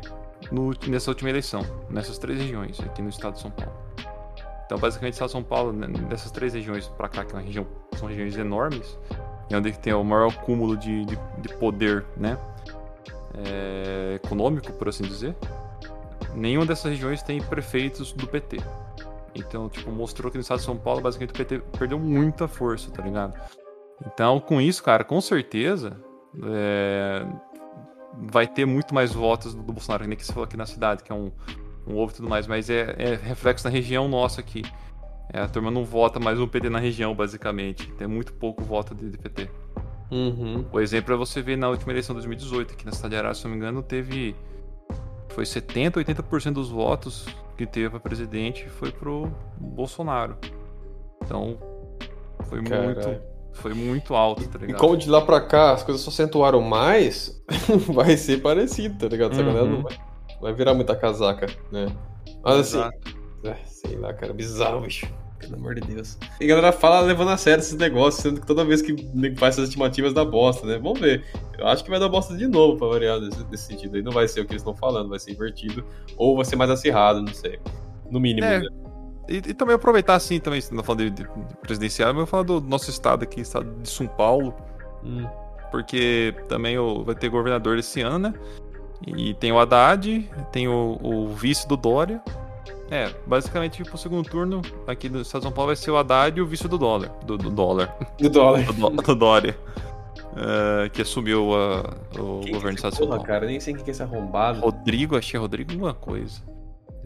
no- 0.52 0.74
nessa 0.88 1.12
última 1.12 1.30
eleição, 1.30 1.66
nessas 1.90 2.18
três 2.18 2.40
regiões 2.40 2.80
aqui 2.80 3.02
no 3.02 3.10
estado 3.10 3.34
de 3.36 3.42
São 3.42 3.52
Paulo. 3.52 3.74
Então, 4.66 4.78
basicamente, 4.78 5.14
o 5.14 5.16
estado 5.16 5.28
de 5.28 5.32
São 5.34 5.44
Paulo, 5.44 5.74
né, 5.74 5.88
dessas 6.10 6.32
três 6.32 6.54
regiões 6.54 6.88
pra 6.88 7.10
cá, 7.10 7.26
que 7.26 7.36
é 7.36 7.40
região, 7.40 7.66
são 7.98 8.08
regiões 8.08 8.38
enormes, 8.38 8.98
é 9.50 9.58
onde 9.58 9.72
tem 9.80 9.94
o 9.94 10.04
maior 10.04 10.32
cúmulo 10.44 10.78
de, 10.78 11.06
de, 11.06 11.18
de 11.40 11.54
poder, 11.56 12.06
né? 12.16 12.38
é, 13.46 14.16
econômico, 14.16 14.72
por 14.74 14.90
assim 14.90 15.04
dizer. 15.04 15.36
Nenhuma 16.36 16.66
dessas 16.66 16.92
regiões 16.92 17.22
tem 17.24 17.42
prefeitos 17.42 18.14
do 18.14 18.28
PT. 18.28 18.58
Então, 19.36 19.70
tipo, 19.70 19.92
mostrou 19.92 20.32
que 20.32 20.38
no 20.38 20.42
estado 20.42 20.60
de 20.60 20.66
São 20.66 20.78
Paulo, 20.78 21.02
basicamente, 21.02 21.32
o 21.32 21.38
PT 21.38 21.60
perdeu 21.78 22.00
muita 22.00 22.48
força, 22.48 22.92
tá 22.92 23.04
ligado? 23.04 23.34
Então, 24.06 24.40
com 24.40 24.60
isso, 24.60 24.84
cara, 24.84 25.04
com 25.04 25.20
certeza, 25.22 25.98
é, 26.44 27.26
vai 28.14 28.48
ter 28.48 28.66
muito 28.66 28.94
mais 28.94 29.14
votos 29.14 29.54
do 29.54 29.62
Bolsonaro, 29.62 30.04
que 30.04 30.10
nem 30.10 30.18
que 30.18 30.26
você 30.26 30.34
falou 30.34 30.46
aqui 30.46 30.58
na 30.58 30.66
cidade, 30.66 31.04
que 31.04 31.12
é 31.12 31.16
um, 31.16 31.32
um 31.88 31.98
ovo 31.98 32.12
e 32.12 32.16
tudo 32.16 32.30
mais, 32.30 32.48
mas 32.48 32.70
é, 32.70 32.96
é 32.98 33.16
reflexo 33.16 33.66
na 33.66 33.72
região 33.72 34.08
nossa 34.08 34.42
aqui. 34.42 34.64
É, 35.32 35.40
a 35.40 35.48
turma 35.48 35.70
não 35.70 35.86
vota 35.86 36.20
mais 36.20 36.40
no 36.40 36.48
PT 36.48 36.70
na 36.70 36.80
região, 36.80 37.14
basicamente. 37.14 37.92
Tem 37.94 38.08
muito 38.08 38.34
pouco 38.34 38.64
voto 38.64 38.96
de, 38.96 39.10
de 39.10 39.18
PT. 39.18 39.50
Uhum. 40.12 40.66
O 40.72 40.80
exemplo 40.80 41.14
é 41.14 41.18
você 41.18 41.42
ver 41.42 41.56
na 41.56 41.70
última 41.70 41.92
eleição 41.92 42.16
de 42.16 42.22
2018, 42.22 42.76
que 42.76 42.86
na 42.86 42.92
cidade 42.92 43.12
de 43.12 43.20
Arara, 43.20 43.36
se 43.36 43.44
não 43.44 43.52
me 43.52 43.58
engano, 43.58 43.84
teve. 43.84 44.36
Foi 45.30 45.46
70, 45.46 46.00
80% 46.04 46.54
dos 46.54 46.70
votos 46.70 47.26
que 47.58 47.66
teve 47.66 47.90
para 47.90 48.00
presidente 48.00 48.68
foi 48.70 48.92
pro 48.92 49.30
Bolsonaro. 49.58 50.38
Então, 51.24 51.58
foi 52.46 52.64
Caralho. 52.64 52.96
muito. 52.96 53.30
Foi 53.52 53.74
muito 53.74 54.16
alto, 54.16 54.48
tá 54.48 54.58
E 54.62 54.68
ligado? 54.68 54.80
como 54.80 54.96
de 54.96 55.10
lá 55.10 55.22
pra 55.22 55.42
cá 55.42 55.72
as 55.74 55.84
coisas 55.84 56.02
só 56.04 56.12
acentuaram 56.12 56.62
mais, 56.62 57.44
vai 57.92 58.16
ser 58.16 58.42
parecido, 58.42 58.98
tá 59.00 59.08
ligado? 59.08 59.32
Essa 59.34 59.42
Uhum. 59.42 59.48
galera 59.48 59.66
não 59.68 59.82
vai, 59.82 59.98
vai 60.40 60.54
virar 60.54 60.74
muita 60.74 60.96
casaca, 60.96 61.48
né? 61.72 61.88
Mas 62.44 62.56
assim, 62.60 62.78
Exato. 62.78 62.98
é, 63.44 63.56
sei 63.66 63.98
lá, 63.98 64.14
cara, 64.14 64.34
bizarro, 64.34 64.82
bicho. 64.82 65.08
Pelo 65.40 65.56
amor 65.56 65.76
de 65.76 65.82
Deus. 65.82 66.18
E 66.40 66.46
a 66.46 66.48
galera 66.48 66.72
fala 66.72 67.00
levando 67.00 67.30
a 67.30 67.38
sério 67.38 67.62
esses 67.62 67.78
negócios, 67.78 68.22
sendo 68.22 68.42
que 68.42 68.46
toda 68.48 68.64
vez 68.66 68.82
que 68.82 68.94
faz 69.38 69.56
essas 69.56 69.70
estimativas 69.70 70.14
dá 70.14 70.24
bosta, 70.26 70.68
né? 70.68 70.78
Vamos 70.78 71.00
ver. 71.00 71.24
Eu 71.58 71.66
acho 71.68 71.84
que 71.84 71.90
vai 71.90 72.00
dar 72.00 72.10
bosta 72.10 72.36
de 72.36 72.46
novo 72.48 72.78
pra 72.78 72.88
variar 72.88 73.20
nesse, 73.20 73.44
nesse 73.50 73.64
sentido. 73.66 73.96
Aí 73.96 74.02
não 74.02 74.12
vai 74.12 74.28
ser 74.28 74.42
o 74.42 74.46
que 74.46 74.52
eles 74.52 74.62
estão 74.62 74.76
falando, 74.76 75.10
vai 75.10 75.20
ser 75.20 75.32
invertido. 75.32 75.84
Ou 76.18 76.36
vai 76.36 76.46
ser 76.46 76.56
mais 76.58 76.70
acirrado, 76.70 77.22
não 77.22 77.34
sei. 77.34 77.60
No 78.12 78.20
mínimo, 78.20 78.46
É. 78.46 78.60
né? 78.60 78.68
E, 79.30 79.36
e 79.38 79.54
também 79.54 79.76
aproveitar 79.76 80.16
assim, 80.16 80.40
também, 80.40 80.62
não 80.72 80.84
falando 80.84 81.04
de, 81.04 81.12
de- 81.12 81.24
de 81.24 81.58
presidencial, 81.62 82.12
mas 82.14 82.22
eu 82.22 82.28
falar 82.28 82.44
do 82.44 82.60
nosso 82.60 82.90
estado 82.90 83.24
aqui, 83.24 83.42
estado 83.42 83.70
de 83.82 83.90
São 83.90 84.08
Paulo. 84.08 84.54
Hum. 85.04 85.26
porque 85.72 86.34
também 86.50 86.78
o- 86.80 87.04
vai 87.04 87.14
ter 87.16 87.30
governador 87.30 87.78
esse 87.78 88.02
ano, 88.02 88.18
né? 88.30 88.34
E 89.08 89.34
tem 89.36 89.52
o 89.52 89.60
Haddad, 89.60 90.28
tem 90.52 90.68
o, 90.68 90.98
o 91.02 91.28
vice 91.30 91.66
do 91.68 91.78
Dória. 91.78 92.22
É, 92.92 93.14
basicamente 93.28 93.84
pro 93.84 93.98
segundo 93.98 94.28
turno 94.28 94.62
aqui 94.88 95.10
no 95.10 95.22
estado 95.22 95.42
de 95.42 95.48
São 95.48 95.52
Paulo 95.52 95.68
vai 95.68 95.76
ser 95.76 95.92
o 95.92 95.98
Haddad 95.98 96.38
e 96.38 96.42
o 96.42 96.46
vice 96.48 96.68
do 96.68 96.78
dólar. 96.78 97.10
Do, 97.26 97.38
do 97.38 97.50
dólar. 97.50 97.96
Do 98.18 98.30
dólar. 98.30 98.64
Do, 98.74 98.90
do 98.90 99.16
Dória. 99.16 99.58
É, 100.36 100.90
que 100.90 101.02
assumiu 101.02 101.54
a- 101.56 101.96
o 102.20 102.40
Quem 102.42 102.52
governo 102.54 102.72
do 102.74 102.76
estado 102.78 102.92
de 102.92 102.98
São 102.98 103.06
porra, 103.08 103.18
Paulo. 103.18 103.28
cara? 103.28 103.46
Nem 103.46 103.60
sei 103.60 103.74
quem 103.74 103.84
que 103.84 103.90
é 103.90 103.94
esse 103.94 104.04
arrombado. 104.04 104.62
Rodrigo, 104.62 105.18
achei 105.18 105.40
Rodrigo 105.40 105.72
alguma 105.72 105.94
coisa. 105.94 106.42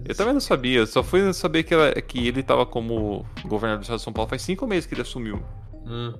Eu 0.05 0.13
também 0.15 0.33
não 0.33 0.41
sabia, 0.41 0.85
só 0.85 1.01
fui 1.03 1.31
saber 1.33 1.63
que, 1.63 1.73
ela- 1.73 1.93
que 1.93 2.27
ele 2.27 2.43
tava 2.43 2.65
como 2.65 3.25
governador 3.45 3.79
do 3.79 3.83
estado 3.83 3.97
de 3.97 4.03
São 4.03 4.11
Paulo 4.13 4.29
faz 4.29 4.41
cinco 4.41 4.67
meses 4.67 4.85
que 4.85 4.93
ele 4.93 5.01
assumiu. 5.01 5.41
Hum. 5.85 6.13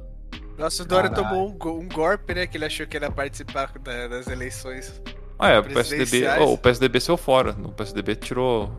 Nossa, 0.58 0.84
o 0.84 0.86
Dória 0.86 1.10
tomou 1.10 1.50
um, 1.50 1.80
um 1.80 1.88
golpe, 1.90 2.34
né? 2.34 2.48
Que 2.48 2.58
ele 2.58 2.66
achou 2.66 2.86
que 2.88 2.98
ia 2.98 3.12
participar 3.12 3.72
da- 3.84 4.08
das 4.08 4.28
eleições. 4.28 5.02
Ah, 5.38 5.50
é, 5.50 5.60
o 5.60 5.64
PSDB, 5.64 6.26
oh, 6.40 6.54
o 6.54 6.58
PSDB 6.58 7.00
saiu 7.00 7.18
fora. 7.18 7.56
O 7.64 7.72
PSDB 7.72 8.16
tirou. 8.16 8.72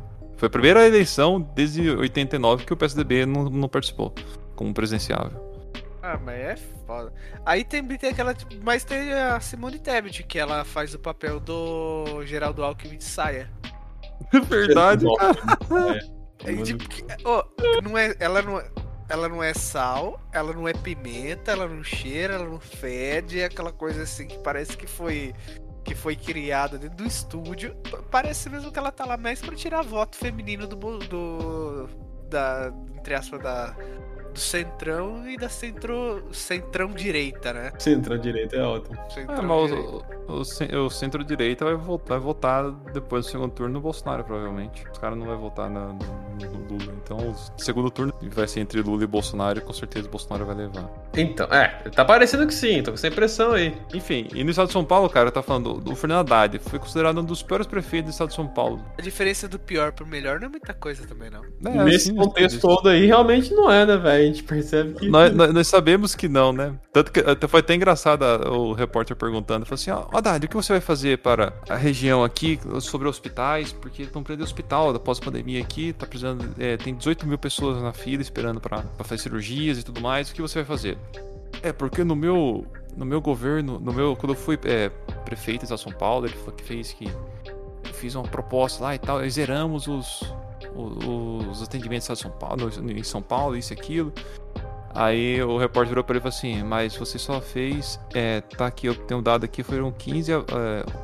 Foi 0.44 0.48
a 0.48 0.50
primeira 0.50 0.86
eleição 0.86 1.40
desde 1.40 1.88
89 1.88 2.66
que 2.66 2.72
o 2.74 2.76
PSDB 2.76 3.24
não, 3.24 3.44
não 3.44 3.66
participou 3.66 4.12
como 4.54 4.74
presidenciável. 4.74 5.40
Ah, 6.02 6.20
mas 6.22 6.38
é 6.38 6.56
foda. 6.86 7.10
Aí 7.46 7.64
também 7.64 7.96
tem 7.96 8.10
aquela. 8.10 8.34
tipo, 8.34 8.54
Mas 8.62 8.84
tem 8.84 9.10
a 9.14 9.40
Simone 9.40 9.78
Tebet, 9.78 10.22
que 10.24 10.38
ela 10.38 10.62
faz 10.62 10.92
o 10.92 10.98
papel 10.98 11.40
do 11.40 12.22
Geraldo 12.26 12.62
Alckmin 12.62 12.98
de 12.98 13.04
saia. 13.04 13.50
Verdade, 14.50 15.06
cara. 15.16 16.00
Tipo, 16.62 16.86
que- 16.90 17.04
ó, 17.24 17.42
não 17.82 17.96
é, 17.96 18.14
ela, 18.20 18.42
não, 18.42 18.60
é- 18.60 18.68
ela 19.08 19.30
não 19.30 19.42
é 19.42 19.54
sal, 19.54 20.20
ela 20.30 20.52
não 20.52 20.68
é 20.68 20.74
pimenta, 20.74 21.52
ela 21.52 21.66
não 21.66 21.82
cheira, 21.82 22.34
ela 22.34 22.44
não 22.44 22.60
fede, 22.60 23.40
é 23.40 23.46
aquela 23.46 23.72
coisa 23.72 24.02
assim 24.02 24.26
que 24.26 24.38
parece 24.40 24.76
que 24.76 24.86
foi 24.86 25.32
que 25.84 25.94
foi 25.94 26.16
criada 26.16 26.78
dentro 26.78 26.96
do 26.96 27.06
estúdio. 27.06 27.76
Parece 28.10 28.48
mesmo 28.50 28.72
que 28.72 28.78
ela 28.78 28.90
tá 28.90 29.04
lá 29.04 29.16
mais 29.16 29.40
pra 29.40 29.54
tirar 29.54 29.82
voto 29.82 30.16
feminino 30.16 30.66
do 30.66 30.76
do 30.98 31.88
da 32.28 32.72
entre 32.96 33.14
aspas 33.14 33.40
da 33.42 33.76
do 34.32 34.40
centrão 34.40 35.28
e 35.28 35.36
da 35.36 35.48
centro 35.48 36.24
centrão 36.32 36.88
direita, 36.88 37.52
né? 37.52 37.70
Centro-direita 37.78 38.56
é 38.56 38.62
ótimo. 38.64 38.96
Centrão 39.08 39.36
É, 39.38 39.42
mas 39.42 39.70
direita. 39.70 40.06
o, 40.26 40.82
o, 40.82 40.86
o 40.86 40.90
centro-direita 40.90 41.64
vai 41.64 41.74
votar, 41.76 42.08
vai 42.08 42.18
votar 42.18 42.70
depois 42.92 43.26
do 43.26 43.30
segundo 43.30 43.52
turno 43.52 43.74
no 43.74 43.80
Bolsonaro, 43.80 44.24
provavelmente. 44.24 44.84
Os 44.90 44.98
caras 44.98 45.16
não 45.16 45.24
vão 45.26 45.38
votar 45.38 45.70
na- 45.70 45.92
no, 45.92 45.98
no 46.40 46.58
Lula. 46.68 46.92
Então, 47.02 47.16
o 47.18 47.62
segundo 47.62 47.90
turno 47.90 48.12
vai 48.32 48.46
ser 48.48 48.60
entre 48.60 48.80
Lula 48.82 49.04
e 49.04 49.06
Bolsonaro, 49.06 49.58
e 49.58 49.62
com 49.62 49.72
certeza 49.72 50.06
o 50.08 50.10
Bolsonaro 50.10 50.44
vai 50.46 50.54
levar. 50.56 50.88
Então, 51.16 51.46
é, 51.46 51.68
tá 51.94 52.04
parecendo 52.04 52.46
que 52.46 52.54
sim, 52.54 52.82
tô 52.82 52.90
com 52.90 52.94
essa 52.94 53.08
impressão 53.08 53.52
aí. 53.52 53.74
Enfim, 53.92 54.28
e 54.34 54.42
no 54.42 54.50
estado 54.50 54.66
de 54.68 54.72
São 54.72 54.84
Paulo, 54.84 55.08
cara, 55.08 55.30
tá 55.30 55.42
falando 55.42 55.74
do, 55.74 55.80
do 55.80 55.96
Fernando 55.96 56.20
Haddad. 56.32 56.58
Foi 56.58 56.78
considerado 56.78 57.20
um 57.20 57.24
dos 57.24 57.42
piores 57.42 57.66
prefeitos 57.66 58.10
do 58.10 58.12
estado 58.12 58.28
de 58.30 58.34
São 58.34 58.46
Paulo. 58.48 58.82
A 58.98 59.02
diferença 59.02 59.46
do 59.48 59.58
pior 59.58 59.92
pro 59.92 60.06
melhor 60.06 60.40
não 60.40 60.46
é 60.46 60.50
muita 60.50 60.74
coisa 60.74 61.06
também, 61.06 61.30
não. 61.30 61.42
É, 61.70 61.84
Nesse 61.84 62.08
assim, 62.10 62.16
contexto 62.18 62.60
todo 62.60 62.88
aí, 62.88 63.06
realmente 63.06 63.52
não 63.54 63.70
é, 63.70 63.84
né, 63.86 63.96
velho? 63.96 64.22
A 64.24 64.26
gente 64.26 64.42
percebe 64.42 64.94
que. 64.94 65.08
Nós, 65.08 65.32
nós- 65.34 65.52
nós 65.52 65.66
sabemos 65.68 66.14
que 66.14 66.28
não, 66.28 66.52
né? 66.52 66.74
Tanto 66.92 67.12
que 67.12 67.20
até 67.20 67.46
foi 67.46 67.60
até 67.60 67.74
engraçado 67.74 68.22
o 68.50 68.72
repórter 68.72 69.16
perguntando, 69.16 69.64
falou 69.66 69.74
assim, 69.74 69.90
ó, 69.90 70.06
Haddad, 70.16 70.44
o 70.44 70.48
que 70.48 70.56
você 70.56 70.72
vai 70.72 70.80
fazer 70.80 71.18
para 71.18 71.52
a 71.68 71.76
região 71.76 72.24
aqui 72.24 72.58
sobre 72.80 73.06
hospitais? 73.08 73.72
Porque 73.72 74.02
estão 74.02 74.22
prendendo 74.22 74.44
hospital 74.44 74.90
após 74.94 75.18
a 75.18 75.22
pandemia 75.22 75.60
aqui, 75.60 75.92
tá 75.92 76.06
precisando, 76.06 76.23
é, 76.58 76.76
tem 76.76 76.94
18 76.94 77.26
mil 77.26 77.38
pessoas 77.38 77.82
na 77.82 77.92
fila 77.92 78.22
esperando 78.22 78.60
para 78.60 78.82
fazer 78.98 79.22
cirurgias 79.22 79.78
e 79.78 79.82
tudo 79.82 80.00
mais, 80.00 80.30
o 80.30 80.34
que 80.34 80.42
você 80.42 80.60
vai 80.60 80.64
fazer? 80.64 80.98
É, 81.62 81.72
porque 81.72 82.04
no 82.04 82.14
meu, 82.14 82.66
no 82.96 83.04
meu 83.04 83.20
governo, 83.20 83.78
no 83.78 83.92
meu, 83.92 84.14
quando 84.16 84.32
eu 84.32 84.36
fui 84.36 84.58
é, 84.64 84.90
prefeito 85.24 85.66
de 85.66 85.78
São 85.80 85.92
Paulo, 85.92 86.26
ele 86.26 86.34
que 86.56 86.64
fez 86.64 86.92
que 86.92 87.06
eu 87.06 87.94
fiz 87.94 88.14
uma 88.14 88.24
proposta 88.24 88.84
lá 88.84 88.94
e 88.94 88.98
tal, 88.98 89.24
e 89.24 89.30
zeramos 89.30 89.86
os, 89.86 90.22
os, 90.74 91.48
os 91.50 91.62
atendimentos 91.62 92.06
São 92.18 92.30
Paulo, 92.30 92.70
em 92.90 93.02
São 93.02 93.22
Paulo, 93.22 93.56
isso 93.56 93.72
e 93.72 93.76
aquilo. 93.76 94.12
Aí 94.94 95.42
o 95.42 95.58
repórter 95.58 95.88
virou 95.88 96.04
pra 96.04 96.14
ele 96.14 96.20
e 96.20 96.22
falou 96.22 96.36
assim: 96.36 96.62
Mas 96.62 96.96
você 96.96 97.18
só 97.18 97.40
fez. 97.40 97.98
É, 98.14 98.40
tá 98.40 98.66
aqui, 98.66 98.86
eu 98.86 98.94
tenho 98.94 99.20
dado 99.20 99.44
aqui, 99.44 99.62
foram 99.64 99.90
15 99.90 100.32
é, 100.32 100.36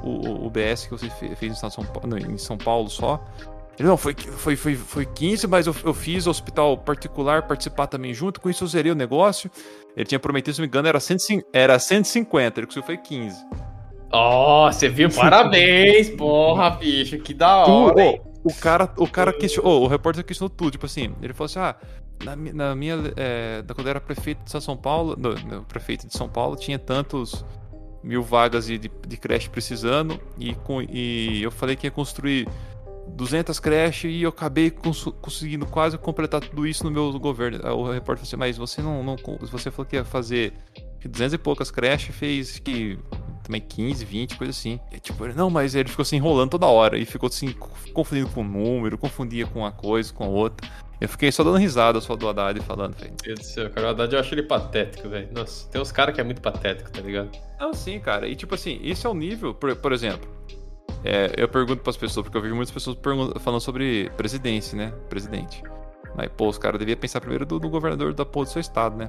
o, 0.05 0.49
BS 0.49 0.85
que 0.85 0.91
você 0.93 1.11
fe- 1.11 1.35
fez 1.35 1.53
em 1.53 1.71
São 1.71 1.85
Paulo, 1.85 2.17
em 2.17 2.39
São 2.39 2.57
Paulo 2.57 2.89
só. 2.89 3.21
Ele, 3.81 3.89
não, 3.89 3.97
foi, 3.97 4.15
foi, 4.15 4.57
foi, 4.57 4.75
foi 4.77 5.07
15, 5.07 5.47
mas 5.47 5.67
eu, 5.67 5.75
eu 5.87 5.95
fiz 5.95 6.27
hospital 6.27 6.77
particular 6.77 7.47
participar 7.47 7.87
também 7.87 8.13
junto, 8.13 8.39
com 8.39 8.51
isso 8.51 8.63
eu 8.63 8.69
zerei 8.69 8.93
o 8.93 8.95
negócio. 8.95 9.51
Ele 9.97 10.05
tinha 10.05 10.19
prometido, 10.19 10.55
se 10.55 10.61
não 10.61 10.65
me 10.65 10.69
engano, 10.69 10.87
era, 10.87 11.01
150, 11.01 11.49
era 11.51 11.79
150, 11.79 12.61
ele 12.61 12.67
conseguiu 12.67 12.85
foi 12.87 12.99
15. 12.99 13.43
Ó, 14.13 14.71
você 14.71 14.87
viu? 14.87 15.09
Parabéns, 15.09 16.11
porra, 16.11 16.69
bicho, 16.69 17.19
que 17.21 17.33
da 17.33 17.65
Tu- 17.65 17.71
hora. 17.71 18.03
hein? 18.03 18.21
ô, 18.45 18.51
o 18.51 18.55
cara, 18.55 18.93
o 18.99 19.09
cara 19.09 19.33
questionou, 19.33 19.81
ô, 19.81 19.85
o 19.85 19.89
repórter 19.89 20.25
questionou 20.25 20.51
tudo, 20.51 20.73
tipo 20.73 20.85
assim, 20.85 21.15
ele 21.23 21.33
falou 21.33 21.47
assim, 21.47 21.59
ah, 21.61 21.75
na, 22.23 22.37
na 22.37 22.75
minha, 22.77 22.99
é, 23.17 23.63
da- 23.63 23.75
quando 23.75 23.87
eu 23.87 23.93
era 23.93 24.01
prefeito 24.01 24.45
de 24.45 24.51
São 24.63 24.77
Paulo, 24.77 25.17
no, 25.19 25.33
no, 25.37 25.65
prefeito 25.65 26.07
de 26.07 26.13
São 26.13 26.29
Paulo, 26.29 26.55
tinha 26.55 26.79
tantos 26.79 27.47
mil 28.05 28.23
vagas 28.23 28.67
de, 28.67 28.77
de, 28.77 28.91
de 29.09 29.17
creche 29.17 29.49
precisando, 29.49 30.21
e, 30.39 30.55
com, 30.55 30.83
e 30.83 31.43
eu 31.43 31.51
falei 31.51 31.77
que 31.77 31.87
ia 31.87 31.91
construir 31.91 32.47
200 33.17 33.59
creches, 33.61 34.11
e 34.13 34.23
eu 34.23 34.31
acabei 34.31 34.71
cons- 34.71 35.13
conseguindo 35.21 35.67
quase 35.67 35.97
completar 35.99 36.41
tudo 36.41 36.67
isso 36.67 36.85
no 36.85 36.91
meu 36.91 37.19
governo. 37.19 37.61
Aí 37.63 37.73
O 37.73 37.85
repórter 37.85 38.17
falou 38.17 38.23
assim, 38.23 38.37
mas 38.37 38.57
você 38.57 38.81
não, 38.83 39.03
não, 39.03 39.17
você 39.43 39.71
falou 39.71 39.87
que 39.87 39.97
ia 39.97 40.05
fazer 40.05 40.53
200 41.05 41.35
e 41.35 41.39
poucas 41.39 41.71
creches, 41.71 42.15
fez 42.15 42.59
que 42.59 42.99
também 43.43 43.61
15, 43.61 44.05
20, 44.05 44.37
coisa 44.37 44.51
assim. 44.51 44.79
E, 44.93 45.01
tipo, 45.01 45.25
ele, 45.25 45.35
não, 45.35 45.51
mas 45.51 45.75
ele 45.75 45.89
ficou 45.89 46.05
se 46.05 46.15
enrolando 46.17 46.51
toda 46.51 46.67
hora 46.67 46.97
e 46.99 47.05
ficou 47.05 47.27
assim, 47.29 47.53
confundindo 47.93 48.29
com 48.29 48.43
o 48.43 48.45
número, 48.45 48.97
confundia 48.97 49.47
com 49.47 49.61
uma 49.61 49.73
coisa, 49.73 50.13
com 50.13 50.25
a 50.25 50.29
outra. 50.29 50.69
Eu 51.01 51.09
fiquei 51.09 51.33
só 51.33 51.43
dando 51.43 51.57
risada 51.57 51.99
só 52.01 52.15
do 52.15 52.29
Haddad 52.29 52.61
falando, 52.61 52.95
velho. 52.95 53.11
Meu 53.25 53.35
Deus 53.35 53.41
do 53.41 53.45
céu, 53.55 53.71
cara, 53.71 53.87
o 53.87 53.91
Haddad 53.91 54.13
eu 54.15 54.21
acho 54.21 54.35
ele 54.35 54.43
patético, 54.43 55.09
velho. 55.09 55.29
Nossa, 55.33 55.67
tem 55.69 55.81
uns 55.81 55.91
caras 55.91 56.15
que 56.15 56.21
é 56.21 56.25
muito 56.25 56.43
patético, 56.43 56.91
tá 56.93 57.01
ligado? 57.01 57.31
Não, 57.59 57.73
sim, 57.73 57.99
cara. 57.99 58.29
E 58.29 58.37
tipo 58.37 58.55
assim, 58.55 58.79
esse 58.83 59.07
é 59.07 59.09
o 59.11 59.15
nível, 59.15 59.55
por, 59.55 59.75
por 59.77 59.93
exemplo. 59.93 60.29
É, 61.05 61.33
eu 61.37 61.49
pergunto 61.49 61.83
pras 61.83 61.97
pessoas, 61.97 62.25
porque 62.25 62.37
eu 62.37 62.43
vejo 62.43 62.55
muitas 62.55 62.73
pessoas 62.73 62.97
falando 63.41 63.61
sobre 63.61 64.11
presidência, 64.17 64.77
né? 64.77 64.93
Presidente. 65.09 65.63
Mas, 66.15 66.29
pô, 66.37 66.49
os 66.49 66.59
caras 66.59 66.79
deviam 66.79 66.99
pensar 66.99 67.21
primeiro 67.21 67.47
do, 67.47 67.59
do 67.59 67.69
governador 67.69 68.13
da 68.13 68.25
porra 68.25 68.47
do 68.47 68.51
seu 68.53 68.61
estado, 68.61 68.97
né? 68.97 69.09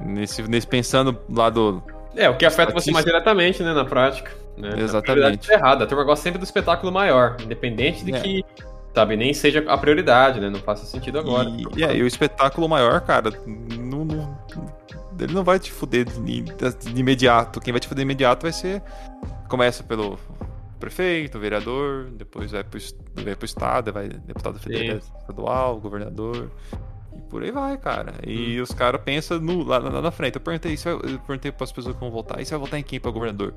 Nesse, 0.00 0.42
nesse 0.42 0.66
pensando 0.66 1.18
lá 1.30 1.48
do. 1.48 1.82
É, 2.14 2.28
o 2.28 2.36
que 2.36 2.44
afeta 2.44 2.72
você 2.72 2.90
mais 2.90 3.04
diretamente, 3.04 3.62
né, 3.62 3.72
na 3.72 3.84
prática. 3.84 4.32
Né? 4.56 4.74
Exatamente. 4.78 5.50
A 5.50 5.54
tá 5.54 5.64
errada. 5.64 5.84
A 5.84 5.86
turma 5.86 6.04
gosta 6.04 6.22
sempre 6.22 6.38
do 6.38 6.44
espetáculo 6.44 6.92
maior, 6.92 7.36
independente 7.42 8.04
de 8.04 8.14
É. 8.14 8.20
que, 8.20 8.44
sabe, 8.94 9.16
nem 9.16 9.32
seja 9.32 9.64
a 9.66 9.78
prioridade, 9.78 10.40
né? 10.40 10.50
Não 10.50 10.60
faça 10.60 10.84
sentido 10.84 11.18
agora. 11.18 11.48
E, 11.48 11.64
e 11.76 11.84
aí, 11.84 12.02
o 12.02 12.06
espetáculo 12.06 12.68
maior, 12.68 13.00
cara, 13.00 13.30
não, 13.46 14.04
não- 14.04 14.38
ele 15.18 15.32
não 15.32 15.44
vai 15.44 15.58
te 15.58 15.70
fuder 15.70 16.04
de, 16.04 16.42
de 16.42 17.00
imediato. 17.00 17.60
Quem 17.60 17.72
vai 17.72 17.80
te 17.80 17.86
fuder 17.88 18.04
de 18.04 18.10
imediato 18.10 18.42
vai 18.42 18.52
ser. 18.52 18.82
Começa 19.48 19.82
pelo 19.82 20.18
prefeito, 20.82 21.38
vereador, 21.38 22.06
depois 22.10 22.50
vai 22.50 22.64
pro, 22.64 22.80
vai 23.24 23.36
pro 23.36 23.46
estado, 23.46 23.92
vai 23.92 24.08
deputado 24.08 24.58
federal, 24.58 24.98
estadual, 24.98 25.80
governador. 25.80 26.50
E 27.16 27.20
por 27.30 27.42
aí 27.42 27.50
vai, 27.52 27.76
cara. 27.78 28.14
E 28.26 28.60
os 28.60 28.72
caras 28.72 29.00
pensam 29.02 29.38
no- 29.38 29.62
lá, 29.62 29.78
lá 29.78 30.02
na 30.02 30.10
frente. 30.10 30.34
Eu 30.36 30.40
perguntei, 30.40 30.72
isso 30.72 30.88
eu 30.88 30.98
perguntei 31.00 31.52
pras 31.52 31.70
pessoas 31.70 31.94
que 31.94 32.00
vão 32.00 32.10
votar, 32.10 32.40
e 32.40 32.44
você 32.44 32.50
vai 32.50 32.60
votar 32.60 32.80
em 32.80 32.82
quem 32.82 32.98
pra 32.98 33.10
governador? 33.10 33.54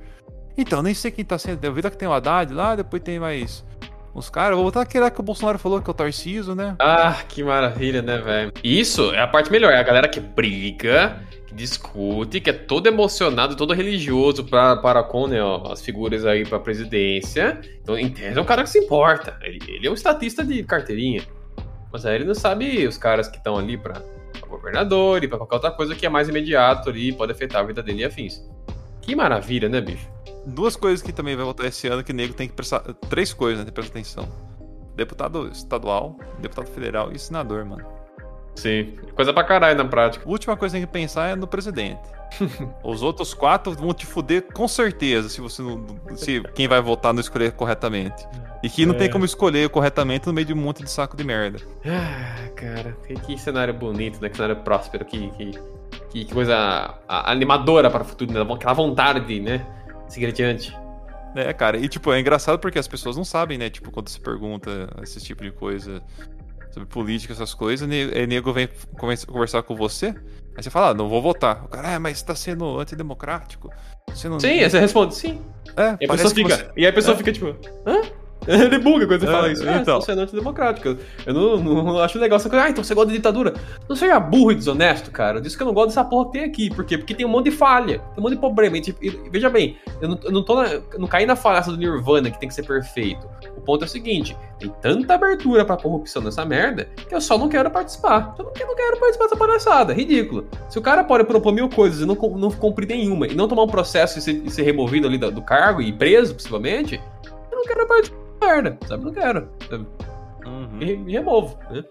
Então, 0.57 0.81
nem 0.83 0.93
sei 0.93 1.09
quem 1.11 1.25
tá 1.25 1.37
sendo. 1.37 1.63
Eu 1.65 1.73
vi 1.73 1.81
que 1.81 1.97
tem 1.97 2.07
o 2.07 2.13
Haddad 2.13 2.53
lá, 2.53 2.75
depois 2.75 3.01
tem 3.01 3.19
mais 3.19 3.65
uns 4.13 4.29
caras. 4.29 4.55
Vou 4.55 4.63
votar 4.65 4.83
aquele 4.83 5.03
lá 5.03 5.09
que 5.11 5.19
o 5.19 5.23
Bolsonaro 5.23 5.57
falou, 5.59 5.81
que 5.81 5.89
é 5.89 5.91
o 5.91 5.93
Tarciso, 5.93 6.53
né? 6.55 6.75
Ah, 6.79 7.17
que 7.27 7.43
maravilha, 7.43 8.01
né, 8.01 8.17
velho? 8.19 8.51
Isso 8.63 9.11
é 9.13 9.19
a 9.21 9.27
parte 9.27 9.51
melhor, 9.51 9.73
é 9.73 9.79
a 9.79 9.83
galera 9.83 10.07
que 10.07 10.19
briga, 10.19 11.21
discute, 11.55 12.41
que 12.41 12.49
é 12.49 12.53
todo 12.53 12.87
emocionado, 12.87 13.55
todo 13.55 13.73
religioso 13.73 14.43
pra, 14.43 14.75
para 14.75 15.01
com 15.03 15.27
né, 15.27 15.41
ó, 15.41 15.71
as 15.71 15.81
figuras 15.81 16.25
aí 16.25 16.45
pra 16.45 16.59
presidência. 16.59 17.59
Então, 17.81 17.97
entende, 17.97 18.37
é 18.37 18.41
um 18.41 18.45
cara 18.45 18.63
que 18.63 18.69
se 18.69 18.79
importa. 18.79 19.39
Ele, 19.41 19.59
ele 19.67 19.87
é 19.87 19.89
um 19.89 19.93
estatista 19.93 20.43
de 20.43 20.61
carteirinha. 20.63 21.23
Mas 21.91 22.05
aí 22.05 22.15
ele 22.15 22.25
não 22.25 22.35
sabe 22.35 22.85
os 22.85 22.97
caras 22.97 23.27
que 23.27 23.37
estão 23.37 23.57
ali 23.57 23.77
pra 23.77 24.01
governador 24.49 25.23
e 25.23 25.27
pra 25.27 25.37
qualquer 25.37 25.55
outra 25.55 25.71
coisa 25.71 25.95
que 25.95 26.05
é 26.05 26.09
mais 26.09 26.29
imediato 26.29 26.89
ali, 26.89 27.13
pode 27.13 27.31
afetar 27.31 27.61
a 27.61 27.65
vida 27.65 27.81
dele 27.81 28.01
e 28.01 28.05
afins. 28.05 28.43
Que 29.01 29.15
maravilha, 29.15 29.69
né, 29.69 29.79
bicho? 29.81 30.07
Duas 30.45 30.75
coisas 30.75 31.01
que 31.01 31.11
também 31.11 31.35
vai 31.35 31.45
votar 31.45 31.65
esse 31.67 31.87
ano 31.87 32.03
que 32.03 32.11
o 32.11 32.15
nego 32.15 32.33
tem 32.33 32.47
que 32.47 32.53
prestar. 32.53 32.81
Três 33.09 33.33
coisas, 33.33 33.59
né? 33.59 33.65
Tem 33.65 33.73
que 33.73 33.75
prestar 33.75 33.99
atenção: 33.99 34.27
deputado 34.95 35.47
estadual, 35.47 36.17
deputado 36.39 36.67
federal 36.67 37.11
e 37.11 37.17
senador, 37.19 37.65
mano. 37.65 37.94
Sim. 38.55 38.93
Coisa 39.15 39.33
pra 39.33 39.43
caralho 39.43 39.77
na 39.77 39.85
prática. 39.85 40.25
A 40.25 40.29
última 40.29 40.55
coisa 40.55 40.75
que 40.75 40.81
tem 40.81 40.87
que 40.87 40.93
pensar 40.93 41.29
é 41.29 41.35
no 41.35 41.47
presidente. 41.47 42.01
Os 42.83 43.01
outros 43.01 43.33
quatro 43.33 43.73
vão 43.73 43.93
te 43.93 44.05
fuder 44.05 44.43
com 44.53 44.67
certeza 44.67 45.29
se 45.29 45.41
você 45.41 45.61
não. 45.61 45.85
Se 46.15 46.41
quem 46.53 46.67
vai 46.67 46.81
votar 46.81 47.13
não 47.13 47.21
escolher 47.21 47.51
corretamente. 47.51 48.25
E 48.63 48.69
que 48.69 48.85
não 48.85 48.95
tem 48.95 49.09
como 49.11 49.25
escolher 49.25 49.69
corretamente 49.69 50.25
no 50.25 50.33
meio 50.33 50.47
de 50.47 50.53
um 50.53 50.57
monte 50.57 50.81
de 50.83 50.89
saco 50.89 51.15
de 51.15 51.23
merda. 51.23 51.59
Ah, 51.85 52.49
cara, 52.55 52.97
que, 53.05 53.13
que 53.13 53.37
cenário 53.37 53.73
bonito, 53.73 54.19
né? 54.21 54.29
Que 54.29 54.37
cenário 54.37 54.55
próspero, 54.63 55.05
que, 55.05 55.29
que, 55.31 55.51
que 56.09 56.33
coisa 56.33 56.95
animadora 57.07 57.91
para 57.91 58.01
o 58.01 58.05
futuro, 58.05 58.31
né? 58.33 58.41
Aquela 58.41 58.73
vontade 58.73 59.19
de, 59.19 59.39
né? 59.39 59.65
Seguir 60.07 60.27
adiante. 60.27 60.75
É, 61.35 61.51
cara, 61.51 61.77
e 61.77 61.87
tipo, 61.89 62.11
é 62.13 62.19
engraçado 62.19 62.57
porque 62.57 62.79
as 62.79 62.87
pessoas 62.87 63.17
não 63.17 63.25
sabem, 63.25 63.57
né? 63.57 63.69
Tipo, 63.69 63.91
quando 63.91 64.07
se 64.07 64.19
pergunta 64.19 64.89
esse 65.03 65.19
tipo 65.19 65.43
de 65.43 65.51
coisa 65.51 66.01
sobre 66.75 66.89
política, 66.89 67.31
essas 67.33 67.53
coisas, 67.53 67.89
aí 67.89 68.27
nego 68.27 68.51
vem 68.51 68.67
conversa- 68.99 69.25
conversar 69.25 69.63
com 69.63 69.75
você, 69.77 70.07
aí 70.57 70.61
você 70.61 70.69
fala, 70.69 70.89
ah, 70.89 70.93
não 70.93 71.07
vou 71.07 71.21
votar. 71.21 71.63
O 71.63 71.69
cara, 71.69 71.95
ah, 71.95 71.99
mas 71.99 72.21
tá 72.21 72.35
sendo 72.35 72.77
antidemocrático. 72.77 73.71
Você 74.09 74.27
não... 74.27 74.39
Sim, 74.41 74.59
aí 74.59 74.69
você 74.69 74.79
responde 74.79 75.15
sim. 75.15 75.41
É, 75.77 75.95
E 76.01 76.05
a 76.05 76.09
pessoa 76.09 76.33
fica. 76.35 76.49
você- 76.55 76.69
E 76.75 76.81
aí 76.85 76.87
a 76.87 76.93
pessoa 76.93 77.15
É. 77.15 77.17
fica 77.17 77.31
tipo, 77.31 77.47
hã? 77.85 78.01
Ele 78.65 78.77
buga 78.79 79.07
quando 79.07 79.21
você 79.21 79.27
É, 79.27 79.31
fala 79.31 79.51
isso. 79.51 79.67
É, 79.67 79.77
então. 79.77 79.99
você 80.01 80.11
é 80.11 80.15
antidemocrático. 80.15 80.97
Eu 81.25 81.33
não, 81.33 81.57
não 81.57 81.99
acho 81.99 82.19
legal 82.19 82.37
essa 82.37 82.49
coisa. 82.49 82.65
Ah, 82.65 82.69
então 82.69 82.83
você 82.83 82.93
gosta 82.93 83.09
de 83.11 83.17
ditadura. 83.17 83.53
Não 83.89 83.95
seja 83.95 84.19
burro 84.19 84.51
e 84.51 84.55
desonesto, 84.55 85.09
cara. 85.11 85.37
Eu 85.37 85.41
disse 85.41 85.57
que 85.57 85.63
eu 85.63 85.67
não 85.67 85.73
gosto 85.73 85.87
dessa 85.87 86.03
porra 86.03 86.25
que 86.27 86.31
tem 86.33 86.43
aqui. 86.43 86.69
Por 86.73 86.85
quê? 86.85 86.97
Porque 86.97 87.13
tem 87.13 87.25
um 87.25 87.29
monte 87.29 87.45
de 87.45 87.51
falha. 87.51 87.99
Tem 87.99 88.19
um 88.19 88.21
monte 88.21 88.33
de 88.33 88.39
problema. 88.39 88.77
E, 88.77 88.81
tipo, 88.81 89.03
e- 89.03 89.29
veja 89.31 89.49
bem, 89.49 89.77
eu 90.01 90.09
não, 90.09 90.19
eu 90.23 90.31
não 90.31 90.43
tô 90.43 90.55
na, 90.61 90.69
não 90.97 91.07
caí 91.07 91.25
na 91.25 91.35
falácia 91.35 91.71
do 91.71 91.77
Nirvana 91.77 92.29
que 92.29 92.39
tem 92.39 92.47
que 92.49 92.55
ser 92.55 92.63
perfeito. 92.65 93.27
O 93.57 93.61
ponto 93.61 93.83
é 93.83 93.85
o 93.85 93.89
seguinte: 93.89 94.37
tem 94.59 94.71
tanta 94.81 95.15
abertura 95.15 95.65
pra 95.65 95.75
corrupção 95.77 96.21
nessa 96.21 96.45
merda 96.45 96.87
que 97.07 97.15
eu 97.15 97.21
só 97.21 97.37
não 97.37 97.49
quero 97.49 97.69
participar. 97.71 98.35
Eu 98.37 98.45
não, 98.45 98.51
eu 98.59 98.67
não 98.67 98.75
quero 98.75 98.97
participar 98.99 99.25
dessa 99.25 99.37
palhaçada. 99.37 99.93
Ridículo. 99.93 100.47
Se 100.69 100.77
o 100.77 100.81
cara 100.81 101.03
pode 101.03 101.23
propor 101.23 101.51
mil 101.51 101.67
coisas 101.69 102.01
e 102.01 102.05
não, 102.05 102.15
não 102.15 102.51
cumprir 102.51 102.87
nenhuma, 102.87 103.27
e 103.27 103.33
não 103.33 103.47
tomar 103.47 103.63
um 103.63 103.67
processo 103.67 104.19
e 104.19 104.21
ser, 104.21 104.41
e 104.45 104.49
ser 104.51 104.61
removido 104.63 105.07
ali 105.07 105.17
do, 105.17 105.31
do 105.31 105.41
cargo 105.41 105.81
e 105.81 105.91
preso, 105.91 106.35
possivelmente, 106.35 107.01
eu 107.51 107.57
não 107.57 107.65
quero 107.65 107.87
participar 107.87 108.24
merda, 108.45 108.77
sabe? 108.87 109.05
Não 109.05 109.11
quero. 109.13 109.49
Sabe? 109.69 109.85
Uhum. 110.45 110.67
Me, 110.77 110.97
me 110.97 111.11
removo, 111.13 111.57
né? 111.71 111.83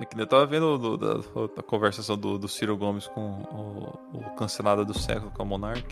É 0.00 0.04
que 0.04 0.20
Eu 0.20 0.26
tava 0.26 0.44
vendo 0.46 0.76
do- 0.76 0.96
da, 0.96 1.14
da 1.56 1.62
conversação 1.62 2.16
do, 2.18 2.36
do 2.38 2.48
Ciro 2.48 2.76
Gomes 2.76 3.06
com 3.06 3.20
o, 4.12 4.18
o 4.18 4.30
cancelado 4.36 4.84
do 4.84 4.92
século 4.98 5.30
com 5.30 5.42
a 5.42 5.44
Monark. 5.46 5.84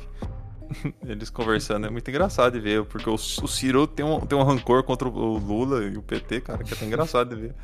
Eles 1.06 1.30
conversando 1.30 1.86
é 1.86 1.90
muito 1.90 2.08
engraçado 2.08 2.52
de 2.54 2.60
ver, 2.60 2.84
porque 2.84 3.08
o, 3.08 3.14
o 3.14 3.18
Ciro 3.18 3.86
tem 3.86 4.04
um, 4.04 4.18
tem 4.20 4.36
um 4.36 4.42
rancor 4.42 4.82
contra 4.82 5.08
o 5.08 5.38
Lula 5.38 5.84
e 5.84 5.96
o 5.96 6.02
PT, 6.02 6.40
cara, 6.40 6.64
que 6.64 6.72
é 6.72 6.76
até 6.76 6.84
engraçado 6.84 7.34
de 7.34 7.40
ver. 7.42 7.54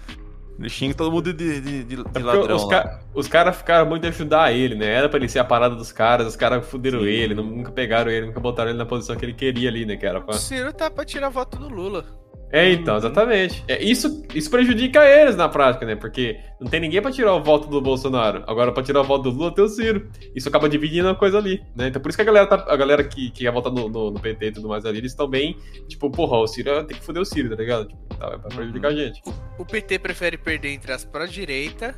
Ele 0.58 0.68
xinga 0.68 0.94
todo 0.94 1.10
mundo 1.12 1.32
de, 1.32 1.60
de, 1.60 1.84
de, 1.84 1.84
de 1.84 2.04
É 2.14 2.18
ladrão 2.20 2.56
os, 2.56 2.64
ca- 2.66 3.00
os 3.14 3.28
caras 3.28 3.56
ficaram 3.56 3.86
muito 3.88 4.02
de 4.02 4.08
ajudar 4.08 4.52
ele, 4.52 4.74
né? 4.74 4.86
Era 4.86 5.08
pra 5.08 5.18
ele 5.18 5.28
ser 5.28 5.38
a 5.38 5.44
parada 5.44 5.74
dos 5.76 5.92
caras, 5.92 6.26
os 6.26 6.36
caras 6.36 6.66
fuderam 6.68 7.04
ele, 7.06 7.32
nu- 7.34 7.44
nunca 7.44 7.70
pegaram 7.72 8.10
ele, 8.10 8.26
nunca 8.26 8.40
botaram 8.40 8.70
ele 8.70 8.78
na 8.78 8.84
posição 8.86 9.14
que 9.16 9.24
ele 9.24 9.34
queria 9.34 9.68
ali, 9.68 9.86
né? 9.86 9.96
Que 9.96 10.04
era 10.06 10.18
O 10.18 10.22
pra... 10.22 10.34
Ciro 10.34 10.72
tá 10.72 10.90
pra 10.90 11.04
tirar 11.04 11.28
voto 11.30 11.58
do 11.58 11.68
Lula. 11.68 12.04
É, 12.50 12.72
então, 12.72 12.96
exatamente. 12.96 13.62
É, 13.68 13.82
isso, 13.82 14.24
isso 14.34 14.50
prejudica 14.50 15.04
eles 15.04 15.36
na 15.36 15.48
prática, 15.48 15.84
né? 15.84 15.96
Porque 15.96 16.38
não 16.60 16.68
tem 16.68 16.80
ninguém 16.80 17.00
pra 17.02 17.10
tirar 17.10 17.34
o 17.34 17.42
voto 17.42 17.68
do 17.68 17.80
Bolsonaro. 17.80 18.42
Agora, 18.46 18.72
pra 18.72 18.82
tirar 18.82 19.00
o 19.00 19.04
voto 19.04 19.24
do 19.24 19.30
Lula, 19.30 19.54
tem 19.54 19.64
o 19.64 19.68
Ciro. 19.68 20.10
Isso 20.34 20.48
acaba 20.48 20.68
dividindo 20.68 21.08
a 21.08 21.14
coisa 21.14 21.38
ali, 21.38 21.62
né? 21.76 21.88
Então, 21.88 22.00
por 22.00 22.08
isso 22.08 22.16
que 22.16 22.22
a 22.22 22.24
galera, 22.24 22.46
tá, 22.46 22.64
a 22.66 22.76
galera 22.76 23.04
que, 23.04 23.30
que 23.30 23.44
ia 23.44 23.52
votar 23.52 23.72
no, 23.72 23.88
no, 23.88 24.10
no 24.10 24.20
PT 24.20 24.46
e 24.46 24.52
tudo 24.52 24.68
mais 24.68 24.84
ali, 24.84 24.98
eles 24.98 25.12
estão 25.12 25.28
bem, 25.28 25.56
tipo, 25.88 26.10
porra, 26.10 26.38
o 26.38 26.46
Ciro 26.46 26.84
tem 26.84 26.96
que 26.96 27.04
foder 27.04 27.22
o 27.22 27.26
Ciro, 27.26 27.50
tá 27.50 27.56
ligado? 27.56 27.88
Tipo, 27.88 28.14
tá, 28.16 28.26
é 28.34 28.38
pra 28.38 28.48
prejudicar 28.48 28.88
a 28.88 28.94
gente. 28.94 29.22
O 29.58 29.64
PT 29.64 29.98
prefere 29.98 30.38
perder 30.38 30.70
entre 30.70 30.92
as 30.92 31.04
pra 31.04 31.26
direita 31.26 31.94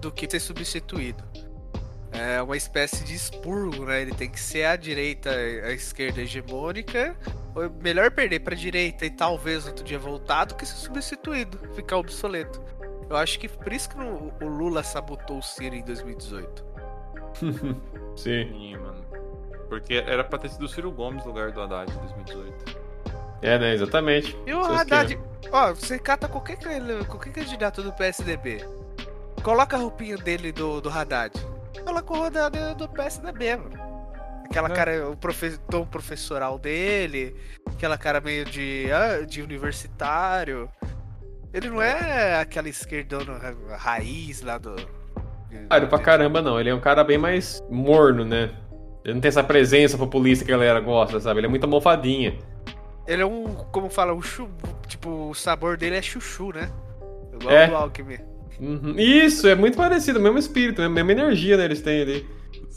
do 0.00 0.10
que 0.10 0.28
ser 0.30 0.40
substituído. 0.40 1.22
É 2.12 2.42
uma 2.42 2.56
espécie 2.56 3.04
de 3.04 3.14
expurgo, 3.14 3.84
né? 3.84 4.02
Ele 4.02 4.12
tem 4.12 4.28
que 4.28 4.40
ser 4.40 4.64
a 4.64 4.76
direita, 4.76 5.30
a 5.30 5.72
esquerda 5.72 6.20
hegemônica. 6.20 7.16
Ou 7.54 7.70
melhor 7.82 8.10
perder 8.10 8.40
pra 8.40 8.54
direita 8.54 9.06
e 9.06 9.10
talvez 9.10 9.66
outro 9.66 9.84
dia 9.84 9.98
voltar 9.98 10.44
do 10.44 10.54
que 10.54 10.66
ser 10.66 10.76
substituído, 10.76 11.58
ficar 11.74 11.96
obsoleto. 11.96 12.60
Eu 13.08 13.16
acho 13.16 13.38
que 13.38 13.48
por 13.48 13.72
isso 13.72 13.88
que 13.88 13.96
o 13.98 14.48
Lula 14.48 14.82
sabotou 14.82 15.38
o 15.38 15.42
Ciro 15.42 15.74
em 15.74 15.84
2018. 15.84 16.64
Sim. 18.16 18.48
Sim, 18.52 18.76
mano. 18.76 19.04
Porque 19.68 19.94
era 19.94 20.24
pra 20.24 20.38
ter 20.38 20.48
sido 20.48 20.64
o 20.64 20.68
Ciro 20.68 20.90
Gomes 20.90 21.24
no 21.24 21.30
lugar 21.30 21.52
do 21.52 21.60
Haddad 21.60 21.92
em 21.92 21.98
2018. 21.98 22.80
É, 23.42 23.58
né? 23.58 23.74
Exatamente. 23.74 24.36
E 24.46 24.52
o 24.52 24.64
Haddad, 24.64 25.18
ó, 25.50 25.72
você 25.72 25.98
cata 25.98 26.28
qualquer, 26.28 26.58
qualquer 27.06 27.32
candidato 27.32 27.82
do 27.82 27.92
PSDB. 27.92 28.64
Coloca 29.42 29.76
a 29.76 29.80
roupinha 29.80 30.16
dele 30.16 30.52
do, 30.52 30.80
do 30.80 30.90
Haddad. 30.90 31.32
O 32.08 32.24
Haddad 32.24 32.74
do 32.76 32.88
PSDB, 32.88 33.56
mano. 33.56 33.78
Aquela 34.44 34.68
É. 34.68 34.72
cara, 34.72 35.08
o 35.10 35.16
profe, 35.16 35.56
tom 35.70 35.86
professoral 35.86 36.58
dele, 36.58 37.36
aquela 37.66 37.96
cara 37.96 38.20
meio 38.20 38.44
de, 38.44 38.86
ah, 38.92 39.24
de 39.24 39.40
universitário. 39.42 40.68
Ele 41.52 41.70
não 41.70 41.80
é 41.80 42.40
aquela 42.40 42.68
esquerdona 42.68 43.38
ra- 43.38 43.76
raiz 43.76 44.42
lá 44.42 44.58
do. 44.58 44.74
Cara, 45.68 45.86
pra 45.86 45.98
caramba 45.98 46.42
não. 46.42 46.58
Ele 46.58 46.70
é 46.70 46.74
um 46.74 46.80
cara 46.80 47.04
bem 47.04 47.18
mais 47.18 47.62
morno, 47.70 48.24
né? 48.24 48.50
Ele 49.04 49.14
não 49.14 49.20
tem 49.20 49.28
essa 49.28 49.42
presença 49.42 49.96
populista 49.96 50.44
que 50.44 50.52
a 50.52 50.56
galera 50.56 50.80
gosta, 50.80 51.18
sabe? 51.20 51.40
Ele 51.40 51.46
é 51.46 51.50
muito 51.50 51.64
almofadinha. 51.64 52.36
Ele 53.06 53.22
é 53.22 53.26
um, 53.26 53.54
como 53.72 53.88
fala, 53.88 54.12
um 54.12 54.20
chu, 54.22 54.48
tipo, 54.86 55.30
o 55.30 55.34
sabor 55.34 55.76
dele 55.76 55.96
é 55.96 56.02
chuchu, 56.02 56.52
né? 56.52 56.70
Igual 57.34 57.54
É. 57.54 57.66
do 57.68 57.76
Alckmin. 57.76 58.18
Uhum. 58.60 58.94
Isso, 58.98 59.48
é 59.48 59.54
muito 59.54 59.76
parecido, 59.76 60.20
mesmo 60.20 60.38
espírito, 60.38 60.82
mesma 60.90 61.12
energia 61.12 61.56
né, 61.56 61.64
eles 61.64 61.80
têm 61.80 62.02
ali. 62.02 62.26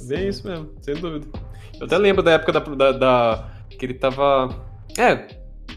Bem 0.07 0.29
isso 0.29 0.47
mesmo, 0.47 0.69
sem 0.81 0.95
dúvida. 0.95 1.27
Eu 1.79 1.85
até 1.85 1.97
lembro 1.97 2.23
da 2.23 2.31
época 2.31 2.51
da, 2.53 2.59
da- 2.59 2.91
da- 2.91 3.51
que 3.69 3.85
ele 3.85 3.93
tava. 3.93 4.49
É, 4.97 5.27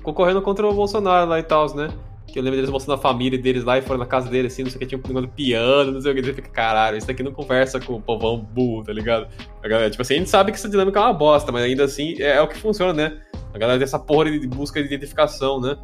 concorrendo 0.03 0.41
contra 0.43 0.67
o 0.67 0.73
Bolsonaro 0.75 1.29
lá 1.29 1.39
e 1.39 1.43
tal, 1.43 1.75
né? 1.75 1.89
Que 2.29 2.39
eu 2.39 2.43
lembro 2.43 2.57
deles 2.57 2.71
mostrando 2.71 2.99
a 2.99 3.01
família 3.01 3.39
deles 3.39 3.65
lá 3.65 3.79
e 3.79 3.83
foram 3.83 3.99
na 4.01 4.07
casa 4.07 4.29
dele 4.29 4.49
assim, 4.49 4.63
não 4.63 4.71
sei 4.71 4.77
o 4.77 4.81
que, 4.81 4.87
tinha 4.87 5.01
um 5.03 5.09
negócio 5.09 5.31
piano, 5.31 5.93
não 5.93 6.01
sei 6.01 6.13
o 6.13 6.15
que. 6.15 6.23
Você 6.23 6.35
fica, 6.35 6.51
caralho, 6.51 6.99
isso 6.99 7.07
daqui 7.07 7.23
não 7.23 7.33
conversa 7.33 7.81
com 7.81 7.95
o 7.95 8.01
povão 8.03 8.39
burro, 8.39 8.85
tá 8.85 8.93
ligado? 8.93 9.27
A 9.63 9.69
galera, 9.69 9.91
tipo 9.91 10.03
assim, 10.03 10.15
a 10.15 10.19
gente 10.19 10.31
sabe 10.31 10.53
que 10.53 10.59
essa 10.59 10.69
dinâmica 10.69 10.99
é 11.01 11.03
uma 11.03 11.13
bosta, 11.13 11.51
mas 11.51 11.63
ainda 11.65 11.85
assim 11.85 12.15
é, 12.21 12.37
é 12.37 12.41
o 12.43 12.49
que 12.49 12.57
funciona, 12.59 12.93
né? 12.93 13.19
A 13.55 13.59
galera 13.59 13.79
tem 13.79 13.85
essa 13.85 13.99
porra 13.99 14.31
de 14.31 14.47
busca 14.47 14.81
de 14.81 14.87
identificação, 14.87 15.61
né? 15.61 15.77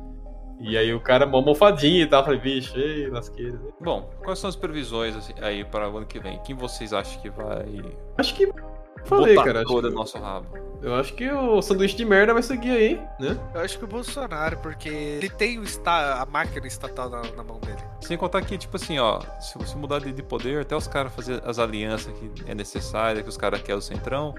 E 0.63 0.79
aí 0.79 0.95
o 0.95 1.01
cara 1.01 1.27
mó 1.27 1.41
mofadinho 1.41 2.03
e 2.03 2.07
tal, 2.07 2.25
falei, 2.25 2.39
bicho, 2.39 2.79
ei, 2.79 3.09
lasqueira. 3.09 3.61
Bom, 3.81 4.09
quais 4.23 4.39
são 4.39 4.49
as 4.49 4.57
previsões 4.57 5.17
assim, 5.17 5.35
aí 5.41 5.65
para 5.65 5.91
o 5.91 5.97
ano 5.97 6.07
que 6.07 6.21
vem? 6.21 6.39
Quem 6.45 6.55
vocês 6.55 6.93
acham 6.93 7.21
que 7.21 7.31
vai 7.31 7.83
Acho 8.17 8.35
que. 8.35 8.53
Falei, 9.05 9.35
botar 9.35 9.47
cara. 9.47 9.59
Acho 9.61 9.69
toda 9.69 9.89
que, 9.89 9.95
nosso 9.95 10.19
rabo? 10.19 10.47
eu 10.83 10.97
acho 10.97 11.15
que 11.15 11.31
o 11.31 11.63
sanduíche 11.63 11.97
de 11.97 12.05
merda 12.05 12.33
vai 12.35 12.43
seguir 12.43 12.71
aí, 12.71 12.95
né? 13.19 13.39
Eu 13.55 13.61
acho 13.61 13.79
que 13.79 13.85
o 13.85 13.89
Bolsonaro, 13.89 14.59
porque 14.59 14.89
ele 14.89 15.31
tem 15.31 15.59
o 15.59 15.63
esta, 15.63 16.21
a 16.21 16.27
máquina 16.27 16.67
estatal 16.67 17.09
na, 17.09 17.23
na 17.37 17.45
mão 17.45 17.61
dele. 17.61 17.81
Sem 18.01 18.17
contar 18.17 18.43
que, 18.43 18.59
tipo 18.59 18.77
assim, 18.77 18.99
ó, 18.99 19.21
se 19.41 19.57
você 19.57 19.77
mudar 19.77 20.01
de, 20.01 20.13
de 20.13 20.23
poder, 20.23 20.63
até 20.63 20.77
os 20.77 20.89
caras 20.89 21.15
fazer 21.15 21.41
as 21.47 21.59
alianças 21.61 22.13
que 22.19 22.51
é 22.51 22.55
necessária, 22.55 23.23
que 23.23 23.29
os 23.29 23.37
caras 23.37 23.63
querem 23.63 23.79
o 23.79 23.83
centrão, 23.83 24.35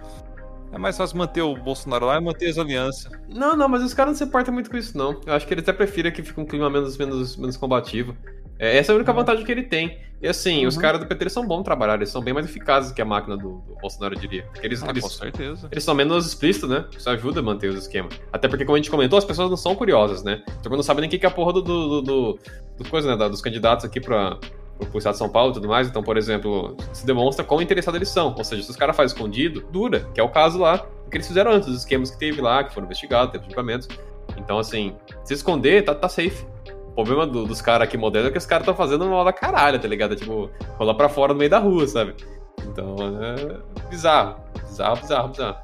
é 0.73 0.77
mais 0.77 0.97
fácil 0.97 1.17
manter 1.17 1.41
o 1.41 1.55
Bolsonaro 1.55 2.05
lá 2.07 2.17
e 2.17 2.21
manter 2.21 2.49
as 2.49 2.57
alianças. 2.57 3.11
Não, 3.29 3.55
não, 3.55 3.67
mas 3.69 3.83
os 3.83 3.93
caras 3.93 4.11
não 4.13 4.17
se 4.17 4.23
importam 4.23 4.53
muito 4.53 4.69
com 4.69 4.77
isso, 4.77 4.97
não. 4.97 5.19
Eu 5.25 5.33
acho 5.33 5.45
que 5.47 5.53
ele 5.53 5.61
até 5.61 5.71
prefere 5.71 6.11
que 6.11 6.23
fique 6.23 6.39
um 6.39 6.45
clima 6.45 6.69
menos, 6.69 6.97
menos, 6.97 7.37
menos 7.37 7.55
combativo. 7.57 8.15
É, 8.59 8.77
essa 8.77 8.91
é 8.91 8.93
a 8.93 8.95
única 8.95 9.11
vantagem 9.11 9.43
que 9.45 9.51
ele 9.51 9.63
tem. 9.63 9.97
E 10.21 10.27
assim, 10.27 10.65
os 10.65 10.75
Uhum. 10.75 10.81
caras 10.81 11.01
do 11.01 11.05
PT 11.07 11.29
são 11.29 11.45
bons 11.45 11.63
trabalhar, 11.63 11.95
eles 11.95 12.09
são 12.09 12.21
bem 12.21 12.33
mais 12.33 12.45
eficazes 12.45 12.91
que 12.93 13.01
a 13.01 13.05
máquina 13.05 13.35
do, 13.35 13.57
do 13.67 13.75
Bolsonaro, 13.81 14.13
eu 14.15 14.19
diria. 14.19 14.43
Porque 14.53 14.65
eles, 14.65 14.81
Ah, 14.81 14.85
com 14.85 14.91
eles, 14.91 15.11
certeza. 15.11 15.67
eles 15.69 15.83
são 15.83 15.93
menos 15.93 16.25
explícitos, 16.25 16.69
né? 16.69 16.85
Isso 16.97 17.09
ajuda 17.09 17.41
a 17.41 17.43
manter 17.43 17.69
os 17.69 17.75
esquemas. 17.77 18.13
Até 18.31 18.47
porque, 18.47 18.63
como 18.63 18.75
a 18.75 18.79
gente 18.79 18.89
comentou, 18.89 19.17
as 19.19 19.25
pessoas 19.25 19.49
não 19.49 19.57
são 19.57 19.75
curiosas, 19.75 20.23
né? 20.23 20.41
Todo 20.61 20.65
mundo 20.69 20.77
não 20.77 20.83
sabe 20.83 21.01
nem 21.01 21.09
o 21.09 21.11
que 21.11 21.25
é 21.25 21.29
a 21.29 21.31
porra 21.31 21.51
do, 21.53 21.61
do, 21.61 21.87
do, 21.89 22.01
do- 22.01 22.39
do 22.77 22.89
coisa, 22.89 23.09
né? 23.09 23.17
da- 23.17 23.27
Dos 23.27 23.41
candidatos 23.41 23.83
aqui 23.85 23.99
pra, 23.99 24.37
pro, 24.77 24.97
estado 24.97 25.13
de 25.13 25.19
São 25.19 25.29
Paulo 25.29 25.51
e 25.51 25.53
tudo 25.55 25.67
mais. 25.67 25.87
Então, 25.87 26.03
por 26.03 26.17
exemplo, 26.17 26.75
se 26.91 27.05
demonstra 27.05 27.43
quão 27.45 27.61
interessados 27.61 27.95
eles 27.97 28.09
são. 28.09 28.33
Ou 28.37 28.43
seja, 28.43 28.63
se 28.63 28.69
os 28.69 28.75
caras 28.75 28.95
fazem 28.95 29.15
escondido, 29.15 29.65
dura, 29.71 30.01
que 30.13 30.19
é 30.19 30.23
o 30.23 30.29
caso 30.29 30.59
lá 30.59 30.85
que 31.09 31.17
eles 31.17 31.27
fizeram 31.27 31.51
antes, 31.51 31.69
os 31.69 31.77
esquemas 31.77 32.09
que 32.09 32.17
teve 32.17 32.41
lá, 32.41 32.63
que 32.63 32.73
foram 32.73 32.85
investigados, 32.85 33.31
teve 33.31 33.45
julgamentos. 33.45 33.87
Então, 34.35 34.57
assim, 34.57 34.95
se 35.23 35.33
esconder, 35.35 35.83
tá, 35.85 35.93
tá 35.93 36.09
safe. 36.09 36.45
O 36.91 36.95
problema 36.95 37.25
do- 37.27 37.45
dos 37.45 37.61
caras 37.61 37.87
aqui 37.87 37.97
modernos 37.97 38.29
é 38.29 38.31
que 38.31 38.37
os 38.37 38.45
caras 38.47 38.63
estão 38.63 38.75
fazendo 38.75 39.05
uma 39.05 39.23
da 39.23 39.31
caralho, 39.33 39.79
tá 39.79 39.87
ligado? 39.87 40.15
Tipo, 40.15 40.49
rolar 40.77 40.95
pra 40.95 41.09
fora 41.09 41.33
no 41.33 41.39
meio 41.39 41.51
da 41.51 41.59
rua, 41.59 41.87
sabe? 41.87 42.15
Então, 42.65 42.95
é 43.21 43.87
bizarro. 43.89 44.37
Bizarro, 44.63 45.01
bizarro, 45.01 45.27
bizarro. 45.29 45.57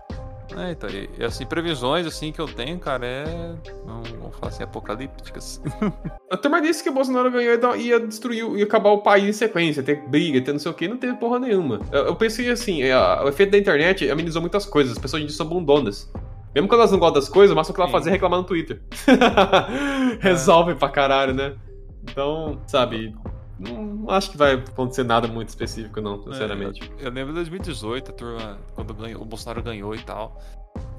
É, 0.58 0.72
então, 0.72 0.89
e, 0.89 1.10
e, 1.18 1.24
assim, 1.24 1.45
previsões 1.45 2.06
assim 2.06 2.32
que 2.32 2.39
eu 2.39 2.47
tenho, 2.47 2.80
cara, 2.80 3.06
é. 3.06 3.26
Não 3.86 4.02
vou 4.20 4.32
falar 4.32 4.50
assim, 4.50 4.64
apocalípticas. 4.64 5.62
A 6.30 6.38
turma 6.38 6.62
disse 6.62 6.84
que 6.84 6.89
o 6.89 6.93
Bolsonaro 6.93 7.32
ganhou 7.32 7.76
e 7.76 7.82
ia, 7.88 8.00
destruir, 8.00 8.43
ia 8.58 8.64
acabar 8.64 8.89
o 8.89 9.00
país 9.00 9.26
em 9.26 9.34
sequência, 9.34 9.84
ter 9.84 10.08
briga, 10.08 10.41
ter 10.41 10.52
não 10.52 10.60
sei 10.60 10.72
o 10.72 10.74
que, 10.74 10.88
não 10.88 10.97
teve 10.97 11.14
porra 11.16 11.39
nenhuma. 11.39 11.82
Eu, 11.91 12.06
eu 12.08 12.16
pensei 12.16 12.50
assim, 12.50 12.82
é, 12.82 12.95
o 12.95 13.28
efeito 13.28 13.52
da 13.52 13.58
internet 13.58 14.10
amenizou 14.10 14.41
muitas 14.41 14.66
coisas, 14.66 14.93
as 14.93 15.00
pessoas 15.00 15.36
são 15.36 15.45
bundonas. 15.45 16.12
Mesmo 16.54 16.68
quando 16.68 16.82
elas 16.82 16.91
não 16.91 17.00
gostam 17.00 17.22
das 17.22 17.30
coisas, 17.30 17.56
mostra 17.56 17.72
o 17.72 17.76
que 17.76 17.82
ela 17.82 17.91
fazer 17.91 18.10
é 18.10 18.14
reclamar 18.14 18.39
no 18.39 18.45
Twitter. 18.45 18.82
Resolve 20.20 20.76
pra 20.76 20.89
caralho, 20.89 21.34
né? 21.34 21.56
Então, 22.04 22.60
sabe, 22.66 23.14
não, 23.60 24.10
acho 24.10 24.32
que 24.32 24.38
vai 24.38 24.53
acontecer 24.53 25.03
nada 25.03 25.28
muito 25.28 25.49
específico, 25.49 25.99
não, 25.99 26.24
sinceramente. 26.24 26.89
É, 26.99 27.07
eu 27.07 27.12
lembro 27.12 27.34
de 27.34 27.39
2018, 27.39 28.12
a 28.12 28.14
turma, 28.14 28.57
quando 28.74 28.91
o 28.91 29.26
Bolsonaro 29.26 29.62
ganhou 29.62 29.93
e 29.93 29.99
tal. 29.99 30.41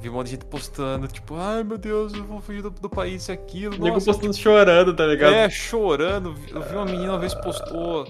Vi 0.01 0.11
um 0.11 0.13
monte 0.15 0.27
de 0.27 0.33
gente 0.33 0.45
postando, 0.45 1.09
tipo, 1.09 1.37
ai 1.37 1.63
meu 1.63 1.79
Deus, 1.79 2.13
eu 2.13 2.25
vou 2.25 2.41
fugir 2.41 2.63
do, 2.63 2.71
do 2.71 2.91
país 2.91 3.29
e 3.29 3.33
aquilo. 3.33 3.79
Nego 3.79 4.03
postando 4.03 4.35
chorando, 4.35 4.95
tá 4.95 5.07
ligado? 5.07 5.33
É, 5.33 5.49
chorando. 5.49 6.35
Eu 6.51 6.63
vi 6.63 6.75
uma 6.75 6.85
menina 6.85 7.13
uma 7.13 7.19
vez 7.19 7.35
postou. 7.35 8.07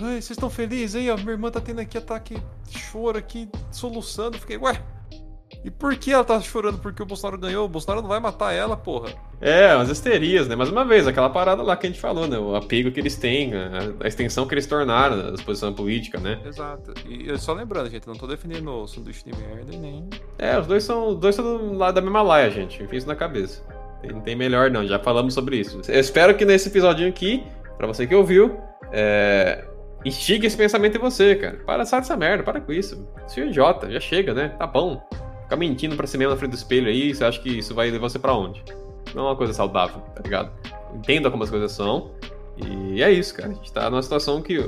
Ai, 0.00 0.20
vocês 0.20 0.30
estão 0.30 0.50
felizes 0.50 0.96
aí? 0.96 1.10
ó, 1.10 1.16
Minha 1.16 1.32
irmã 1.32 1.50
tá 1.50 1.60
tendo 1.60 1.80
aqui 1.80 1.96
ataque 1.96 2.36
de 2.68 2.78
choro 2.78 3.16
aqui, 3.16 3.48
soluçando. 3.70 4.38
Fiquei, 4.38 4.56
ué. 4.56 4.80
E 5.64 5.70
por 5.70 5.96
que 5.96 6.12
ela 6.12 6.22
tá 6.22 6.38
chorando 6.42 6.78
porque 6.78 7.02
o 7.02 7.06
Bolsonaro 7.06 7.38
ganhou? 7.40 7.64
O 7.64 7.68
Bolsonaro 7.68 8.02
não 8.02 8.08
vai 8.08 8.20
matar 8.20 8.52
ela, 8.52 8.76
porra. 8.76 9.10
É, 9.40 9.70
as 9.70 9.88
histerias, 9.88 10.46
né? 10.46 10.54
Mais 10.54 10.68
uma 10.68 10.84
vez, 10.84 11.06
aquela 11.06 11.30
parada 11.30 11.62
lá 11.62 11.74
que 11.74 11.86
a 11.86 11.90
gente 11.90 12.00
falou, 12.00 12.28
né? 12.28 12.38
O 12.38 12.54
apego 12.54 12.92
que 12.92 13.00
eles 13.00 13.16
têm, 13.16 13.54
a, 13.54 14.04
a 14.04 14.06
extensão 14.06 14.46
que 14.46 14.52
eles 14.52 14.66
tornaram 14.66 15.16
da 15.16 15.32
exposição 15.32 15.72
política, 15.72 16.20
né? 16.20 16.38
Exato. 16.44 16.92
E 17.08 17.36
só 17.38 17.54
lembrando, 17.54 17.88
gente, 17.88 18.06
não 18.06 18.14
tô 18.14 18.26
defendendo 18.26 18.68
o 18.68 18.86
sanduíche 18.86 19.24
de 19.24 19.32
merda 19.38 19.74
nem. 19.74 20.06
É, 20.38 20.58
os 20.58 20.66
dois 20.66 20.84
são, 20.84 21.08
os 21.08 21.18
dois 21.18 21.34
são 21.34 21.56
do 21.56 21.72
lado 21.72 21.94
da 21.94 22.02
mesma 22.02 22.20
laia, 22.20 22.50
gente. 22.50 22.82
Enfim, 22.82 22.96
isso 22.96 23.08
na 23.08 23.16
cabeça. 23.16 23.62
Não 24.12 24.20
tem 24.20 24.36
melhor, 24.36 24.70
não. 24.70 24.86
Já 24.86 24.98
falamos 24.98 25.32
sobre 25.32 25.56
isso. 25.56 25.80
Eu 25.88 26.00
espero 26.00 26.36
que 26.36 26.44
nesse 26.44 26.68
episódio 26.68 27.08
aqui, 27.08 27.42
pra 27.78 27.86
você 27.86 28.06
que 28.06 28.14
ouviu, 28.14 28.54
é... 28.92 29.64
instigue 30.04 30.46
esse 30.46 30.58
pensamento 30.58 30.98
em 30.98 31.00
você, 31.00 31.34
cara. 31.36 31.56
Para, 31.64 31.86
sai 31.86 32.00
dessa 32.00 32.18
merda, 32.18 32.42
para 32.42 32.60
com 32.60 32.70
isso. 32.70 33.08
Você 33.26 33.40
é 33.40 33.46
idiota, 33.46 33.90
já 33.90 33.98
chega, 33.98 34.34
né? 34.34 34.50
Tá 34.58 34.66
bom. 34.66 35.02
Ficar 35.54 35.56
mentindo 35.56 35.96
pra 35.96 36.06
si 36.06 36.18
mesmo 36.18 36.32
na 36.32 36.36
frente 36.36 36.50
do 36.50 36.56
espelho 36.56 36.88
aí, 36.88 37.14
você 37.14 37.24
acha 37.24 37.40
que 37.40 37.58
isso 37.58 37.74
vai 37.74 37.88
levar 37.88 38.08
você 38.08 38.18
pra 38.18 38.34
onde? 38.34 38.62
Não 39.14 39.26
é 39.26 39.28
uma 39.28 39.36
coisa 39.36 39.52
saudável, 39.52 40.00
tá 40.00 40.20
ligado? 40.22 40.50
Entenda 40.92 41.30
como 41.30 41.44
as 41.44 41.50
coisas 41.50 41.70
são. 41.70 42.10
E 42.56 43.00
é 43.00 43.12
isso, 43.12 43.34
cara. 43.34 43.50
A 43.50 43.54
gente 43.54 43.72
tá 43.72 43.88
numa 43.88 44.02
situação 44.02 44.42
que 44.42 44.58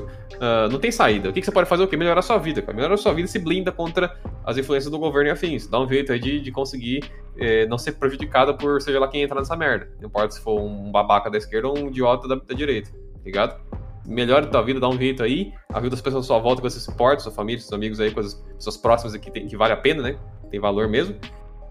ah, 0.41 0.68
não 0.70 0.78
tem 0.78 0.93
saída. 0.93 1.28
O 1.28 1.32
que, 1.32 1.41
que 1.41 1.47
você 1.47 1.51
pode 1.51 1.68
fazer? 1.68 1.82
O 1.82 1.89
quê? 1.89 1.97
Melhorar 1.97 2.20
a 2.20 2.22
sua 2.22 2.39
vida, 2.39 2.62
cara. 2.62 2.74
Melhorar 2.76 2.95
a 2.95 2.99
sua 2.99 3.12
vida 3.12 3.26
se 3.26 3.39
blinda 3.39 3.72
contra 3.72 4.16
as 4.45 4.57
influências 4.57 4.91
do 4.91 4.99
governo 4.99 5.28
e 5.28 5.32
afins. 5.32 5.66
Dá 5.66 5.80
um 5.80 5.89
jeito 5.89 6.12
aí 6.12 6.20
de, 6.20 6.41
de 6.41 6.53
conseguir 6.53 7.03
eh, 7.37 7.66
não 7.66 7.78
ser 7.78 7.93
prejudicada 7.93 8.55
por 8.55 8.80
seja 8.80 9.01
lá 9.01 9.09
quem 9.09 9.22
entrar 9.22 9.41
nessa 9.41 9.57
merda. 9.57 9.89
Não 10.01 10.07
importa 10.07 10.34
se 10.34 10.41
for 10.41 10.61
um 10.61 10.93
babaca 10.93 11.28
da 11.28 11.37
esquerda 11.37 11.66
ou 11.66 11.76
um 11.76 11.89
idiota 11.89 12.28
da, 12.28 12.37
da 12.37 12.55
direita, 12.55 12.91
tá 12.91 13.24
ligado? 13.24 13.61
Melhore 14.07 14.47
a 14.47 14.49
tua 14.49 14.63
vida, 14.63 14.79
dá 14.79 14.89
um 14.89 14.97
jeito 14.97 15.23
aí, 15.23 15.53
ajuda 15.73 15.95
as 15.95 16.01
pessoas 16.01 16.25
à 16.25 16.27
sua 16.29 16.39
volta 16.39 16.61
com 16.61 16.69
esse 16.69 16.81
suporte, 16.81 17.23
sua 17.23 17.33
família, 17.33 17.61
seus 17.61 17.73
amigos 17.73 18.01
aí, 18.01 18.11
com 18.11 18.21
as 18.21 18.35
pessoas 18.35 18.77
próximas 18.77 19.15
aqui 19.15 19.31
que 19.31 19.57
vale 19.57 19.73
a 19.73 19.77
pena, 19.77 20.03
né? 20.03 20.19
Tem 20.51 20.61
valor 20.61 20.89
mesmo. 20.89 21.17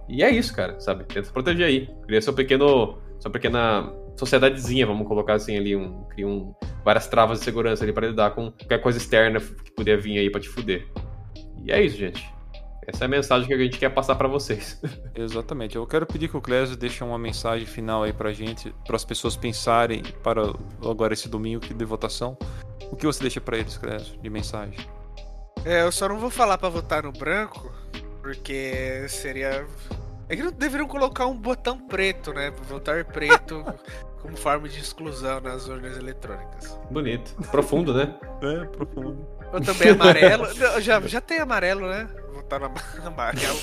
E 0.08 0.24
é 0.24 0.30
isso, 0.30 0.54
cara, 0.54 0.80
sabe? 0.80 1.04
Tenta 1.06 1.26
se 1.26 1.34
proteger 1.34 1.66
aí. 1.66 1.90
Cria 2.06 2.22
seu 2.22 2.34
pequeno. 2.34 2.98
Sua 3.20 3.32
pequena 3.32 3.92
sociedadezinha, 4.18 4.86
vamos 4.86 5.08
colocar 5.08 5.34
assim 5.34 5.58
ali, 5.58 5.76
um, 5.76 6.04
cria 6.10 6.28
um, 6.28 6.54
várias 6.84 7.08
travas 7.08 7.40
de 7.40 7.46
segurança 7.46 7.84
ali 7.84 7.92
pra 7.92 8.08
lidar 8.08 8.32
com 8.32 8.52
qualquer 8.52 8.82
coisa 8.82 8.98
externa 8.98 9.40
que 9.40 9.72
puder 9.72 9.98
vir 9.98 10.18
aí 10.18 10.30
pra 10.30 10.40
te 10.40 10.50
fuder. 10.50 10.86
E 11.64 11.72
é 11.72 11.82
isso, 11.82 11.98
gente. 11.98 12.35
Essa 12.88 13.04
é 13.04 13.06
a 13.06 13.08
mensagem 13.08 13.48
que 13.48 13.54
a 13.54 13.58
gente 13.58 13.80
quer 13.80 13.90
passar 13.90 14.16
pra 14.16 14.28
vocês. 14.28 14.80
Exatamente. 15.16 15.76
Eu 15.76 15.88
quero 15.88 16.06
pedir 16.06 16.30
que 16.30 16.38
o 16.38 16.42
Clésio 16.42 16.76
deixe 16.76 17.04
uma 17.04 17.18
mensagem 17.18 17.66
final 17.66 18.04
aí 18.04 18.14
pra 18.14 18.32
gente, 18.32 18.74
para 18.86 18.96
as 18.96 19.04
pessoas 19.04 19.36
pensarem 19.36 20.04
para 20.24 20.42
agora 20.84 21.14
esse 21.14 21.28
domingo 21.28 21.66
de 21.66 21.86
votação. 21.86 22.38
O 22.92 22.96
que 22.96 23.06
você 23.06 23.22
deixa 23.22 23.42
pra 23.42 23.58
eles, 23.58 23.78
Clésio, 23.78 24.18
de 24.22 24.30
mensagem? 24.30 24.78
É, 25.64 25.82
eu 25.82 25.92
só 25.92 26.08
não 26.08 26.20
vou 26.20 26.30
falar 26.30 26.58
pra 26.60 26.70
votar 26.70 27.04
no 27.04 27.12
branco, 27.12 27.72
porque 28.22 29.06
seria. 29.10 29.66
É 30.30 30.36
que 30.36 30.44
não 30.44 30.52
deveriam 30.52 30.88
colocar 30.88 31.26
um 31.26 31.36
botão 31.36 31.80
preto, 31.88 32.34
né? 32.34 32.52
Pra 32.52 32.64
votar 32.66 33.06
preto 33.06 33.66
como 34.22 34.38
forma 34.38 34.70
de 34.70 34.80
exclusão 34.80 35.42
nas 35.42 35.68
urnas 35.68 35.98
eletrônicas. 35.98 36.80
Bonito. 36.92 37.36
Profundo, 37.50 37.94
né? 37.94 38.16
É, 38.42 38.66
profundo. 38.66 39.28
Ou 39.54 39.62
também 39.62 39.90
amarelo. 39.90 40.48
Não, 40.56 40.82
já, 40.82 41.02
já 41.02 41.22
tem 41.22 41.40
amarelo, 41.40 41.88
né? 41.88 42.08
Votar 42.50 42.60
no 42.60 42.72
amarelo. 43.08 43.58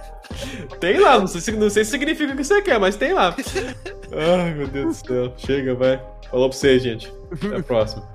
Tem 0.80 0.98
lá, 0.98 1.18
não 1.18 1.26
sei, 1.26 1.40
se- 1.42 1.52
não 1.52 1.68
sei 1.70 1.84
se 1.84 1.90
significa 1.90 2.32
o 2.32 2.36
que 2.36 2.42
você 2.44 2.60
quer, 2.62 2.78
mas 2.80 2.96
tem 2.96 3.12
lá. 3.12 3.34
Ai, 4.12 4.54
meu 4.54 4.66
Deus 4.66 5.02
do 5.02 5.06
céu. 5.08 5.32
Chega, 5.36 5.74
vai. 5.74 6.00
Falou 6.30 6.48
pra 6.48 6.58
vocês, 6.58 6.82
gente. 6.82 7.12
Até 7.32 7.56
a 7.58 7.62
próxima. 7.62 8.08